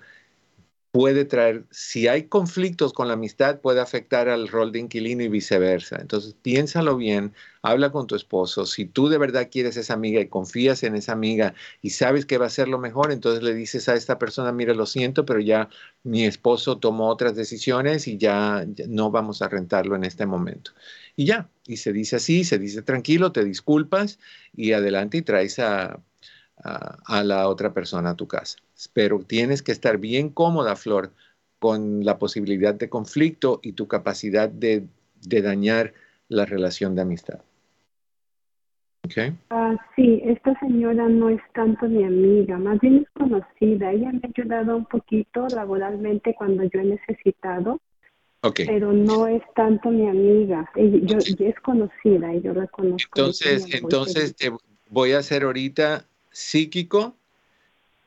puede 0.93 1.25
traer, 1.25 1.67
si 1.71 2.09
hay 2.09 2.25
conflictos 2.25 2.93
con 2.93 3.07
la 3.09 3.15
amistad, 3.15 3.61
puede 3.61 3.81
afectar 3.81 4.29
al 4.29 4.49
rol 4.49 4.73
de 4.73 4.81
inquilino 4.81 5.23
y 5.23 5.29
viceversa. 5.29 5.99
Entonces, 6.01 6.35
piénsalo 6.35 6.97
bien, 6.97 7.33
habla 7.63 7.93
con 7.93 8.09
tu 8.09 8.17
esposo. 8.17 8.67
Si 8.67 8.87
tú 8.87 9.09
de 9.09 9.19
verdad 9.19 9.49
quieres 9.51 9.77
esa 9.77 9.95
amiga 9.95 10.21
y 10.21 10.29
confías 10.29 10.83
en 10.83 10.97
esa 10.97 11.13
amiga 11.13 11.55
y 11.81 11.91
sabes 11.91 12.27
que 12.27 12.39
va 12.39 12.47
a 12.47 12.51
ser 12.51 12.67
lo 12.69 12.79
mejor, 12.79 13.13
entonces 13.13 13.43
le 13.43 13.55
dices 13.55 13.89
a 13.89 13.95
esta 13.95 14.19
persona, 14.19 14.51
mira, 14.53 14.75
lo 14.75 14.87
siento, 14.87 15.25
pero 15.25 15.39
ya 15.41 15.69
mi 16.03 16.25
esposo 16.25 16.79
tomó 16.79 17.09
otras 17.09 17.37
decisiones 17.37 18.09
y 18.09 18.19
ya, 18.19 18.67
no 18.89 19.11
vamos 19.13 19.43
a 19.43 19.49
rentarlo 19.49 19.95
en 19.95 20.05
este 20.05 20.27
momento. 20.27 20.73
Y 21.15 21.27
ya, 21.27 21.51
y 21.67 21.77
se 21.77 21.93
dice 21.93 22.17
así, 22.17 22.43
se 22.45 22.59
dice 22.59 22.83
tranquilo, 22.83 23.31
te 23.33 23.45
disculpas 23.45 24.19
y 24.57 24.73
adelante 24.73 25.19
y 25.19 25.23
traes 25.23 25.59
a, 25.61 26.01
a 26.63 27.23
la 27.25 27.49
otra 27.49 27.73
persona 27.73 28.11
a 28.11 28.17
tu 28.17 28.27
casa 28.27 28.59
pero 28.89 29.19
tienes 29.21 29.63
que 29.63 29.73
estar 29.73 29.99
bien 29.99 30.31
cómoda, 30.31 30.77
Flor, 30.77 31.13
con 31.59 32.05
la 32.05 32.19
posibilidad 32.19 32.75
de 32.75 32.89
conflicto 32.89 33.61
y 33.63 33.73
tu 33.73 33.87
capacidad 33.87 34.49
de, 34.49 34.87
dañar 35.21 35.93
la 36.29 36.47
relación 36.47 36.95
de 36.95 37.03
amistad. 37.03 37.41
Okay. 39.05 39.33
Ah, 39.51 39.77
sí, 39.97 40.23
esta 40.25 40.59
señora 40.61 41.09
no 41.09 41.31
es 41.31 41.41
tanto 41.55 41.89
mi 41.89 42.05
amiga, 42.05 42.59
más 42.59 42.79
bien 42.81 42.99
es 42.99 43.11
conocida. 43.15 43.93
Ella 43.93 44.13
me 44.13 44.21
ha 44.23 44.29
ayudado 44.29 44.77
un 44.77 44.85
poquito 44.85 45.47
laboralmente 45.49 46.35
cuando 46.35 46.63
yo 46.65 46.81
he 46.81 46.85
necesitado, 46.85 47.81
okay. 48.43 48.67
pero 48.67 48.93
no 48.93 49.27
es 49.27 49.43
tanto 49.55 49.91
mi 49.91 50.09
amiga. 50.09 50.71
Ella, 50.77 51.19
es 51.19 51.61
conocida 51.61 52.35
y 52.35 52.43
yo 52.43 52.55
la 52.55 52.67
conozco. 52.69 53.11
Entonces, 53.17 53.75
entonces 53.75 54.37
te 54.37 54.53
voy 54.91 55.13
a 55.13 55.19
hacer 55.19 55.43
ahorita 55.43 56.05
psíquico 56.31 57.17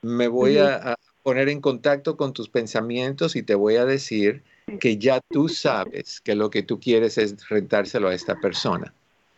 me 0.01 0.28
voy 0.28 0.57
a, 0.57 0.95
poner 1.24 1.47
en 1.47 1.61
contacto 1.61 2.17
con 2.17 2.34
tus 2.34 2.49
pensamientos 2.49 3.38
y 3.38 3.43
te 3.43 3.55
voy 3.55 3.78
a 3.78 3.86
decir 3.86 4.43
que 4.82 4.97
ya 4.97 5.21
tú 5.30 5.47
sabes 5.47 6.19
que 6.19 6.36
lo 6.36 6.49
que 6.49 6.63
tú 6.63 6.82
quieres 6.82 7.17
es 7.17 7.47
rentárselo 7.47 8.09
a 8.09 8.13
esta 8.13 8.36
persona. 8.41 8.93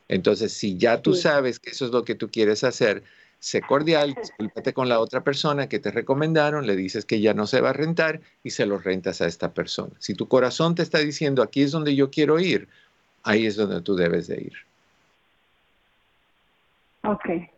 Entonces, 0.07 0.51
si 0.51 0.77
ya 0.77 1.03
tú 1.03 1.13
sabes 1.13 1.59
que 1.59 1.69
eso 1.69 1.85
es 1.85 1.91
lo 1.91 2.03
que 2.03 2.15
tú 2.15 2.29
quieres 2.29 2.63
hacer, 2.63 3.03
sé 3.39 3.61
cordial, 3.61 4.15
discúlpate 4.15 4.73
con 4.73 4.89
la 4.89 4.99
otra 4.99 5.23
persona 5.23 5.69
que 5.69 5.77
te 5.77 5.91
recomendaron, 5.91 6.65
le 6.65 6.75
dices 6.75 7.05
que 7.05 7.21
ya 7.21 7.35
no 7.35 7.45
se 7.45 7.61
va 7.61 7.69
a 7.69 7.73
rentar 7.73 8.21
y 8.43 8.49
se 8.49 8.65
lo 8.65 8.79
rentas 8.79 9.21
a 9.21 9.27
esta 9.27 9.53
persona. 9.53 9.93
Si 9.99 10.15
tu 10.15 10.27
corazón 10.27 10.73
te 10.73 10.81
está 10.81 10.97
diciendo 10.97 11.43
aquí 11.43 11.61
es 11.61 11.71
donde 11.71 11.95
yo 11.95 12.09
quiero 12.09 12.39
ir, 12.39 12.67
ahí 13.21 13.45
es 13.45 13.55
donde 13.55 13.81
tú 13.81 13.95
debes 13.95 14.25
de 14.25 14.41
ir. 14.41 14.53
Ok. 17.03 17.54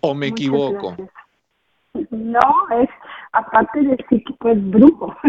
¿O 0.00 0.14
me 0.14 0.28
equivoco? 0.28 0.96
No, 2.10 2.40
es 2.80 2.88
aparte 3.32 3.82
de 3.82 3.96
psíquico, 4.08 4.48
es 4.48 4.70
brujo. 4.70 5.16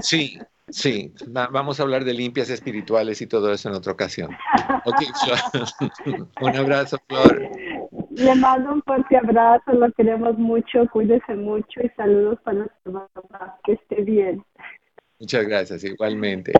Sí, 0.00 0.38
sí. 0.68 1.12
vamos 1.50 1.80
a 1.80 1.82
hablar 1.82 2.04
de 2.04 2.14
limpias 2.14 2.48
espirituales 2.48 3.20
y 3.20 3.26
todo 3.26 3.52
eso 3.52 3.68
en 3.68 3.74
otra 3.74 3.92
ocasión. 3.92 4.30
un 6.40 6.56
abrazo, 6.56 6.96
Flor. 7.08 7.50
Le 8.10 8.34
mando 8.36 8.74
un 8.74 8.82
fuerte 8.82 9.16
abrazo, 9.16 9.72
lo 9.72 9.90
queremos 9.92 10.38
mucho, 10.38 10.86
cuídese 10.92 11.34
mucho 11.34 11.80
y 11.82 11.88
saludos 11.96 12.38
para 12.44 12.58
nuestra 12.58 12.92
mamá, 12.92 13.56
que 13.64 13.72
esté 13.72 14.02
bien. 14.02 14.44
Muchas 15.20 15.46
gracias, 15.46 15.82
igualmente. 15.82 16.52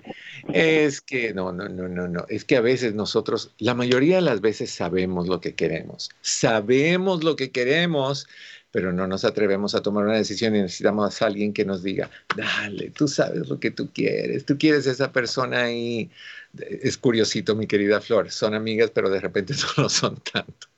Es 0.53 1.01
que 1.01 1.33
no, 1.33 1.53
no, 1.53 1.69
no, 1.69 1.89
no, 1.89 2.09
no. 2.09 2.27
Es 2.29 2.45
que 2.45 2.57
a 2.57 2.61
veces 2.61 2.93
nosotros, 2.95 3.55
la 3.59 3.75
mayoría 3.75 4.17
de 4.17 4.23
las 4.23 4.41
veces 4.41 4.71
sabemos 4.71 5.29
lo 5.29 5.41
que 5.41 5.55
queremos. 5.55 6.11
Sabemos 6.23 7.23
lo 7.23 7.37
que 7.37 7.53
queremos, 7.53 8.27
pero 8.73 8.93
no 8.93 9.07
nos 9.07 9.25
atrevemos 9.25 9.75
a 9.77 9.83
tomar 9.83 10.05
una 10.07 10.17
decisión 10.17 10.57
y 10.57 10.63
necesitamos 10.63 11.23
a 11.23 11.27
alguien 11.27 11.53
que 11.53 11.65
nos 11.65 11.85
diga, 11.85 12.11
dale, 12.37 12.91
tú 12.91 13.07
sabes 13.07 13.49
lo 13.49 13.61
que 13.61 13.71
tú 13.71 13.93
quieres, 13.93 14.45
tú 14.45 14.59
quieres 14.59 14.87
esa 14.87 15.13
persona 15.13 15.71
y 15.71 16.11
es 16.59 16.99
curiosito, 16.99 17.55
mi 17.55 17.67
querida 17.69 18.01
Flor, 18.01 18.31
son 18.31 18.55
amigas, 18.55 18.91
pero 18.93 19.09
de 19.11 19.21
repente 19.21 19.55
no 19.77 19.85
lo 19.85 19.89
son 19.89 20.17
tanto. 20.33 20.69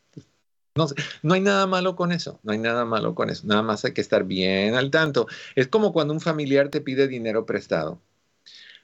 No, 0.77 1.35
hay 1.35 1.41
nada 1.41 1.67
malo 1.67 1.97
con 1.97 2.13
eso, 2.13 2.39
no 2.45 2.53
hay 2.53 2.59
nada 2.59 2.85
malo 2.85 3.17
con 3.17 3.29
eso, 3.29 3.45
nada 3.47 3.63
más 3.63 3.85
hay 3.85 3.93
que 3.93 4.01
estar 4.01 4.25
bien 4.25 4.75
al 4.75 4.91
tanto. 4.91 5.27
Es 5.57 5.67
como 5.67 5.93
cuando 5.93 6.15
un 6.15 6.21
familiar 6.21 6.69
te 6.69 6.81
pide 6.81 7.09
dinero 7.09 7.45
prestado. 7.45 8.01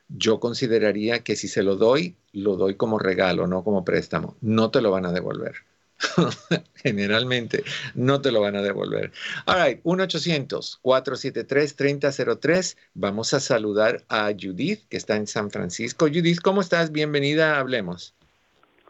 Yo 0.09 0.41
consideraría 0.41 1.23
que 1.23 1.37
si 1.37 1.49
se 1.49 1.63
lo 1.63 1.77
doy, 1.77 2.17
lo 2.33 2.57
doy 2.57 2.75
como 2.75 2.99
regalo, 2.99 3.47
no 3.47 3.65
como 3.65 3.85
préstamo. 3.85 4.37
No 4.41 4.71
te 4.71 4.81
lo 4.81 4.91
van 4.91 5.07
a 5.07 5.13
devolver. 5.13 5.57
Generalmente 6.75 7.65
no 7.95 8.21
te 8.21 8.31
lo 8.31 8.41
van 8.41 8.57
a 8.57 8.63
devolver. 8.63 9.13
All 9.47 9.65
right, 9.65 9.83
1-800-473-3003. 9.85 12.77
Vamos 12.95 13.35
a 13.35 13.41
saludar 13.41 14.03
a 14.09 14.31
Judith, 14.33 14.87
que 14.89 14.97
está 14.97 15.17
en 15.17 15.27
San 15.27 15.51
Francisco. 15.51 16.07
Judith, 16.07 16.41
¿cómo 16.41 16.61
estás? 16.61 16.93
Bienvenida, 16.93 17.59
hablemos. 17.59 18.15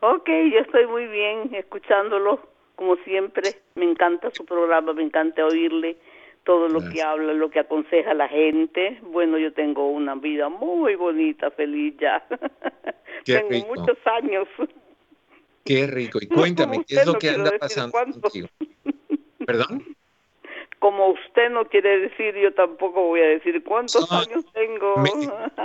Ok, 0.01 0.29
yo 0.53 0.59
estoy 0.61 0.87
muy 0.87 1.07
bien 1.07 1.55
escuchándolo, 1.55 2.41
como 2.77 2.97
siempre. 2.99 3.57
Me 3.74 3.85
encanta 3.85 4.31
su 4.31 4.45
programa, 4.45 4.93
me 4.93 5.03
encanta 5.03 5.45
oírle 5.45 5.97
todo 6.45 6.68
lo 6.68 6.81
que 6.89 7.03
habla, 7.03 7.33
lo 7.33 7.51
que 7.51 7.59
aconseja 7.59 8.12
a 8.12 8.14
la 8.14 8.29
gente. 8.29 9.01
Bueno, 9.03 9.37
yo 9.37 9.53
tengo 9.53 9.91
una 9.91 10.14
vida 10.14 10.49
muy 10.49 10.95
bonita, 10.95 11.51
feliz 11.51 11.97
ya. 11.99 12.24
tengo 13.24 13.66
muchos 13.66 13.99
años. 14.07 14.47
Qué 15.64 15.87
rico. 15.89 16.20
Y 16.22 16.27
cuéntame, 16.29 16.85
¿qué 16.87 16.97
es 16.97 17.07
lo 17.07 17.14
que 17.14 17.31
anda 17.31 17.51
pasando 17.59 17.93
contigo? 18.20 18.49
¿Perdón? 19.45 19.85
Como 20.79 21.09
usted 21.09 21.51
no 21.51 21.64
quiere 21.64 21.99
decir, 22.01 22.37
yo 22.37 22.55
tampoco 22.55 23.03
voy 23.03 23.20
a 23.20 23.27
decir 23.27 23.64
cuántos 23.64 24.11
años 24.12 24.45
tengo. 24.53 24.95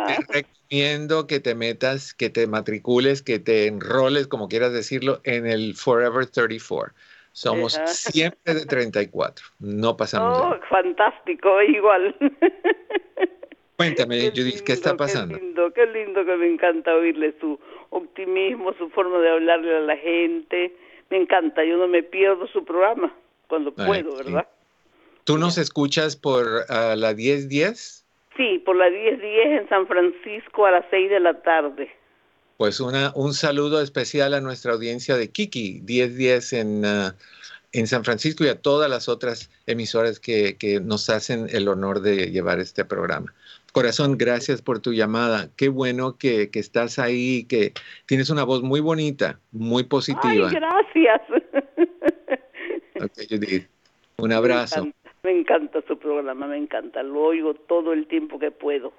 Te 0.07 0.33
recomiendo 0.33 1.27
que 1.27 1.39
te 1.39 1.55
metas, 1.55 2.13
que 2.13 2.29
te 2.29 2.47
matricules, 2.47 3.21
que 3.21 3.39
te 3.39 3.67
enroles, 3.67 4.27
como 4.27 4.47
quieras 4.47 4.73
decirlo, 4.73 5.21
en 5.23 5.45
el 5.47 5.75
Forever 5.75 6.25
34. 6.25 6.93
Somos 7.33 7.79
siempre 7.85 8.53
de 8.53 8.65
34, 8.65 9.45
no 9.59 9.95
pasamos. 9.95 10.37
Oh, 10.41 10.59
fantástico, 10.69 11.61
igual. 11.61 12.15
Cuéntame, 13.77 14.31
Judith, 14.35 14.61
¿qué 14.61 14.73
está 14.73 14.95
pasando? 14.95 15.35
Qué 15.35 15.41
lindo, 15.41 15.73
qué 15.73 15.85
lindo 15.87 16.25
que 16.25 16.35
me 16.35 16.47
encanta 16.47 16.93
oírle 16.93 17.33
su 17.39 17.59
optimismo, 17.89 18.73
su 18.73 18.89
forma 18.89 19.17
de 19.19 19.29
hablarle 19.31 19.77
a 19.77 19.79
la 19.79 19.97
gente. 19.97 20.75
Me 21.09 21.17
encanta, 21.17 21.63
yo 21.63 21.77
no 21.77 21.87
me 21.87 22.03
pierdo 22.03 22.47
su 22.47 22.63
programa 22.63 23.11
cuando 23.47 23.73
puedo, 23.73 24.15
¿verdad? 24.15 24.47
¿Tú 25.23 25.37
nos 25.37 25.57
escuchas 25.57 26.15
por 26.15 26.45
uh, 26.45 26.95
la 26.95 27.13
1010? 27.13 28.00
Sí, 28.41 28.57
por 28.57 28.75
la 28.75 28.89
1010 28.89 29.61
en 29.61 29.69
San 29.69 29.85
Francisco 29.85 30.65
a 30.65 30.71
las 30.71 30.85
6 30.89 31.11
de 31.11 31.19
la 31.19 31.43
tarde. 31.43 31.91
Pues 32.57 32.79
una, 32.79 33.11
un 33.13 33.35
saludo 33.35 33.81
especial 33.81 34.33
a 34.33 34.41
nuestra 34.41 34.73
audiencia 34.73 35.15
de 35.15 35.29
Kiki, 35.29 35.81
1010 35.85 36.53
en, 36.53 36.83
uh, 36.83 37.11
en 37.71 37.85
San 37.85 38.03
Francisco 38.03 38.43
y 38.43 38.47
a 38.47 38.59
todas 38.59 38.89
las 38.89 39.09
otras 39.09 39.51
emisoras 39.67 40.19
que, 40.19 40.57
que 40.57 40.79
nos 40.79 41.07
hacen 41.11 41.49
el 41.51 41.67
honor 41.67 42.01
de 42.01 42.31
llevar 42.31 42.59
este 42.59 42.83
programa. 42.83 43.31
Corazón, 43.73 44.17
gracias 44.17 44.63
por 44.63 44.79
tu 44.79 44.91
llamada. 44.91 45.49
Qué 45.55 45.69
bueno 45.69 46.17
que, 46.17 46.49
estás 46.55 46.97
ahí, 46.97 47.43
que 47.43 47.73
tienes 48.07 48.31
una 48.31 48.43
voz 48.43 48.63
muy 48.63 48.79
bonita, 48.79 49.39
muy 49.51 49.83
positiva. 49.83 50.49
Ay, 50.49 50.55
gracias. 50.55 51.21
Judith. 53.29 53.67
Un 54.17 54.33
abrazo. 54.33 54.87
Me 55.23 55.31
encanta, 55.31 55.81
su 55.87 55.97
programa, 55.97 56.47
me 56.47 56.57
encanta. 56.57 57.03
Lo 57.03 57.21
oigo 57.21 57.53
todo 57.53 57.93
el 57.93 58.07
tiempo 58.07 58.39
que 58.39 58.51
puedo. 58.51 58.91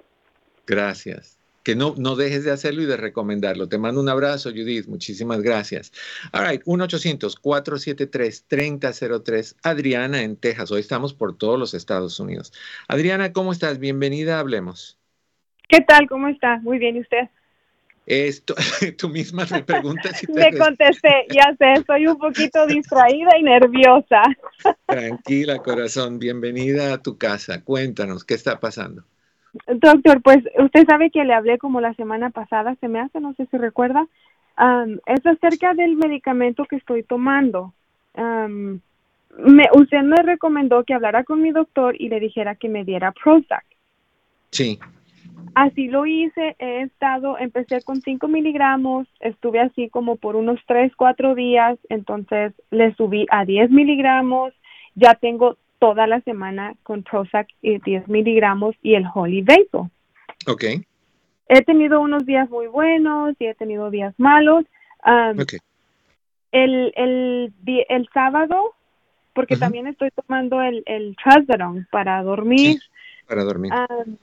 Gracias 0.65 1.37
que 1.63 1.75
no, 1.75 1.95
no 1.97 2.15
dejes 2.15 2.43
de 2.43 2.51
hacerlo 2.51 2.83
y 2.83 2.85
de 2.85 2.97
recomendarlo. 2.97 3.69
Te 3.69 3.77
mando 3.77 4.01
un 4.01 4.09
abrazo, 4.09 4.49
Judith. 4.51 4.87
Muchísimas 4.87 5.41
gracias. 5.41 5.93
All 6.33 6.45
right, 6.47 6.61
1-800-473-3003. 6.65 9.55
Adriana 9.63 10.21
en 10.21 10.35
Texas. 10.35 10.71
Hoy 10.71 10.81
estamos 10.81 11.13
por 11.13 11.37
todos 11.37 11.57
los 11.57 11.73
Estados 11.73 12.19
Unidos. 12.19 12.51
Adriana, 12.87 13.31
¿cómo 13.33 13.53
estás? 13.53 13.79
Bienvenida, 13.79 14.39
hablemos. 14.39 14.99
¿Qué 15.69 15.79
tal? 15.81 16.07
¿Cómo 16.07 16.27
está? 16.27 16.59
Muy 16.59 16.77
bien, 16.77 16.97
¿y 16.97 16.99
usted? 16.99 17.29
Esto, 18.05 18.53
tú 18.97 19.09
misma 19.09 19.45
me 19.49 19.63
preguntas 19.63 20.19
si 20.19 20.27
te 20.27 20.33
Me 20.33 20.57
contesté, 20.57 21.25
ya 21.29 21.55
sé, 21.57 21.73
estoy 21.79 22.07
un 22.07 22.17
poquito 22.17 22.65
distraída 22.67 23.37
y 23.39 23.43
nerviosa. 23.43 24.23
Tranquila, 24.87 25.59
corazón, 25.59 26.19
bienvenida 26.19 26.93
a 26.93 27.01
tu 27.01 27.17
casa. 27.17 27.63
Cuéntanos, 27.63 28.25
¿qué 28.25 28.33
está 28.33 28.59
pasando? 28.59 29.03
Doctor, 29.67 30.21
pues 30.21 30.39
usted 30.59 30.85
sabe 30.85 31.11
que 31.11 31.23
le 31.23 31.33
hablé 31.33 31.57
como 31.57 31.79
la 31.79 31.93
semana 31.93 32.31
pasada, 32.31 32.75
se 32.81 32.87
me 32.87 32.99
hace, 32.99 33.21
no 33.21 33.33
sé 33.35 33.47
si 33.49 33.57
recuerda, 33.57 34.05
es 35.05 35.25
acerca 35.25 35.73
del 35.73 35.95
medicamento 35.95 36.65
que 36.65 36.75
estoy 36.75 37.03
tomando. 37.03 37.73
me, 38.15 39.69
usted 39.73 40.01
me 40.01 40.23
recomendó 40.23 40.83
que 40.83 40.93
hablara 40.93 41.23
con 41.23 41.41
mi 41.41 41.51
doctor 41.51 41.95
y 41.99 42.09
le 42.09 42.19
dijera 42.19 42.55
que 42.55 42.67
me 42.67 42.83
diera 42.83 43.11
Prozac. 43.11 43.63
Sí. 44.51 44.79
Así 45.55 45.87
lo 45.87 46.05
hice, 46.05 46.55
he 46.57 46.81
estado, 46.81 47.37
empecé 47.37 47.81
con 47.83 48.01
5 48.01 48.27
miligramos, 48.27 49.07
estuve 49.19 49.59
así 49.59 49.89
como 49.89 50.15
por 50.15 50.35
unos 50.35 50.59
3, 50.67 50.91
4 50.95 51.35
días, 51.35 51.77
entonces 51.89 52.53
le 52.71 52.93
subí 52.95 53.27
a 53.29 53.45
10 53.45 53.69
miligramos, 53.69 54.53
ya 54.95 55.13
tengo 55.13 55.57
toda 55.77 56.07
la 56.07 56.21
semana 56.21 56.75
con 56.81 57.03
Prozac 57.03 57.47
y 57.61 57.77
10 57.77 58.07
miligramos 58.07 58.75
y 58.81 58.95
el 58.95 59.05
Holy 59.13 59.43
Vapor. 59.43 59.89
Ok. 60.47 60.63
He 61.49 61.61
tenido 61.63 62.01
unos 62.01 62.25
días 62.25 62.49
muy 62.49 62.67
buenos 62.67 63.35
y 63.37 63.45
he 63.45 63.53
tenido 63.53 63.91
días 63.91 64.15
malos. 64.17 64.65
Um, 65.05 65.37
el, 66.51 66.93
el, 66.95 67.53
el 67.89 68.09
sábado, 68.13 68.73
porque 69.33 69.57
también 69.57 69.87
estoy 69.87 70.09
tomando 70.11 70.61
el, 70.61 70.83
el 70.85 71.15
Trazodone 71.21 71.85
para 71.91 72.23
dormir. 72.23 72.79
Para 73.27 73.43
dormir. 73.43 73.71
Um, 73.73 74.17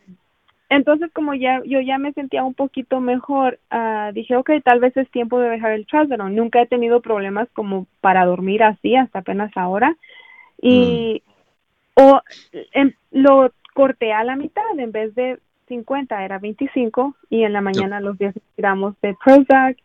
entonces, 0.71 1.11
como 1.13 1.35
ya 1.35 1.61
yo 1.65 1.81
ya 1.81 1.99
me 1.99 2.13
sentía 2.13 2.45
un 2.45 2.55
poquito 2.55 3.01
mejor, 3.01 3.59
ah, 3.71 4.13
dije, 4.15 4.37
ok, 4.37 4.51
tal 4.65 4.79
vez 4.79 4.97
es 4.97 5.11
tiempo 5.11 5.41
de 5.41 5.51
dejar 5.51 5.73
el 5.73 5.85
Trazodone. 5.85 6.33
Nunca 6.33 6.63
he 6.63 6.67
tenido 6.67 7.01
problemas 7.01 7.49
como 7.53 7.89
para 8.01 8.25
dormir 8.25 8.63
así, 8.63 8.95
hasta 8.95 9.19
apenas 9.19 9.51
ahora. 9.57 9.97
Y 10.63 11.25
o 11.95 12.21
em, 12.73 12.93
lo 13.11 13.53
corté 13.75 14.13
a 14.13 14.23
la 14.23 14.37
mitad, 14.37 14.63
en 14.79 14.93
vez 14.93 15.13
de 15.17 15.41
50 15.67 16.25
era 16.25 16.39
25 16.39 17.17
y 17.31 17.43
en 17.43 17.53
la 17.53 17.61
mañana 17.61 18.01
los 18.01 18.17
10 18.17 18.35
gramos 18.57 18.95
de 19.03 19.17
Prozac 19.25 19.77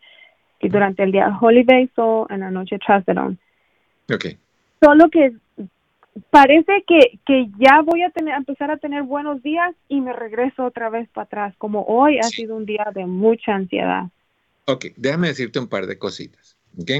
y 0.59 0.69
durante 0.69 1.01
el 1.01 1.11
día 1.11 1.35
Holy 1.41 1.63
Basil, 1.63 2.27
en 2.29 2.41
la 2.41 2.51
noche 2.51 2.77
Trazodone. 2.77 3.37
Ok. 4.13 4.25
Solo 4.79 5.09
que 5.09 5.33
parece 6.29 6.83
que, 6.87 7.19
que 7.25 7.47
ya 7.59 7.81
voy 7.81 8.03
a 8.03 8.09
tener, 8.09 8.33
a 8.33 8.37
empezar 8.37 8.71
a 8.71 8.77
tener 8.77 9.03
buenos 9.03 9.41
días 9.43 9.75
y 9.87 10.01
me 10.01 10.13
regreso 10.13 10.65
otra 10.65 10.89
vez 10.89 11.09
para 11.09 11.25
atrás, 11.25 11.55
como 11.57 11.83
hoy 11.83 12.19
ha 12.19 12.23
sido 12.23 12.55
un 12.55 12.65
día 12.65 12.87
de 12.93 13.05
mucha 13.05 13.53
ansiedad. 13.53 14.03
Ok, 14.65 14.87
déjame 14.95 15.27
decirte 15.27 15.59
un 15.59 15.67
par 15.67 15.87
de 15.87 15.97
cositas. 15.97 16.57
¿ok? 16.79 16.91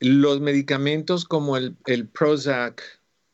Los 0.00 0.40
medicamentos 0.40 1.24
como 1.24 1.56
el, 1.56 1.76
el 1.86 2.06
Prozac 2.08 2.82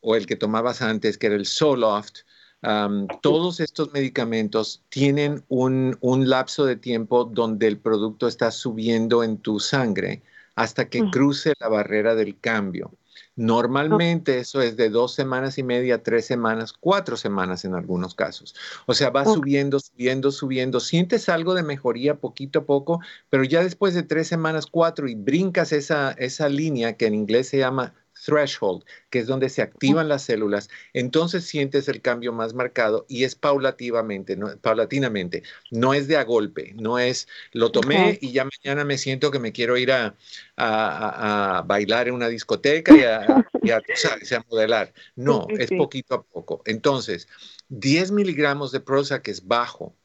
o 0.00 0.16
el 0.16 0.26
que 0.26 0.36
tomabas 0.36 0.82
antes, 0.82 1.18
que 1.18 1.26
era 1.26 1.36
el 1.36 1.46
Zoloft, 1.46 2.20
um, 2.62 3.06
todos 3.22 3.60
estos 3.60 3.92
medicamentos 3.92 4.82
tienen 4.88 5.44
un, 5.48 5.96
un 6.00 6.28
lapso 6.28 6.64
de 6.64 6.76
tiempo 6.76 7.24
donde 7.24 7.66
el 7.66 7.78
producto 7.78 8.28
está 8.28 8.50
subiendo 8.50 9.22
en 9.22 9.38
tu 9.38 9.60
sangre 9.60 10.22
hasta 10.56 10.88
que 10.88 11.02
cruce 11.10 11.52
la 11.58 11.68
barrera 11.68 12.14
del 12.14 12.38
cambio. 12.38 12.92
Normalmente 13.36 14.38
eso 14.38 14.62
es 14.62 14.76
de 14.76 14.90
dos 14.90 15.12
semanas 15.14 15.58
y 15.58 15.64
media, 15.64 16.02
tres 16.02 16.24
semanas, 16.24 16.72
cuatro 16.72 17.16
semanas 17.16 17.64
en 17.64 17.74
algunos 17.74 18.14
casos. 18.14 18.54
O 18.86 18.94
sea, 18.94 19.10
va 19.10 19.24
subiendo, 19.24 19.80
subiendo, 19.80 20.30
subiendo. 20.30 20.78
Sientes 20.78 21.28
algo 21.28 21.54
de 21.54 21.64
mejoría 21.64 22.20
poquito 22.20 22.60
a 22.60 22.64
poco, 22.64 23.00
pero 23.30 23.42
ya 23.42 23.64
después 23.64 23.92
de 23.94 24.04
tres 24.04 24.28
semanas, 24.28 24.66
cuatro, 24.66 25.08
y 25.08 25.16
brincas 25.16 25.72
esa, 25.72 26.12
esa 26.12 26.48
línea 26.48 26.96
que 26.96 27.06
en 27.06 27.14
inglés 27.14 27.48
se 27.48 27.58
llama 27.58 27.94
threshold, 28.24 28.84
que 29.10 29.18
es 29.20 29.26
donde 29.26 29.48
se 29.48 29.62
activan 29.62 30.08
las 30.08 30.22
células, 30.24 30.68
entonces 30.92 31.44
sientes 31.44 31.88
el 31.88 32.00
cambio 32.02 32.32
más 32.32 32.54
marcado 32.54 33.06
y 33.08 33.24
es 33.24 33.34
paulativamente, 33.36 34.36
no, 34.36 34.56
paulatinamente, 34.60 35.42
no 35.70 35.94
es 35.94 36.08
de 36.08 36.16
a 36.16 36.24
golpe, 36.24 36.72
no 36.76 36.98
es 36.98 37.28
lo 37.52 37.70
tomé 37.72 38.18
y 38.20 38.32
ya 38.32 38.44
mañana 38.44 38.84
me 38.84 38.98
siento 38.98 39.30
que 39.30 39.38
me 39.38 39.52
quiero 39.52 39.76
ir 39.76 39.92
a, 39.92 40.16
a- 40.56 41.56
a- 41.56 41.58
a 41.58 41.62
bailar 41.62 42.08
en 42.08 42.14
una 42.14 42.28
discoteca 42.28 42.94
y 42.96 43.02
a, 43.02 43.42
y 43.62 43.70
sabes, 43.94 44.32
modelar. 44.50 44.92
No, 45.16 45.48
Sí, 45.48 45.56
sí, 45.56 45.62
es 45.62 45.68
sí. 45.68 45.76
poquito 45.76 46.14
a 46.14 46.22
poco. 46.26 46.62
Entonces, 46.66 47.28
10 47.68 48.10
miligramos 48.10 48.72
de 48.72 48.80
Prozac 48.80 49.28
es 49.28 49.46
bajo. 49.46 49.96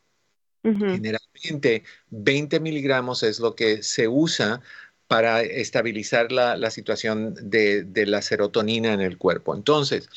Generalmente 0.85 1.83
20 2.09 2.59
miligramos 2.59 3.21
es 3.23 3.39
lo 3.39 3.55
que 3.55 3.83
se 3.83 4.07
usa 4.07 4.61
para 5.09 5.41
estabilizar 5.41 6.31
la, 6.31 6.55
la 6.55 6.69
situación 6.69 7.33
de, 7.41 7.83
de 7.83 8.05
la 8.05 8.21
serotonina 8.21 8.93
en 8.93 9.01
el 9.01 9.17
cuerpo. 9.17 9.55
Entonces, 9.55 10.07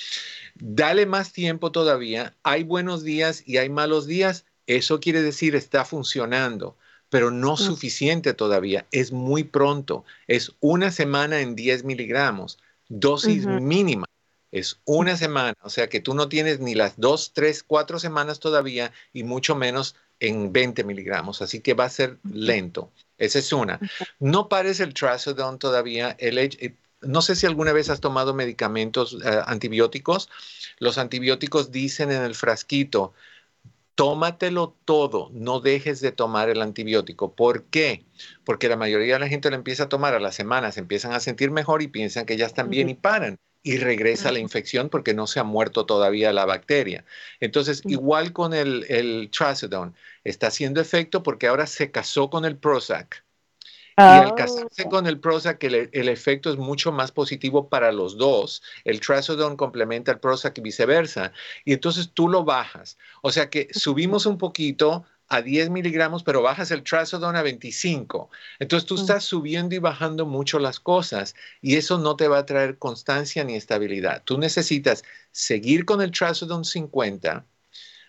dale 0.54 1.06
más 1.06 1.32
tiempo 1.32 1.72
todavía. 1.72 2.36
Hay 2.42 2.62
buenos 2.62 3.02
días 3.02 3.42
y 3.46 3.56
hay 3.56 3.70
malos 3.70 4.06
días. 4.06 4.44
Eso 4.66 5.00
quiere 5.00 5.22
decir 5.22 5.56
está 5.56 5.86
funcionando, 5.86 6.76
pero 7.08 7.30
no 7.30 7.56
suficiente 7.56 8.34
todavía. 8.34 8.86
Es 8.92 9.12
muy 9.12 9.44
pronto. 9.44 10.04
Es 10.26 10.52
una 10.60 10.92
semana 10.92 11.40
en 11.40 11.56
10 11.56 11.84
miligramos. 11.84 12.58
Dosis 12.90 13.46
mínima. 13.46 14.04
Es 14.50 14.78
una 14.84 15.16
semana, 15.16 15.54
o 15.62 15.70
sea 15.70 15.88
que 15.88 16.00
tú 16.00 16.12
no 16.12 16.28
tienes 16.28 16.60
ni 16.60 16.74
las 16.74 17.00
dos, 17.00 17.32
tres, 17.32 17.62
cuatro 17.62 17.98
semanas 17.98 18.40
todavía 18.40 18.92
y 19.14 19.24
mucho 19.24 19.54
menos 19.54 19.96
en 20.22 20.52
20 20.52 20.84
miligramos, 20.84 21.42
así 21.42 21.60
que 21.60 21.74
va 21.74 21.84
a 21.84 21.90
ser 21.90 22.18
lento. 22.22 22.92
Esa 23.18 23.40
es 23.40 23.52
una. 23.52 23.80
No 24.20 24.48
pares 24.48 24.80
el 24.80 24.94
trazodone 24.94 25.58
todavía. 25.58 26.16
El, 26.18 26.38
eh, 26.38 26.76
no 27.00 27.22
sé 27.22 27.34
si 27.34 27.46
alguna 27.46 27.72
vez 27.72 27.90
has 27.90 28.00
tomado 28.00 28.32
medicamentos 28.32 29.18
eh, 29.24 29.40
antibióticos. 29.46 30.30
Los 30.78 30.96
antibióticos 30.98 31.72
dicen 31.72 32.12
en 32.12 32.22
el 32.22 32.36
frasquito, 32.36 33.14
tómatelo 33.96 34.76
todo, 34.84 35.30
no 35.32 35.60
dejes 35.60 36.00
de 36.00 36.12
tomar 36.12 36.48
el 36.48 36.62
antibiótico. 36.62 37.34
¿Por 37.34 37.64
qué? 37.64 38.04
Porque 38.44 38.68
la 38.68 38.76
mayoría 38.76 39.14
de 39.14 39.20
la 39.20 39.28
gente 39.28 39.50
lo 39.50 39.56
empieza 39.56 39.84
a 39.84 39.88
tomar 39.88 40.14
a 40.14 40.20
las 40.20 40.34
semanas, 40.34 40.78
empiezan 40.78 41.12
a 41.12 41.20
sentir 41.20 41.50
mejor 41.50 41.82
y 41.82 41.88
piensan 41.88 42.26
que 42.26 42.36
ya 42.36 42.46
están 42.46 42.70
bien 42.70 42.88
y 42.88 42.94
paran. 42.94 43.36
Y 43.64 43.76
regresa 43.78 44.32
la 44.32 44.40
infección 44.40 44.88
porque 44.88 45.14
no 45.14 45.28
se 45.28 45.38
ha 45.38 45.44
muerto 45.44 45.86
todavía 45.86 46.32
la 46.32 46.46
bacteria. 46.46 47.04
Entonces, 47.38 47.82
igual 47.86 48.32
con 48.32 48.54
el, 48.54 48.84
el 48.88 49.30
trazodone, 49.30 49.92
está 50.24 50.48
haciendo 50.48 50.80
efecto 50.80 51.22
porque 51.22 51.46
ahora 51.46 51.66
se 51.66 51.90
casó 51.90 52.30
con 52.30 52.44
el 52.44 52.56
Prozac. 52.56 53.24
Y 53.98 54.02
al 54.02 54.34
casarse 54.34 54.88
con 54.88 55.06
el 55.06 55.20
Prozac, 55.20 55.62
el, 55.64 55.90
el 55.92 56.08
efecto 56.08 56.50
es 56.50 56.56
mucho 56.56 56.92
más 56.92 57.12
positivo 57.12 57.68
para 57.68 57.92
los 57.92 58.16
dos. 58.16 58.62
El 58.84 59.00
Trazodone 59.00 59.56
complementa 59.56 60.12
al 60.12 60.20
Prozac 60.20 60.56
y 60.58 60.62
viceversa. 60.62 61.32
Y 61.64 61.74
entonces 61.74 62.10
tú 62.12 62.28
lo 62.28 62.42
bajas. 62.42 62.96
O 63.20 63.30
sea 63.30 63.50
que 63.50 63.68
subimos 63.72 64.24
un 64.24 64.38
poquito 64.38 65.04
a 65.28 65.42
10 65.42 65.70
miligramos, 65.70 66.22
pero 66.22 66.42
bajas 66.42 66.70
el 66.70 66.82
Trazodone 66.82 67.38
a 67.38 67.42
25. 67.42 68.30
Entonces 68.58 68.86
tú 68.86 68.96
estás 68.96 69.24
subiendo 69.24 69.74
y 69.74 69.78
bajando 69.78 70.26
mucho 70.26 70.58
las 70.58 70.80
cosas 70.80 71.34
y 71.60 71.76
eso 71.76 71.98
no 71.98 72.16
te 72.16 72.28
va 72.28 72.38
a 72.38 72.46
traer 72.46 72.78
constancia 72.78 73.44
ni 73.44 73.56
estabilidad. 73.56 74.22
Tú 74.24 74.38
necesitas 74.38 75.04
seguir 75.30 75.84
con 75.84 76.02
el 76.02 76.10
Trazodone 76.12 76.64
50 76.64 77.46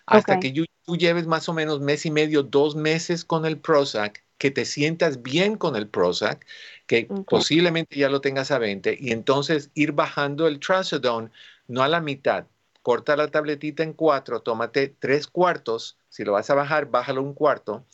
hasta 0.06 0.38
que 0.38 0.52
you- 0.52 0.66
tú 0.84 0.96
lleves 0.96 1.26
más 1.26 1.48
o 1.48 1.54
menos 1.54 1.80
mes 1.80 2.06
y 2.06 2.10
medio, 2.10 2.42
dos 2.42 2.76
meses 2.76 3.24
con 3.24 3.46
el 3.46 3.58
Prozac, 3.58 4.24
que 4.38 4.50
te 4.50 4.64
sientas 4.64 5.22
bien 5.22 5.56
con 5.56 5.76
el 5.76 5.88
Prozac, 5.88 6.46
que 6.86 7.12
posiblemente 7.28 7.96
ya 7.98 8.08
lo 8.08 8.20
tengas 8.20 8.50
a 8.50 8.58
20, 8.58 8.96
y 9.00 9.12
entonces 9.12 9.70
ir 9.74 9.92
bajando 9.92 10.46
el 10.46 10.60
Trazodone, 10.60 11.30
no 11.68 11.82
a 11.82 11.88
la 11.88 12.00
mitad. 12.00 12.46
Corta 12.82 13.16
la 13.16 13.28
tabletita 13.28 13.82
en 13.82 13.94
cuatro, 13.94 14.42
tómate 14.42 14.88
tres 14.98 15.26
cuartos. 15.26 15.98
Si 16.10 16.22
lo 16.24 16.32
vas 16.32 16.50
a 16.50 16.54
bajar, 16.54 16.86
bájalo 16.90 17.22
un 17.22 17.32
cuarto 17.34 17.84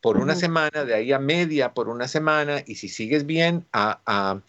por 0.00 0.18
una 0.18 0.34
semana, 0.36 0.84
de 0.84 0.94
ahí 0.94 1.12
a 1.12 1.18
media 1.18 1.74
por 1.74 1.88
una 1.88 2.08
semana, 2.08 2.62
y 2.66 2.76
si 2.76 2.88
sigues 2.88 3.26
bien, 3.26 3.66
a, 3.72 4.00
a- 4.06 4.42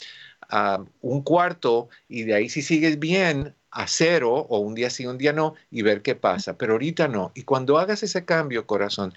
a 0.50 0.86
un 1.02 1.22
cuarto, 1.24 1.90
y 2.08 2.24
de 2.24 2.36
ahí 2.36 2.50
si 2.50 2.62
sigues 2.62 3.00
bien, 3.00 3.56
a 3.74 3.88
cero, 3.88 4.34
o 4.50 4.60
un 4.60 4.76
día 4.76 4.90
sí, 4.90 5.06
un 5.08 5.18
día 5.18 5.34
no, 5.34 5.56
y 5.72 5.82
ver 5.84 6.02
qué 6.04 6.16
pasa. 6.16 6.58
Pero 6.58 6.74
ahorita 6.74 7.08
no. 7.08 7.32
Y 7.36 7.44
cuando 7.44 7.78
hagas 7.80 8.04
ese 8.04 8.26
cambio, 8.26 8.68
corazón, 8.68 9.14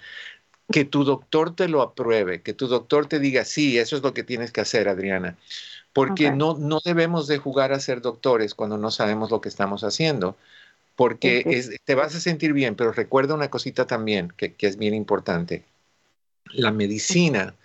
que 0.71 0.85
tu 0.85 1.03
doctor 1.05 1.55
te 1.55 1.67
lo 1.69 1.81
apruebe, 1.81 2.41
que 2.41 2.53
tu 2.53 2.67
doctor 2.67 3.07
te 3.07 3.19
diga, 3.19 3.45
sí, 3.45 3.77
eso 3.77 3.95
es 3.95 4.03
lo 4.03 4.13
que 4.13 4.23
tienes 4.23 4.51
que 4.51 4.61
hacer, 4.61 4.89
Adriana. 4.89 5.37
Porque 5.93 6.31
no, 6.31 6.57
no 6.57 6.79
debemos 6.85 7.27
de 7.27 7.37
jugar 7.39 7.73
a 7.73 7.79
ser 7.81 8.01
doctores 8.01 8.55
cuando 8.55 8.77
no 8.77 8.91
sabemos 8.91 9.31
lo 9.31 9.41
que 9.41 9.49
estamos 9.49 9.83
haciendo. 9.83 10.37
Porque 10.95 11.47
es- 11.49 11.71
te 11.85 11.95
vas 11.95 12.15
a 12.15 12.19
sentir 12.21 12.53
bien, 12.53 12.75
pero 12.75 12.91
recuerda 12.93 13.35
una 13.35 13.49
cosita 13.51 13.87
también 13.87 14.29
que, 14.37 14.53
que 14.55 14.67
es 14.67 14.77
bien 14.77 14.93
importante. 14.95 15.65
La 16.53 16.71
medicina 16.71 17.55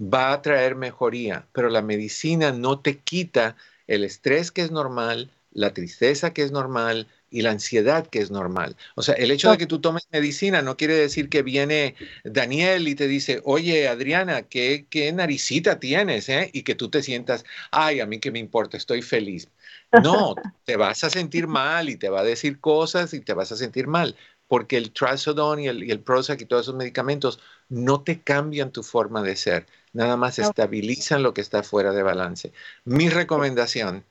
va 0.00 0.32
a 0.32 0.42
traer 0.42 0.74
mejoría, 0.76 1.46
pero 1.52 1.70
la 1.70 1.82
medicina 1.82 2.52
no 2.52 2.80
te 2.80 2.98
quita 3.00 3.56
el 3.88 4.04
estrés 4.04 4.52
que 4.52 4.62
es 4.62 4.70
normal, 4.70 5.30
la 5.56 5.72
tristeza 5.72 6.32
que 6.34 6.42
es 6.42 6.52
normal 6.52 7.08
y 7.30 7.42
la 7.42 7.50
ansiedad 7.50 8.06
que 8.06 8.20
es 8.20 8.30
normal. 8.30 8.76
O 8.94 9.02
sea, 9.02 9.14
el 9.14 9.30
hecho 9.30 9.50
de 9.50 9.58
que 9.58 9.66
tú 9.66 9.80
tomes 9.80 10.06
medicina 10.12 10.62
no 10.62 10.76
quiere 10.76 10.94
decir 10.94 11.28
que 11.28 11.42
viene 11.42 11.96
Daniel 12.24 12.86
y 12.88 12.94
te 12.94 13.08
dice, 13.08 13.40
oye, 13.44 13.88
Adriana, 13.88 14.42
¿qué, 14.42 14.86
qué 14.90 15.10
naricita 15.12 15.80
tienes? 15.80 16.28
eh?" 16.28 16.50
Y 16.52 16.62
que 16.62 16.74
tú 16.74 16.90
te 16.90 17.02
sientas, 17.02 17.44
ay, 17.70 18.00
a 18.00 18.06
mí 18.06 18.20
qué 18.20 18.30
me 18.30 18.38
importa, 18.38 18.76
estoy 18.76 19.02
feliz. 19.02 19.48
No, 19.92 20.34
te 20.64 20.76
vas 20.76 21.04
a 21.04 21.10
sentir 21.10 21.46
mal 21.46 21.88
y 21.88 21.96
te 21.96 22.08
va 22.10 22.20
a 22.20 22.24
decir 22.24 22.60
cosas 22.60 23.14
y 23.14 23.20
te 23.20 23.32
vas 23.34 23.50
a 23.52 23.56
sentir 23.56 23.86
mal, 23.86 24.16
porque 24.46 24.76
el 24.76 24.92
Trazodone 24.92 25.64
y 25.64 25.68
el, 25.68 25.84
y 25.84 25.90
el 25.90 26.00
Prozac 26.00 26.40
y 26.40 26.46
todos 26.46 26.66
esos 26.66 26.74
medicamentos 26.76 27.40
no 27.68 28.02
te 28.02 28.22
cambian 28.22 28.72
tu 28.72 28.82
forma 28.82 29.22
de 29.22 29.36
ser, 29.36 29.66
nada 29.92 30.16
más 30.16 30.38
estabilizan 30.38 31.22
lo 31.22 31.34
que 31.34 31.40
está 31.40 31.62
fuera 31.62 31.92
de 31.92 32.02
balance. 32.02 32.52
Mi 32.84 33.08
recomendación, 33.08 34.04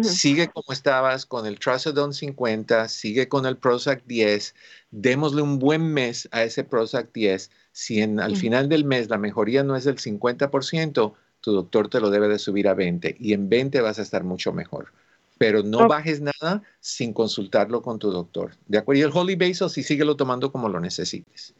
sigue 0.00 0.48
como 0.48 0.72
estabas 0.72 1.26
con 1.26 1.46
el 1.46 1.58
Trazodone 1.58 2.14
50, 2.14 2.88
sigue 2.88 3.28
con 3.28 3.46
el 3.46 3.58
Prozac 3.58 4.04
10, 4.06 4.54
démosle 4.90 5.42
un 5.42 5.58
buen 5.58 5.92
mes 5.92 6.28
a 6.32 6.42
ese 6.44 6.64
Prozac 6.64 7.12
10. 7.12 7.50
Si 7.72 8.00
en, 8.00 8.20
al 8.20 8.36
final 8.36 8.68
del 8.68 8.84
mes 8.84 9.08
la 9.08 9.18
mejoría 9.18 9.62
no 9.64 9.76
es 9.76 9.84
del 9.84 9.96
50%, 9.96 11.14
tu 11.40 11.52
doctor 11.52 11.88
te 11.88 12.00
lo 12.00 12.10
debe 12.10 12.28
de 12.28 12.38
subir 12.38 12.68
a 12.68 12.74
20 12.74 13.16
y 13.18 13.32
en 13.32 13.48
20 13.48 13.80
vas 13.80 13.98
a 13.98 14.02
estar 14.02 14.24
mucho 14.24 14.52
mejor. 14.52 14.92
pero 15.38 15.62
no 15.64 15.88
bajes 15.88 16.20
nada 16.20 16.62
sin 16.80 17.12
consultarlo 17.12 17.82
con 17.82 17.98
tu 17.98 18.10
doctor. 18.12 18.56
¿De 18.66 18.78
acuerdo? 18.78 19.00
Y 19.00 19.02
el 19.02 19.10
Holy 19.12 19.34
Basil 19.36 19.68
sí 19.70 19.82
síguelo 19.82 20.16
tomando 20.16 20.52
como 20.52 20.68
lo 20.68 20.78
necesites. 20.80 21.54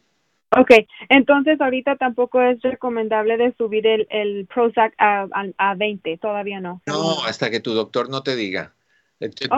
Ok, 0.57 0.71
entonces 1.09 1.59
ahorita 1.59 1.95
tampoco 1.95 2.41
es 2.41 2.61
recomendable 2.61 3.37
de 3.37 3.53
subir 3.57 3.87
el, 3.87 4.07
el 4.09 4.45
Prozac 4.45 4.93
a, 4.97 5.27
a, 5.57 5.75
20, 5.75 6.17
todavía 6.17 6.59
no. 6.59 6.81
No, 6.85 7.23
hasta 7.25 7.49
que 7.49 7.59
tu 7.59 7.73
doctor 7.73 8.09
no 8.09 8.23
te 8.23 8.35
diga. 8.35 8.73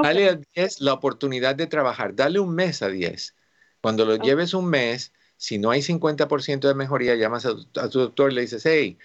Dale 0.04 0.30
a 0.30 0.40
10 0.54 0.82
la 0.82 0.94
oportunidad 0.94 1.56
de 1.56 1.68
trabajar, 1.68 2.16
dale 2.16 2.40
un 2.40 2.54
mes 2.54 2.82
a 2.82 2.90
10. 2.90 3.36
Cuando 3.82 4.06
lo 4.06 4.16
lleves 4.18 4.54
un 4.54 4.68
mes, 4.68 5.12
si 5.38 5.58
no 5.58 5.72
hay 5.72 5.82
50% 5.82 6.68
de 6.68 6.76
mejoría, 6.76 7.16
llamas 7.16 7.46
a, 7.46 7.90
tu 7.90 8.00
doctor 8.00 8.32
y 8.32 8.36
le 8.36 8.42
dices, 8.42 8.66
hey, 8.66 8.98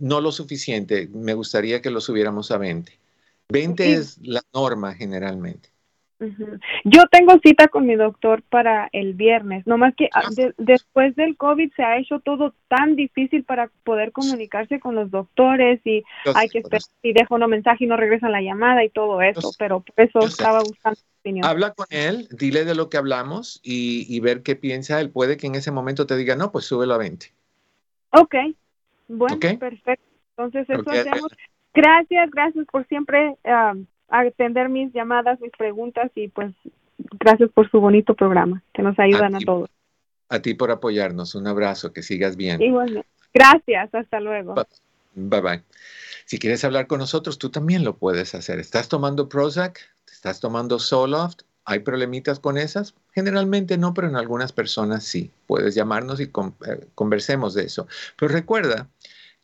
no 0.00 0.20
lo 0.20 0.32
suficiente, 0.32 1.08
me 1.08 1.34
gustaría 1.34 1.80
que 1.80 1.90
lo 1.90 2.00
subiéramos 2.00 2.50
a 2.50 2.58
20. 2.58 2.98
20 3.48 3.92
es 3.92 4.18
la 4.22 4.42
norma 4.52 4.94
generalmente. 4.94 5.70
Yo 6.84 7.02
tengo 7.10 7.38
cita 7.42 7.68
con 7.68 7.84
mi 7.84 7.94
doctor 7.94 8.42
para 8.42 8.88
el 8.92 9.12
viernes, 9.12 9.66
nomás 9.66 9.94
que 9.94 10.08
ah, 10.14 10.22
después 10.56 11.14
del 11.14 11.36
COVID 11.36 11.72
se 11.74 11.82
ha 11.82 11.98
hecho 11.98 12.20
todo 12.20 12.54
tan 12.68 12.96
difícil 12.96 13.44
para 13.44 13.70
poder 13.84 14.12
comunicarse 14.12 14.80
con 14.80 14.94
los 14.94 15.10
doctores 15.10 15.80
y 15.84 16.04
hay 16.34 16.48
que 16.48 16.60
esperar 16.60 16.80
si 17.02 17.12
dejo 17.12 17.34
un 17.34 17.50
mensaje 17.50 17.84
y 17.84 17.86
no 17.86 17.98
regresan 17.98 18.32
la 18.32 18.40
llamada 18.40 18.82
y 18.82 18.88
todo 18.88 19.20
eso, 19.20 19.50
pero 19.58 19.80
por 19.80 19.94
eso 20.04 20.20
estaba 20.20 20.60
buscando 20.60 20.98
opinión. 21.20 21.44
Habla 21.44 21.74
con 21.74 21.86
él, 21.90 22.28
dile 22.30 22.64
de 22.64 22.74
lo 22.74 22.88
que 22.88 22.96
hablamos 22.96 23.60
y, 23.62 24.18
ver 24.20 24.42
qué 24.42 24.56
piensa 24.56 25.00
él. 25.00 25.10
Puede 25.10 25.36
que 25.36 25.46
en 25.46 25.54
ese 25.54 25.70
momento 25.70 26.06
te 26.06 26.16
diga, 26.16 26.34
no, 26.34 26.50
pues 26.50 26.64
súbelo 26.64 26.94
a 26.94 26.98
20. 26.98 27.26
Ok, 28.12 28.34
bueno, 29.08 29.38
perfecto. 29.58 30.06
Entonces 30.30 30.68
eso 30.70 30.90
hacemos. 30.90 31.30
Gracias, 31.74 32.30
gracias 32.30 32.66
por 32.72 32.86
siempre 32.86 33.36
um, 33.44 33.84
atender 34.08 34.68
mis 34.68 34.92
llamadas, 34.92 35.40
mis 35.40 35.52
preguntas 35.52 36.10
y 36.14 36.28
pues 36.28 36.52
gracias 37.18 37.50
por 37.52 37.70
su 37.70 37.80
bonito 37.80 38.14
programa 38.14 38.62
que 38.72 38.82
nos 38.82 38.98
ayudan 38.98 39.34
a, 39.34 39.38
todos. 39.40 39.70
A 40.28 40.40
ti 40.40 40.54
por 40.54 40.70
apoyarnos. 40.70 41.34
Un 41.34 41.46
abrazo, 41.46 41.92
que 41.92 42.02
sigas 42.02 42.36
bien. 42.36 42.60
Igualmente. 42.62 43.08
Gracias, 43.32 43.94
hasta 43.94 44.20
luego. 44.20 44.54
Bye 45.14 45.40
bye. 45.40 45.62
Si 46.24 46.38
quieres 46.38 46.64
hablar 46.64 46.86
con 46.86 46.98
nosotros, 46.98 47.38
tú 47.38 47.50
también 47.50 47.84
lo 47.84 47.96
puedes 47.96 48.34
hacer. 48.34 48.58
¿Estás 48.58 48.88
tomando 48.88 49.28
Prozac? 49.28 49.80
¿Estás 50.10 50.40
tomando 50.40 50.78
Zoloft? 50.78 51.42
¿Hay 51.64 51.80
problemitas 51.80 52.38
con 52.38 52.58
esas? 52.58 52.94
Generalmente 53.12 53.76
no, 53.76 53.92
pero 53.92 54.08
en 54.08 54.16
algunas 54.16 54.52
personas 54.52 55.04
sí. 55.04 55.30
Puedes 55.46 55.74
llamarnos 55.74 56.20
y 56.20 56.24
eh, 56.24 56.30
conversemos 56.94 57.54
de 57.54 57.64
eso. 57.64 57.86
Pero 58.16 58.32
recuerda 58.32 58.88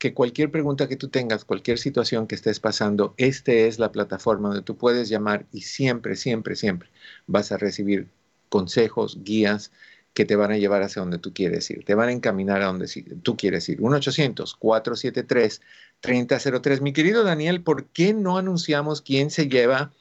que 0.03 0.15
cualquier 0.15 0.51
pregunta 0.51 0.89
que 0.89 0.97
tú 0.97 1.11
tengas, 1.11 1.45
cualquier 1.45 1.79
situación 1.79 2.27
que 2.27 2.35
estés 2.35 2.59
pasando, 2.59 3.15
esta 3.19 3.53
es 3.53 3.79
la 3.79 3.93
plataforma 3.93 4.49
donde 4.49 4.65
tú 4.65 4.77
puedes 4.77 5.09
llamar 5.09 5.47
y 5.53 5.61
siempre, 5.61 6.17
siempre, 6.17 6.57
siempre 6.57 6.89
vas 7.29 7.53
a 7.53 7.57
recibir 7.57 8.09
consejos, 8.49 9.21
guías 9.23 9.71
que 10.13 10.25
te 10.25 10.35
van 10.35 10.51
a 10.51 10.59
llevar 10.59 10.83
hacia 10.83 11.03
donde 11.03 11.19
tú 11.19 11.33
quieres 11.33 11.71
ir, 11.71 11.85
te 11.85 11.95
van 11.95 12.09
a 12.09 12.13
encaminar 12.13 12.63
a 12.63 12.67
donde 12.67 12.89
tú 13.23 13.37
quieres 13.37 13.69
ir. 13.69 13.81
1-800-473-3003. 13.81 16.81
Mi 16.81 16.93
querido 16.93 17.23
Daniel, 17.23 17.63
¿por 17.63 17.85
qué 17.85 18.13
no 18.13 18.39
anunciamos 18.39 19.03
quién 19.03 19.31
se 19.31 19.49
lleva 19.49 19.93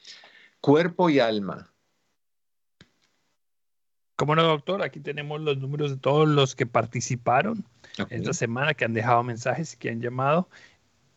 cuerpo 0.60 1.10
y 1.10 1.20
alma? 1.20 1.71
Como 4.22 4.36
no, 4.36 4.44
doctor, 4.44 4.82
aquí 4.82 5.00
tenemos 5.00 5.40
los 5.40 5.58
números 5.58 5.90
de 5.90 5.96
todos 5.96 6.28
los 6.28 6.54
que 6.54 6.64
participaron 6.64 7.64
esta 8.08 8.32
semana 8.32 8.72
que 8.72 8.84
han 8.84 8.94
dejado 8.94 9.24
mensajes 9.24 9.74
y 9.74 9.76
que 9.78 9.90
han 9.90 10.00
llamado. 10.00 10.48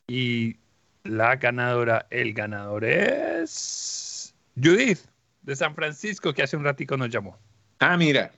Y 0.07 0.55
la 1.03 1.35
ganadora, 1.35 2.07
el 2.09 2.33
ganador 2.33 2.83
es 2.83 4.33
Judith 4.55 5.01
de 5.43 5.55
San 5.55 5.75
Francisco, 5.75 6.33
que 6.33 6.41
hace 6.41 6.57
un 6.57 6.63
ratico 6.63 6.97
nos 6.97 7.11
llamó. 7.11 7.37
Ah, 7.77 7.95
mira. 7.95 8.31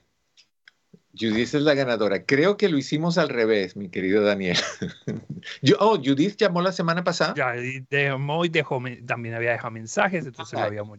Judith 1.18 1.54
es 1.54 1.62
la 1.62 1.72
ganadora. 1.72 2.26
Creo 2.26 2.58
que 2.58 2.68
lo 2.68 2.76
hicimos 2.76 3.16
al 3.16 3.30
revés, 3.30 3.74
mi 3.74 3.88
querido 3.88 4.22
Daniel. 4.22 4.58
Yo, 5.62 5.76
oh, 5.80 5.96
Judith 5.96 6.36
llamó 6.36 6.60
la 6.60 6.72
semana 6.72 7.02
pasada. 7.02 7.32
Ya, 7.34 7.56
y 7.56 7.86
dejó, 7.88 8.42
dejó, 8.50 8.82
también 9.06 9.34
había 9.34 9.52
dejado 9.52 9.70
mensajes, 9.70 10.26
entonces 10.26 10.60
lo 10.60 10.66
habíamos. 10.66 10.98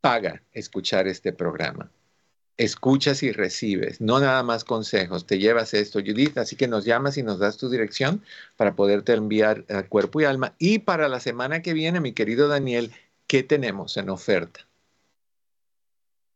Paga 0.00 0.42
escuchar 0.54 1.06
este 1.08 1.34
programa 1.34 1.90
escuchas 2.56 3.22
y 3.22 3.32
recibes, 3.32 4.00
no 4.00 4.20
nada 4.20 4.42
más 4.42 4.64
consejos, 4.64 5.26
te 5.26 5.38
llevas 5.38 5.74
esto, 5.74 6.00
Judith, 6.00 6.38
así 6.38 6.56
que 6.56 6.68
nos 6.68 6.84
llamas 6.84 7.16
y 7.16 7.22
nos 7.22 7.38
das 7.38 7.56
tu 7.56 7.70
dirección 7.70 8.22
para 8.56 8.74
poderte 8.74 9.12
enviar 9.14 9.64
a 9.68 9.82
cuerpo 9.84 10.20
y 10.20 10.24
alma. 10.24 10.54
Y 10.58 10.80
para 10.80 11.08
la 11.08 11.20
semana 11.20 11.62
que 11.62 11.72
viene, 11.72 12.00
mi 12.00 12.12
querido 12.12 12.48
Daniel, 12.48 12.92
¿qué 13.26 13.42
tenemos 13.42 13.96
en 13.96 14.10
oferta? 14.10 14.66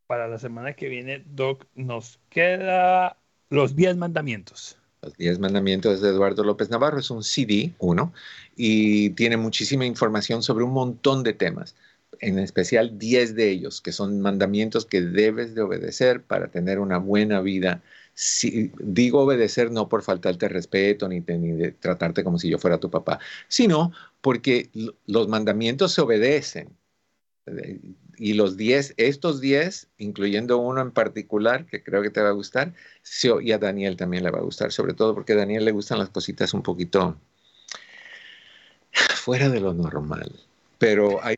Para 0.07 0.29
la 0.29 0.39
semana 0.39 0.75
que 0.75 0.89
viene, 0.89 1.25
Doc, 1.27 1.67
nos 1.75 2.21
queda 2.31 3.17
los 3.51 3.75
10 3.77 3.97
mandamientos. 3.97 4.79
Los 5.03 5.17
10 5.17 5.39
mandamientos 5.39 6.01
de 6.01 6.09
Eduardo 6.09 6.43
López 6.43 6.71
Navarro 6.71 6.99
es 6.99 7.11
un 7.11 7.23
CD, 7.23 7.75
uno, 7.79 8.13
y 8.57 9.11
tiene 9.11 9.37
muchísima 9.37 9.85
información 9.85 10.43
sobre 10.43 10.65
un 10.65 10.73
montón 10.73 11.23
de 11.23 11.33
temas 11.33 11.77
en 12.21 12.39
especial 12.39 12.99
10 12.99 13.35
de 13.35 13.51
ellos, 13.51 13.81
que 13.81 13.93
son 13.93 14.21
mandamientos 14.21 14.87
que 14.87 15.01
debes 15.01 15.55
de 15.55 15.63
obedecer 15.63 16.23
para 16.23 16.49
tener 16.49 16.79
una 16.79 16.99
buena 16.99 17.41
vida. 17.41 17.83
Si, 18.15 18.73
digo 18.79 19.21
obedecer 19.21 19.71
no 19.71 19.89
por 19.89 20.03
faltarte 20.03 20.49
respeto 20.49 21.09
ni, 21.09 21.21
de 21.21 21.73
tratarte 21.73 22.25
como 22.25 22.39
si 22.39 22.49
yo 22.49 22.59
fuera 22.59 22.79
tu 22.79 22.91
papá, 22.91 23.19
sino 23.49 23.93
porque 24.21 24.71
los 25.07 25.29
mandamientos 25.29 25.93
se 25.93 26.01
obedecen. 26.01 26.71
Y 28.19 28.35
los 28.35 28.57
10, 28.57 28.95
estos 28.97 29.41
10, 29.41 29.89
incluyendo 29.99 30.59
uno 30.59 30.81
en 30.81 30.91
particular, 30.91 31.67
que 31.67 31.83
creo 31.83 32.03
que 32.03 32.11
te 32.11 32.21
va 32.21 32.31
a 32.31 32.33
gustar, 32.33 32.73
y 33.43 33.53
a 33.53 33.59
Daniel 33.59 33.97
también 33.97 34.25
le 34.25 34.31
va 34.31 34.39
a 34.39 34.43
gustar, 34.43 34.73
sobre 34.73 34.95
todo 34.95 35.15
porque 35.15 35.35
a 35.35 35.37
Daniel 35.37 35.65
le 35.65 35.71
gustan 35.71 35.99
las 35.99 36.11
cositas 36.11 36.55
un 36.55 36.63
poquito 36.63 37.17
fuera 39.27 39.49
de 39.49 39.61
lo 39.61 39.75
normal. 39.75 40.33
Pero 40.79 41.23
hay, 41.23 41.37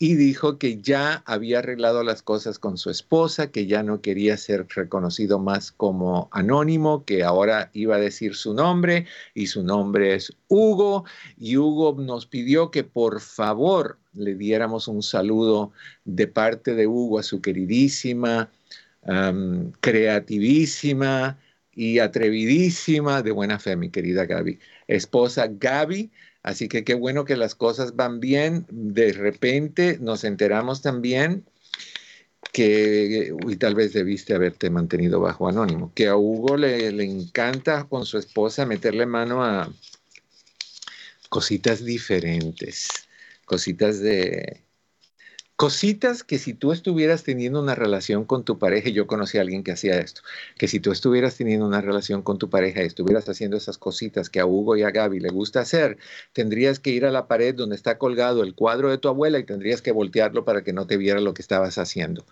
y 0.01 0.15
dijo 0.15 0.57
que 0.57 0.81
ya 0.81 1.21
había 1.27 1.59
arreglado 1.59 2.03
las 2.03 2.23
cosas 2.23 2.57
con 2.57 2.79
su 2.79 2.89
esposa, 2.89 3.51
que 3.51 3.67
ya 3.67 3.83
no 3.83 4.01
quería 4.01 4.35
ser 4.35 4.65
reconocido 4.75 5.37
más 5.37 5.71
como 5.71 6.27
anónimo, 6.31 7.05
que 7.05 7.23
ahora 7.23 7.69
iba 7.73 7.97
a 7.97 7.99
decir 7.99 8.33
su 8.33 8.55
nombre 8.55 9.05
y 9.35 9.45
su 9.45 9.61
nombre 9.63 10.15
es 10.15 10.35
Hugo. 10.47 11.05
Y 11.37 11.57
Hugo 11.57 11.95
nos 12.01 12.25
pidió 12.25 12.71
que 12.71 12.83
por 12.83 13.21
favor 13.21 13.99
le 14.13 14.33
diéramos 14.33 14.87
un 14.87 15.03
saludo 15.03 15.71
de 16.03 16.25
parte 16.25 16.73
de 16.73 16.87
Hugo 16.87 17.19
a 17.19 17.23
su 17.23 17.39
queridísima, 17.39 18.49
creativísima 19.81 21.37
y 21.73 21.99
atrevidísima, 21.99 23.21
de 23.21 23.29
buena 23.29 23.59
fe, 23.59 23.75
mi 23.75 23.91
querida 23.91 24.25
Gaby, 24.25 24.57
esposa 24.87 25.47
Gaby 25.47 26.09
Así 26.43 26.67
que 26.67 26.83
qué 26.83 26.95
bueno 26.95 27.25
que 27.25 27.35
las 27.35 27.55
cosas 27.55 27.95
van 27.95 28.19
bien. 28.19 28.65
De 28.69 29.13
repente 29.13 29.97
nos 29.99 30.23
enteramos 30.23 30.81
también 30.81 31.45
que, 32.51 33.33
y 33.47 33.55
tal 33.57 33.75
vez 33.75 33.93
debiste 33.93 34.33
haberte 34.33 34.69
mantenido 34.69 35.19
bajo 35.19 35.47
anónimo, 35.47 35.91
que 35.95 36.07
a 36.07 36.17
Hugo 36.17 36.57
le, 36.57 36.91
le 36.91 37.03
encanta 37.03 37.85
con 37.85 38.05
su 38.05 38.17
esposa 38.17 38.65
meterle 38.65 39.05
mano 39.05 39.43
a 39.43 39.71
cositas 41.29 41.85
diferentes, 41.85 42.89
cositas 43.45 43.99
de 43.99 44.63
Cositas 45.61 46.23
que 46.23 46.39
si 46.39 46.55
tú 46.55 46.71
estuvieras 46.71 47.23
teniendo 47.23 47.61
una 47.61 47.75
relación 47.75 48.25
con 48.25 48.43
tu 48.43 48.57
pareja, 48.57 48.89
yo 48.89 49.05
conocí 49.05 49.37
a 49.37 49.41
alguien 49.41 49.63
que 49.63 49.71
hacía 49.71 49.99
esto, 49.99 50.21
que 50.57 50.67
si 50.67 50.79
tú 50.79 50.91
estuvieras 50.91 51.37
teniendo 51.37 51.67
una 51.67 51.81
relación 51.81 52.23
con 52.23 52.39
tu 52.39 52.49
pareja 52.49 52.81
y 52.81 52.87
estuvieras 52.87 53.29
haciendo 53.29 53.57
esas 53.57 53.77
cositas 53.77 54.31
que 54.31 54.39
a 54.39 54.47
Hugo 54.47 54.75
y 54.75 54.81
a 54.81 54.89
Gaby 54.89 55.19
le 55.19 55.29
gusta 55.29 55.59
hacer, 55.59 55.99
tendrías 56.33 56.79
que 56.79 56.89
ir 56.89 57.05
a 57.05 57.11
la 57.11 57.27
pared 57.27 57.53
donde 57.53 57.75
está 57.75 57.99
colgado 57.99 58.41
el 58.41 58.55
cuadro 58.55 58.89
de 58.89 58.97
tu 58.97 59.07
abuela 59.07 59.37
y 59.37 59.43
tendrías 59.43 59.83
que 59.83 59.91
voltearlo 59.91 60.45
para 60.45 60.63
que 60.63 60.73
no 60.73 60.87
te 60.87 60.97
viera 60.97 61.21
lo 61.21 61.35
que 61.35 61.43
estabas 61.43 61.77
haciendo, 61.77 62.25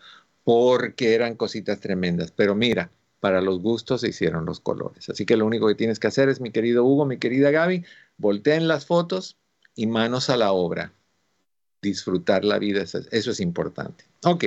porque 0.43 1.13
eran 1.13 1.35
cositas 1.35 1.79
tremendas. 1.81 2.31
Pero 2.31 2.55
mira, 2.55 2.89
para 3.19 3.41
los 3.41 3.61
gustos 3.61 4.01
se 4.01 4.07
hicieron 4.07 4.47
los 4.47 4.59
colores. 4.59 5.07
Así 5.07 5.27
que 5.27 5.37
lo 5.37 5.45
único 5.45 5.67
que 5.67 5.75
tienes 5.75 5.99
que 5.99 6.07
hacer 6.07 6.29
es, 6.29 6.41
mi 6.41 6.49
querido 6.49 6.83
Hugo, 6.83 7.05
mi 7.05 7.19
querida 7.19 7.51
Gaby, 7.51 7.85
volteen 8.17 8.67
las 8.67 8.87
fotos 8.87 9.37
y 9.75 9.85
manos 9.85 10.31
a 10.31 10.37
la 10.37 10.51
obra 10.51 10.93
disfrutar 11.81 12.43
la 12.43 12.59
vida, 12.59 12.81
eso 12.83 13.31
es 13.31 13.39
importante. 13.39 14.05
Ok, 14.25 14.45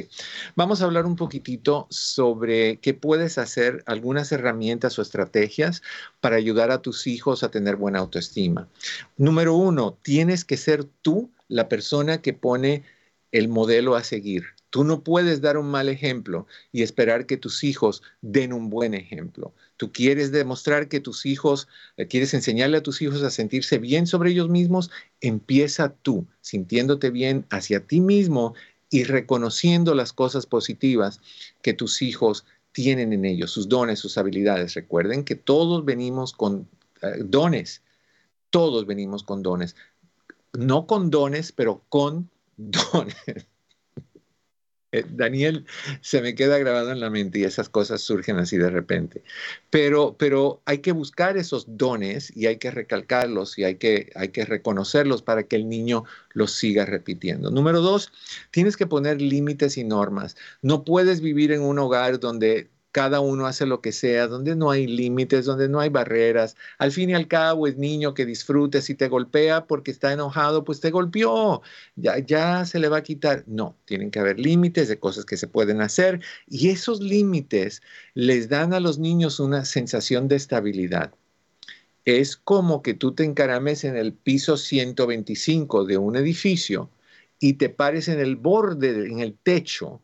vamos 0.55 0.83
a 0.83 0.85
hablar 0.85 1.07
un 1.07 1.17
poquitito 1.17 1.87
sobre 1.89 2.79
qué 2.79 2.93
puedes 2.93 3.39
hacer, 3.39 3.83
algunas 3.87 4.31
herramientas 4.31 4.99
o 4.99 5.03
estrategias 5.03 5.83
para 6.21 6.37
ayudar 6.37 6.71
a 6.71 6.83
tus 6.83 7.07
hijos 7.07 7.43
a 7.43 7.51
tener 7.51 7.77
buena 7.77 8.01
autoestima. 8.01 8.69
Número 9.17 9.55
uno, 9.55 9.97
tienes 10.03 10.45
que 10.45 10.59
ser 10.59 10.85
tú 10.85 11.31
la 11.49 11.69
persona 11.69 12.21
que 12.21 12.35
pone 12.35 12.85
el 13.31 13.49
modelo 13.49 13.97
a 13.97 14.05
seguir. 14.05 14.45
Tú 14.73 14.85
no 14.85 15.05
puedes 15.05 15.43
dar 15.43 15.59
un 15.59 15.71
mal 15.71 15.91
ejemplo 15.91 16.47
y 16.73 16.81
esperar 16.81 17.27
que 17.27 17.37
tus 17.37 17.63
hijos 17.63 18.03
den 18.23 18.55
un 18.55 18.71
buen 18.71 18.95
ejemplo. 18.95 19.53
Tú 19.77 19.93
quieres 19.93 20.33
demostrar 20.33 20.89
que 20.89 20.99
tus 20.99 21.27
hijos, 21.27 21.69
eh, 21.99 22.07
quieres 22.07 22.33
enseñarle 22.33 22.79
a 22.79 22.83
tus 22.83 23.03
hijos 23.03 23.23
a 23.23 23.29
sentirse 23.29 23.77
bien 23.77 24.07
sobre 24.07 24.31
ellos 24.31 24.49
mismos, 24.49 24.91
empieza 25.21 25.91
tú 26.01 26.27
sintiéndote 26.41 27.11
bien 27.11 27.45
hacia 27.51 27.87
ti 27.87 28.01
mismo 28.01 28.55
y 28.89 29.05
reconociendo 29.05 29.95
las 29.95 30.15
cosas 30.15 30.47
positivas 30.47 31.21
que 31.61 31.75
tus 31.75 32.01
hijos 32.01 32.47
tienen 32.73 33.13
en 33.13 33.27
ellos, 33.27 33.51
sus 33.51 33.69
dones, 33.69 33.99
sus 33.99 34.17
habilidades. 34.17 34.73
Recuerden 34.73 35.23
que 35.25 35.35
todos 35.35 35.85
venimos 35.85 36.33
con 36.33 36.67
eh, 37.03 37.17
dones, 37.23 37.83
todos 38.49 38.87
venimos 38.87 39.23
con 39.23 39.43
dones. 39.43 39.77
No 40.55 40.87
con 40.87 41.11
dones, 41.11 41.53
pero 41.53 41.85
con 41.91 42.31
dones. 42.57 43.52
Eh, 44.93 45.05
Daniel 45.09 45.65
se 46.03 46.21
me 46.21 46.35
queda 46.35 46.59
grabado 46.59 46.93
en 46.93 47.01
la 47.01 47.09
mente 47.09 47.39
y 47.39 47.45
esas 47.45 47.69
cosas 47.69 48.03
surgen 48.03 48.39
así 48.39 48.59
de 48.59 48.71
repente. 48.71 49.23
Pero, 49.71 50.17
pero 50.19 50.61
hay 50.67 50.79
que 50.79 50.93
buscar 50.93 51.37
esos 51.39 51.65
dones 51.79 52.31
y 52.37 52.47
hay 52.47 52.59
que 52.59 52.71
recalcarlos 52.71 53.59
y 53.59 53.65
hay 53.65 53.77
que, 53.77 54.13
hay 54.15 54.29
que 54.29 54.45
reconocerlos 54.45 55.23
para 55.23 55.45
que 55.45 55.57
el 55.57 55.69
niño 55.69 56.05
los 56.35 56.53
siga 56.53 56.85
repitiendo. 56.85 57.51
Número 57.51 57.81
dos, 57.81 58.13
tienes 58.51 58.77
que 58.77 58.87
poner 58.87 59.21
límites 59.21 59.79
y 59.79 59.85
normas. 59.85 60.37
No 60.61 60.85
puedes 60.85 61.23
vivir 61.23 61.53
en 61.53 61.63
un 61.63 61.79
hogar 61.79 62.21
donde 62.21 62.69
cada 62.93 63.21
uno 63.21 63.47
hace 63.47 63.67
lo 63.67 63.81
que 63.81 63.91
sea, 63.91 64.29
donde 64.29 64.55
no 64.55 64.71
hay 64.71 64.87
límites, 64.87 65.47
donde 65.47 65.69
no 65.69 65.81
hay 65.81 65.89
barreras. 65.89 66.57
Al 66.79 66.93
fin 66.93 67.11
y 67.11 67.15
al 67.15 67.27
cabo 67.27 67.67
es 67.67 67.79
niño 67.79 68.15
que 68.15 68.27
disfrute, 68.27 68.83
si 68.83 68.95
te 68.95 69.09
golpea 69.09 69.67
porque 69.67 69.91
está 69.91 70.13
enojado, 70.13 70.65
pues 70.65 70.81
te 70.81 70.91
golpeó, 70.91 71.63
ya, 71.97 72.19
ya 72.19 72.65
se 72.67 72.79
le 72.79 72.89
va 72.89 72.99
a 72.99 73.03
quitar. 73.03 73.45
No, 73.47 73.77
tienen 73.87 74.11
que 74.11 74.21
haber 74.21 74.39
límites 74.39 74.89
de 74.89 74.99
cosas 74.99 75.25
que 75.25 75.39
se 75.39 75.49
pueden 75.49 75.81
hacer 75.81 76.21
y 76.49 76.69
esos 76.69 77.01
límites 77.01 77.83
les 78.15 78.49
dan 78.49 78.75
a 78.75 78.81
los 78.81 78.99
niños 78.99 79.41
una 79.41 79.65
sensación 79.65 80.29
de 80.29 80.37
estabilidad. 80.37 81.15
Es 82.05 82.37
como 82.37 82.83
que 82.83 82.95
tú 82.95 83.13
te 83.15 83.25
encarames 83.25 83.85
en 83.85 83.97
el 83.97 84.13
piso 84.13 84.57
125 84.57 85.85
de 85.85 85.99
un 85.99 86.17
edificio 86.17 86.91
y 87.41 87.55
te 87.55 87.69
pares 87.71 88.09
en 88.09 88.21
el 88.21 88.37
borde, 88.37 89.07
en 89.09 89.21
el 89.21 89.35
techo 89.35 90.01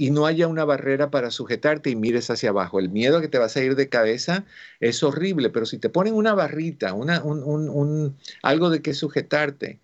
y 0.00 0.10
no 0.12 0.26
haya 0.26 0.46
una 0.46 0.64
barrera 0.64 1.10
para 1.10 1.32
sujetarte 1.32 1.90
y 1.90 1.96
mires 1.96 2.30
hacia 2.30 2.50
abajo. 2.50 2.78
El 2.78 2.88
miedo 2.88 3.18
a 3.18 3.20
que 3.20 3.28
te 3.28 3.36
vas 3.36 3.56
a 3.56 3.64
ir 3.64 3.74
de 3.74 3.88
cabeza 3.88 4.46
es 4.78 5.02
horrible, 5.02 5.50
pero 5.50 5.66
si 5.66 5.78
te 5.78 5.90
ponen 5.90 6.14
una 6.14 6.34
barrita, 6.34 6.94
una, 6.94 7.22
un, 7.22 8.16
algo 8.42 8.70
de 8.70 8.80
que 8.80 8.94
sujetarte, 8.94 9.80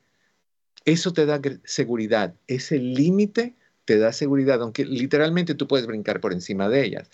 eso 0.85 1.13
te 1.13 1.27
da 1.27 1.41
seguridad. 1.65 2.33
Ese 2.47 2.79
límite 2.79 3.57
te 3.85 3.99
da 3.99 4.13
seguridad, 4.13 4.63
aunque 4.63 4.85
literalmente 4.85 5.57
tú 5.57 5.67
puedes 5.67 5.87
brincar 5.87 6.21
por 6.21 6.33
encima 6.33 6.69
de 6.69 6.85
ellas. 6.85 7.11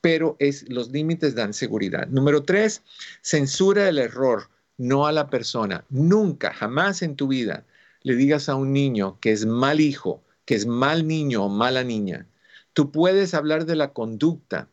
Pero 0.00 0.36
es, 0.38 0.68
los 0.68 0.92
límites 0.92 1.34
dan 1.34 1.52
seguridad. 1.52 2.06
Número 2.06 2.44
tres, 2.44 2.82
censura 3.22 3.88
el 3.88 3.98
error, 3.98 4.50
no 4.78 5.08
a 5.08 5.12
la 5.12 5.30
persona. 5.30 5.84
Nunca, 5.90 6.54
jamás 6.54 7.02
en 7.02 7.16
tu 7.16 7.26
vida 7.26 7.64
le 8.02 8.14
digas 8.14 8.48
a 8.48 8.54
un 8.54 8.72
niño 8.72 9.18
que 9.20 9.32
es 9.32 9.46
mal 9.46 9.80
hijo, 9.80 10.22
que 10.44 10.54
es 10.54 10.64
mal 10.64 11.08
niño 11.08 11.46
o 11.46 11.48
mala 11.48 11.82
niña, 11.82 12.28
Tú 12.76 12.90
puedes 12.90 13.32
hablar 13.32 13.64
de 13.64 13.74
la 13.74 13.94
conducta, 13.94 14.68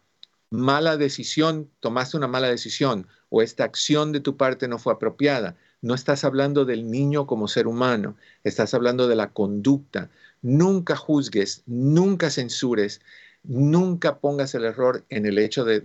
mala 0.50 0.98
decisión, 0.98 1.70
tomaste 1.80 2.18
una 2.18 2.28
mala 2.28 2.50
decisión 2.50 3.08
o 3.30 3.42
esta 3.42 3.64
acción 3.64 4.12
de 4.12 4.20
tu 4.20 4.36
parte 4.36 4.68
no 4.68 4.78
fue 4.78 4.92
apropiada. 4.92 5.56
No 5.82 5.96
estás 5.96 6.26
hablando 6.26 6.66
del 6.66 6.92
niño 6.92 7.26
como 7.28 7.48
ser 7.48 7.66
humano, 7.66 8.18
estás 8.44 8.74
hablando 8.74 9.08
de 9.08 9.16
la 9.16 9.30
conducta. 9.30 10.10
Nunca 10.42 10.98
juzgues, 10.98 11.64
nunca 11.66 12.30
censures, 12.30 13.00
nunca 13.44 14.20
pongas 14.20 14.54
el 14.54 14.66
error 14.66 15.06
en 15.08 15.26
el 15.26 15.38
hecho 15.38 15.64
de, 15.64 15.82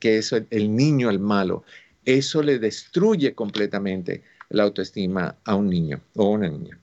que 0.00 0.16
es 0.16 0.32
el 0.32 0.74
niño 0.74 1.10
el 1.10 1.18
malo. 1.18 1.64
Eso 2.06 2.42
le 2.42 2.58
destruye 2.58 3.34
completamente 3.34 4.22
la 4.48 4.62
autoestima 4.62 5.36
a 5.44 5.54
un 5.54 5.68
niño 5.68 6.00
o 6.16 6.30
una 6.30 6.48
niña. 6.48 6.78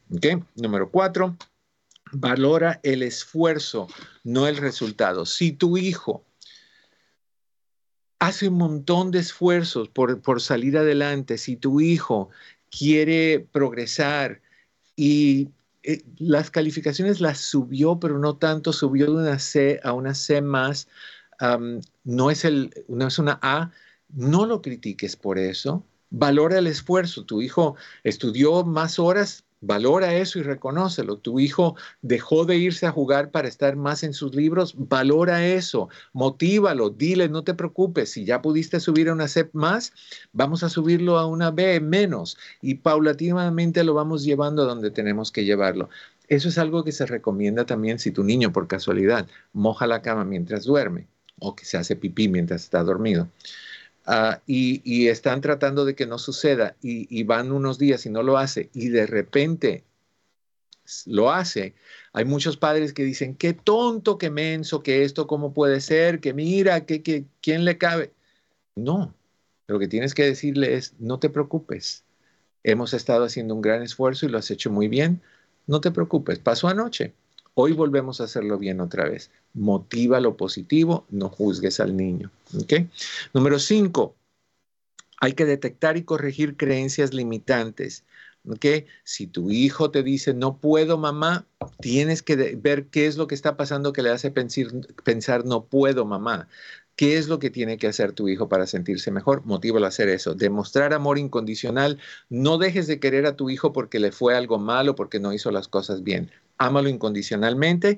Número 0.58 0.92
cuatro, 0.92 1.36
Valora 2.14 2.80
el 2.84 3.04
esfuerzo, 3.04 3.88
no 4.24 4.48
el 4.48 4.58
resultado. 4.58 5.26
Si 5.26 5.54
tu 5.54 5.78
hijo 5.78 6.26
hace 8.20 8.50
un 8.50 8.56
montón 8.56 9.12
de 9.12 9.20
esfuerzos 9.20 9.90
por, 9.90 10.42
salir 10.42 10.78
adelante, 10.78 11.38
si 11.38 11.56
tu 11.56 11.82
hijo 11.82 12.30
quiere 12.70 13.48
progresar 13.52 14.42
y 14.96 15.50
eh, 15.84 16.04
las 16.18 16.52
calificaciones 16.52 17.20
las 17.20 17.40
subió, 17.40 18.00
pero 18.00 18.20
no 18.20 18.38
tanto, 18.38 18.74
subió 18.74 19.08
de 19.08 19.24
una 19.24 19.40
C 19.40 19.80
a 19.84 19.94
una 19.94 20.14
C 20.14 20.42
más, 20.42 20.88
no, 22.04 22.30
es 22.30 22.46
el, 22.46 22.72
no 22.88 23.08
es 23.08 23.18
una 23.18 23.40
A, 23.42 23.72
no 24.10 24.46
lo 24.46 24.62
critiques 24.62 25.16
por 25.16 25.40
eso. 25.40 25.84
Valora 26.10 26.60
el 26.60 26.68
esfuerzo. 26.68 27.26
Tu 27.26 27.42
hijo 27.42 27.76
estudió 28.04 28.64
más 28.64 29.00
horas, 29.00 29.46
Valora 29.62 30.16
eso 30.16 30.40
y 30.40 30.42
reconócelo. 30.42 31.18
Tu 31.18 31.40
hijo 31.40 31.76
dejó 32.02 32.46
de 32.46 32.58
irse 32.58 32.88
a 32.88 32.92
jugar 32.92 33.30
para 33.30 33.48
estar 33.48 33.76
más 33.76 34.04
en 34.04 34.14
sus 34.14 34.34
libros. 34.34 34.74
Valora 34.76 35.46
eso. 35.46 35.88
Motívalo. 36.14 36.90
Dile, 36.90 37.30
no 37.30 37.44
te 37.44 37.54
preocupes. 37.54 38.10
Si 38.12 38.26
ya 38.26 38.42
pudiste 38.42 38.80
subir 38.80 39.10
a 39.10 39.14
una 39.14 39.28
C 39.28 39.50
más, 39.54 39.94
vamos 40.34 40.64
a 40.64 40.70
subirlo 40.70 41.20
a 41.20 41.28
una 41.28 41.52
B 41.52 41.80
menos. 41.80 42.38
Y 42.62 42.76
paulatinamente 42.76 43.84
lo 43.84 43.94
vamos 43.94 44.24
llevando 44.24 44.64
a 44.64 44.66
donde 44.66 44.90
tenemos 44.90 45.32
que 45.32 45.46
llevarlo. 45.46 45.90
Eso 46.28 46.50
es 46.50 46.58
algo 46.58 46.84
que 46.84 46.92
se 46.92 47.06
recomienda 47.06 47.66
también 47.66 48.00
si 48.00 48.12
tu 48.12 48.24
niño, 48.24 48.52
por 48.52 48.68
casualidad, 48.68 49.28
moja 49.54 49.86
la 49.86 50.02
cama 50.02 50.26
mientras 50.26 50.64
duerme 50.64 51.08
o 51.40 51.56
que 51.56 51.66
se 51.66 51.78
hace 51.78 51.96
pipí 51.96 52.30
mientras 52.30 52.64
está 52.64 52.84
dormido. 52.84 53.28
Ah, 54.06 54.42
y, 54.48 55.08
están 55.08 55.42
tratando 55.42 55.86
de 55.86 55.96
que 55.96 56.08
no 56.08 56.18
suceda 56.18 56.76
y, 56.82 57.24
van 57.24 57.52
unos 57.52 57.78
días 57.78 58.06
y 58.06 58.10
no 58.10 58.24
lo 58.24 58.38
hace 58.38 58.70
y 58.74 58.90
de 58.90 59.06
repente 59.06 59.84
lo 61.06 61.32
hace. 61.32 61.76
Hay 62.14 62.26
muchos 62.26 62.58
padres 62.58 62.94
que 62.94 63.04
dicen, 63.04 63.36
qué 63.36 63.54
tonto, 63.54 64.18
qué 64.18 64.30
menso, 64.30 64.84
que 64.84 65.04
esto 65.04 65.28
cómo 65.28 65.54
puede 65.54 65.82
ser, 65.82 66.20
que 66.20 66.34
mira, 66.34 66.86
que, 66.86 67.04
que 67.04 67.26
quién 67.42 67.64
le 67.64 67.78
cabe. 67.78 68.12
No, 68.76 69.14
lo 69.68 69.80
que 69.80 69.88
tienes 69.88 70.14
que 70.14 70.26
decirle 70.26 70.76
es, 70.76 70.94
no 71.00 71.20
te 71.20 71.30
preocupes. 71.30 72.04
Hemos 72.64 72.94
estado 72.94 73.26
haciendo 73.26 73.56
un 73.56 73.62
gran 73.62 73.84
esfuerzo 73.84 74.26
y 74.26 74.30
lo 74.30 74.38
has 74.38 74.52
hecho 74.52 74.72
muy 74.72 74.88
bien. 74.88 75.22
No 75.68 75.80
te 75.82 75.92
preocupes, 75.92 76.40
pasó 76.40 76.68
anoche. 76.68 77.14
Hoy 77.54 77.74
volvemos 77.74 78.22
a 78.22 78.26
hacerlo 78.26 78.58
bien 78.58 78.80
otra 78.80 79.10
vez. 79.10 79.30
Motiva 79.54 80.20
lo 80.20 80.38
positivo, 80.38 81.06
no 81.10 81.30
juzgues 81.30 81.80
al 81.80 81.98
niño. 81.98 82.32
Número 83.34 83.60
cinco, 83.60 84.16
hay 85.20 85.34
que 85.34 85.46
detectar 85.46 85.98
y 85.98 86.04
corregir 86.04 86.56
creencias 86.56 87.14
limitantes. 87.14 88.06
Si 89.04 89.28
tu 89.28 89.52
hijo 89.52 89.92
te 89.92 90.02
dice, 90.02 90.34
no 90.34 90.58
puedo, 90.58 90.98
mamá, 90.98 91.46
tienes 91.80 92.24
que 92.24 92.36
ver 92.36 92.88
qué 92.88 93.06
es 93.06 93.18
lo 93.18 93.28
que 93.28 93.36
está 93.36 93.58
pasando 93.58 93.94
que 93.94 94.02
le 94.02 94.10
hace 94.10 94.32
pensar, 94.32 95.46
no 95.46 95.66
puedo, 95.66 96.06
mamá. 96.06 96.48
¿Qué 96.96 97.18
es 97.18 97.28
lo 97.28 97.40
que 97.40 97.50
tiene 97.50 97.78
que 97.78 97.88
hacer 97.88 98.14
tu 98.14 98.28
hijo 98.30 98.50
para 98.50 98.68
sentirse 98.68 99.12
mejor? 99.12 99.46
Motívalo 99.46 99.86
a 99.86 99.90
hacer 99.90 100.10
eso. 100.10 100.36
Demostrar 100.36 100.94
amor 100.94 101.18
incondicional. 101.18 102.00
No 102.30 102.58
dejes 102.58 102.88
de 102.88 103.00
querer 103.00 103.26
a 103.26 103.36
tu 103.36 103.50
hijo 103.50 103.74
porque 103.74 104.00
le 104.00 104.12
fue 104.12 104.36
algo 104.36 104.60
malo, 104.60 104.96
porque 104.96 105.20
no 105.20 105.34
hizo 105.34 105.52
las 105.52 105.68
cosas 105.68 106.04
bien 106.04 106.32
ámalo 106.62 106.90
incondicionalmente, 106.90 107.98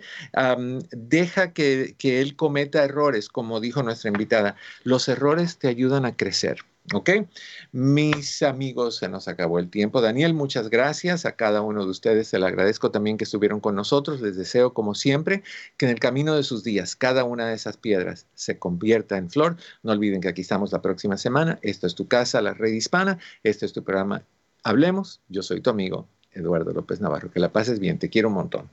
deja 0.91 1.53
que, 1.53 1.95
él 2.01 2.35
cometa 2.35 2.83
errores, 2.83 3.27
como 3.27 3.59
dijo 3.59 3.83
nuestra 3.83 4.09
invitada. 4.09 4.55
Los 4.83 5.07
errores 5.09 5.57
te 5.57 5.67
ayudan 5.67 6.05
a 6.05 6.15
crecer. 6.15 6.57
¿Ok? 6.93 7.11
Mis 7.71 8.43
amigos, 8.43 8.97
se 8.97 9.07
nos 9.07 9.29
acabó 9.29 9.57
el 9.57 9.69
tiempo. 9.69 10.01
Daniel, 10.01 10.33
muchas 10.33 10.69
gracias. 10.69 11.25
A 11.25 11.37
cada 11.37 11.61
uno 11.61 11.85
de 11.85 11.89
ustedes 11.89 12.27
se 12.27 12.39
le 12.39 12.45
agradezco 12.45 12.91
también 12.91 13.15
que 13.17 13.23
estuvieron 13.23 13.61
con 13.61 13.73
nosotros. 13.73 14.19
Les 14.19 14.35
deseo, 14.35 14.73
como 14.73 14.93
siempre, 14.93 15.43
que 15.77 15.85
en 15.85 15.91
el 15.93 15.99
camino 15.99 16.35
de 16.35 16.43
sus 16.43 16.61
días 16.65 16.97
cada 16.97 17.23
una 17.23 17.47
de 17.47 17.55
esas 17.55 17.77
piedras 17.77 18.27
se 18.33 18.59
convierta 18.59 19.17
en 19.17 19.29
flor. 19.29 19.55
No 19.81 19.93
olviden 19.93 20.19
que 20.19 20.27
aquí 20.27 20.41
estamos 20.41 20.73
la 20.73 20.81
próxima 20.81 21.15
semana. 21.15 21.57
Esto 21.61 21.87
es 21.87 21.95
tu 21.95 22.09
casa, 22.09 22.41
la 22.41 22.53
red 22.53 22.73
hispana. 22.73 23.17
Este 23.43 23.65
es 23.65 23.71
tu 23.71 23.83
programa 23.83 24.25
Hablemos. 24.63 25.21
Yo 25.29 25.41
soy 25.41 25.61
tu 25.61 25.69
amigo 25.69 26.09
Eduardo 26.33 26.73
López 26.73 27.01
Navarro. 27.01 27.31
Que 27.31 27.39
la 27.39 27.51
pases 27.51 27.79
bien. 27.79 27.99
Te 27.99 28.09
quiero 28.09 28.29
un 28.29 28.35
montón. 28.35 28.69